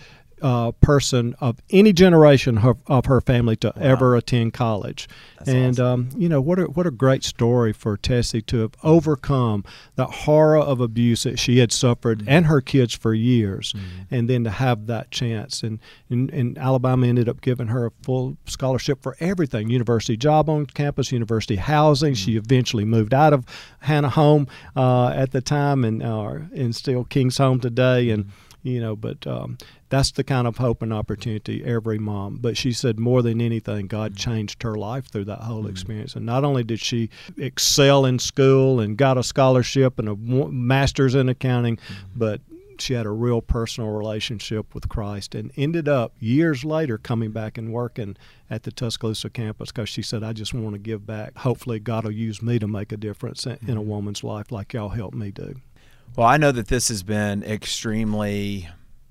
uh, 0.45 0.73
person 0.73 1.35
of 1.41 1.59
any 1.71 1.91
generation 1.91 2.59
of, 2.59 2.77
of 2.87 3.07
her 3.07 3.23
family 3.23 3.57
to 3.57 3.73
wow. 3.75 3.83
ever 3.83 4.15
attend 4.15 4.53
college. 4.53 5.09
That's 5.39 5.49
and 5.49 5.81
awesome. 5.81 5.87
um, 5.87 6.09
you 6.19 6.29
know 6.29 6.43
what 6.43 6.59
a 6.59 6.65
what 6.65 6.87
a 6.87 6.91
great 6.91 7.25
story 7.25 7.73
for 7.73 7.97
Tessie 7.97 8.43
to 8.43 8.59
have 8.59 8.73
overcome 8.83 9.65
the 9.95 10.05
horror 10.05 10.59
of 10.59 10.81
abuse 10.81 11.23
that 11.23 11.39
she 11.39 11.59
had 11.59 11.73
suffered 11.73 12.19
mm-hmm. 12.19 12.29
and 12.29 12.47
her 12.47 12.61
kids 12.61 12.95
for 12.95 13.15
years, 13.15 13.73
mm-hmm. 13.73 14.15
and 14.15 14.29
then 14.29 14.45
to 14.45 14.51
have 14.51 14.87
that 14.87 15.11
chance. 15.11 15.63
And, 15.63 15.79
and, 16.11 16.31
and 16.31 16.59
Alabama 16.59 17.07
ended 17.07 17.27
up 17.27 17.41
giving 17.41 17.69
her 17.69 17.87
a 17.87 17.91
full 18.03 18.37
scholarship 18.45 19.03
for 19.03 19.17
everything: 19.21 19.71
university 19.71 20.19
job 20.19 20.51
on 20.51 20.67
campus, 20.67 21.11
university 21.11 21.57
housing. 21.57 22.13
Mm-hmm. 22.13 22.25
She 22.33 22.37
eventually 22.37 22.85
moved 22.85 23.15
out 23.15 23.33
of 23.33 23.47
Hannah 23.81 24.11
Home 24.11 24.47
uh, 24.77 25.09
at 25.09 25.31
the 25.31 25.41
time, 25.41 25.85
and 25.85 26.03
uh, 26.03 26.41
and 26.55 26.77
still 26.77 27.05
King's 27.05 27.39
Home 27.39 27.61
today, 27.61 28.11
and 28.11 28.27
mm-hmm 28.27 28.44
you 28.65 28.81
know 28.81 28.97
but 28.97 29.25
um, 29.27 29.57
that's 29.91 30.11
the 30.13 30.25
kind 30.25 30.49
of 30.49 30.57
hope 30.57 30.83
and 30.83 30.93
opportunity 30.93 31.63
every 31.65 31.99
mom 31.99 32.39
but 32.41 32.57
she 32.57 32.73
said 32.73 32.99
more 32.99 33.23
than 33.23 33.41
anything 33.41 33.87
god 33.87 34.13
mm-hmm. 34.13 34.31
changed 34.33 34.63
her 34.63 34.75
life 34.75 35.07
through 35.07 35.25
that 35.25 35.41
whole 35.41 35.61
mm-hmm. 35.61 35.71
experience 35.71 36.17
and 36.17 36.27
not 36.27 36.43
only 36.43 36.65
did 36.65 36.81
she 36.81 37.09
excel 37.39 38.05
in 38.05 38.19
school 38.19 38.81
and 38.81 38.97
got 38.97 39.17
a 39.17 39.23
scholarship 39.23 39.99
and 40.01 40.09
a 40.09 40.17
master's 40.17 41.15
in 41.15 41.29
accounting 41.29 41.77
mm-hmm. 41.77 42.09
but 42.17 42.41
she 42.81 42.95
had 42.95 43.07
a 43.07 43.11
real 43.11 43.41
personal 43.41 43.91
relationship 43.91 44.75
with 44.75 44.89
Christ 44.89 45.37
and 45.37 45.53
ended 45.57 45.89
up 45.89 46.13
years 46.19 46.65
later 46.65 46.99
coming 46.99 47.31
back 47.31 47.57
and 47.57 47.73
working 47.73 48.17
at 48.51 48.65
the 48.65 48.73
Tuscaloosa 48.73 49.31
campus 49.31 49.71
because 49.71 49.89
she 49.89 50.03
said, 50.03 50.23
I 50.23 50.33
just 50.33 50.55
want 50.55 50.75
to 50.75 50.79
give 50.79 51.07
back. 51.07 51.37
Hopefully, 51.39 51.79
God 51.79 52.05
will 52.05 52.11
use 52.11 52.43
me 52.43 52.59
to 52.59 52.67
make 52.67 52.93
a 52.93 52.97
difference 52.97 53.47
in 53.47 53.53
a 53.53 53.57
mm-hmm. 53.57 53.87
woman's 53.87 54.25
life 54.25 54.51
like 54.51 54.73
y'all 54.73 54.89
helped 54.89 55.17
me 55.17 55.31
do. 55.31 55.55
Well, 56.17 56.29
I 56.29 56.37
know 56.37 56.53
that 56.53 56.69
this 56.69 56.87
has 56.91 57.03
been 57.03 57.43
extremely 57.43 58.69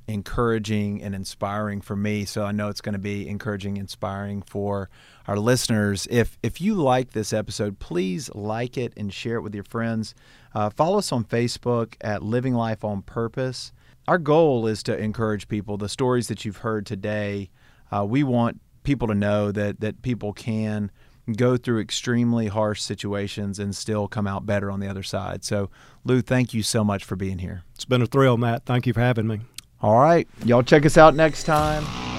encouraging 0.08 1.04
and 1.04 1.14
inspiring 1.14 1.82
for 1.82 1.98
me, 1.98 2.24
so 2.24 2.46
I 2.46 2.54
know 2.54 2.70
it's 2.70 2.80
going 2.80 2.94
to 2.94 3.00
be 3.00 3.28
encouraging, 3.28 3.76
inspiring 3.76 4.42
for 4.42 4.90
our 5.28 5.38
listeners. 5.38 6.08
If 6.10 6.38
if 6.42 6.62
you 6.62 6.76
like 6.76 7.12
this 7.12 7.34
episode, 7.34 7.78
please 7.80 8.34
like 8.34 8.78
it 8.78 8.94
and 8.96 9.14
share 9.14 9.36
it 9.36 9.42
with 9.42 9.54
your 9.54 9.66
friends. 9.66 10.16
Uh, 10.56 10.70
follow 10.70 10.98
us 10.98 11.12
on 11.12 11.26
Facebook 11.26 11.96
at 12.00 12.24
Living 12.24 12.54
Life 12.54 12.86
on 12.86 13.02
Purpose. 13.02 13.74
Our 14.08 14.18
goal 14.18 14.66
is 14.66 14.82
to 14.84 14.98
encourage 14.98 15.50
people. 15.50 15.76
The 15.76 15.90
stories 15.90 16.30
that 16.30 16.46
you've 16.46 16.58
heard 16.58 16.86
today, 16.86 17.50
uh, 17.92 18.06
we 18.06 18.24
want 18.24 18.62
people 18.84 19.10
to 19.10 19.16
know 19.16 19.52
that 19.52 19.82
that 19.82 20.04
people 20.04 20.32
can 20.32 20.90
go 21.32 21.58
through 21.58 21.80
extremely 21.80 22.48
harsh 22.48 22.82
situations 22.82 23.60
and 23.60 23.76
still 23.76 24.08
come 24.08 24.28
out 24.28 24.46
better 24.46 24.70
on 24.70 24.80
the 24.80 24.88
other 24.88 25.04
side. 25.04 25.44
So, 25.44 25.70
Lou, 26.04 26.22
thank 26.22 26.54
you 26.54 26.64
so 26.64 26.84
much 26.84 27.04
for 27.04 27.16
being 27.16 27.40
here. 27.40 27.64
It's 27.76 27.86
been 27.86 28.02
a 28.02 28.08
thrill, 28.08 28.38
Matt. 28.38 28.66
Thank 28.66 28.88
you 28.88 28.94
for 28.94 29.02
having 29.02 29.28
me. 29.28 29.42
All 29.82 30.00
right. 30.00 30.28
Y'all 30.46 30.64
check 30.64 30.86
us 30.86 30.98
out 30.98 31.16
next 31.16 31.44
time. 31.44 32.13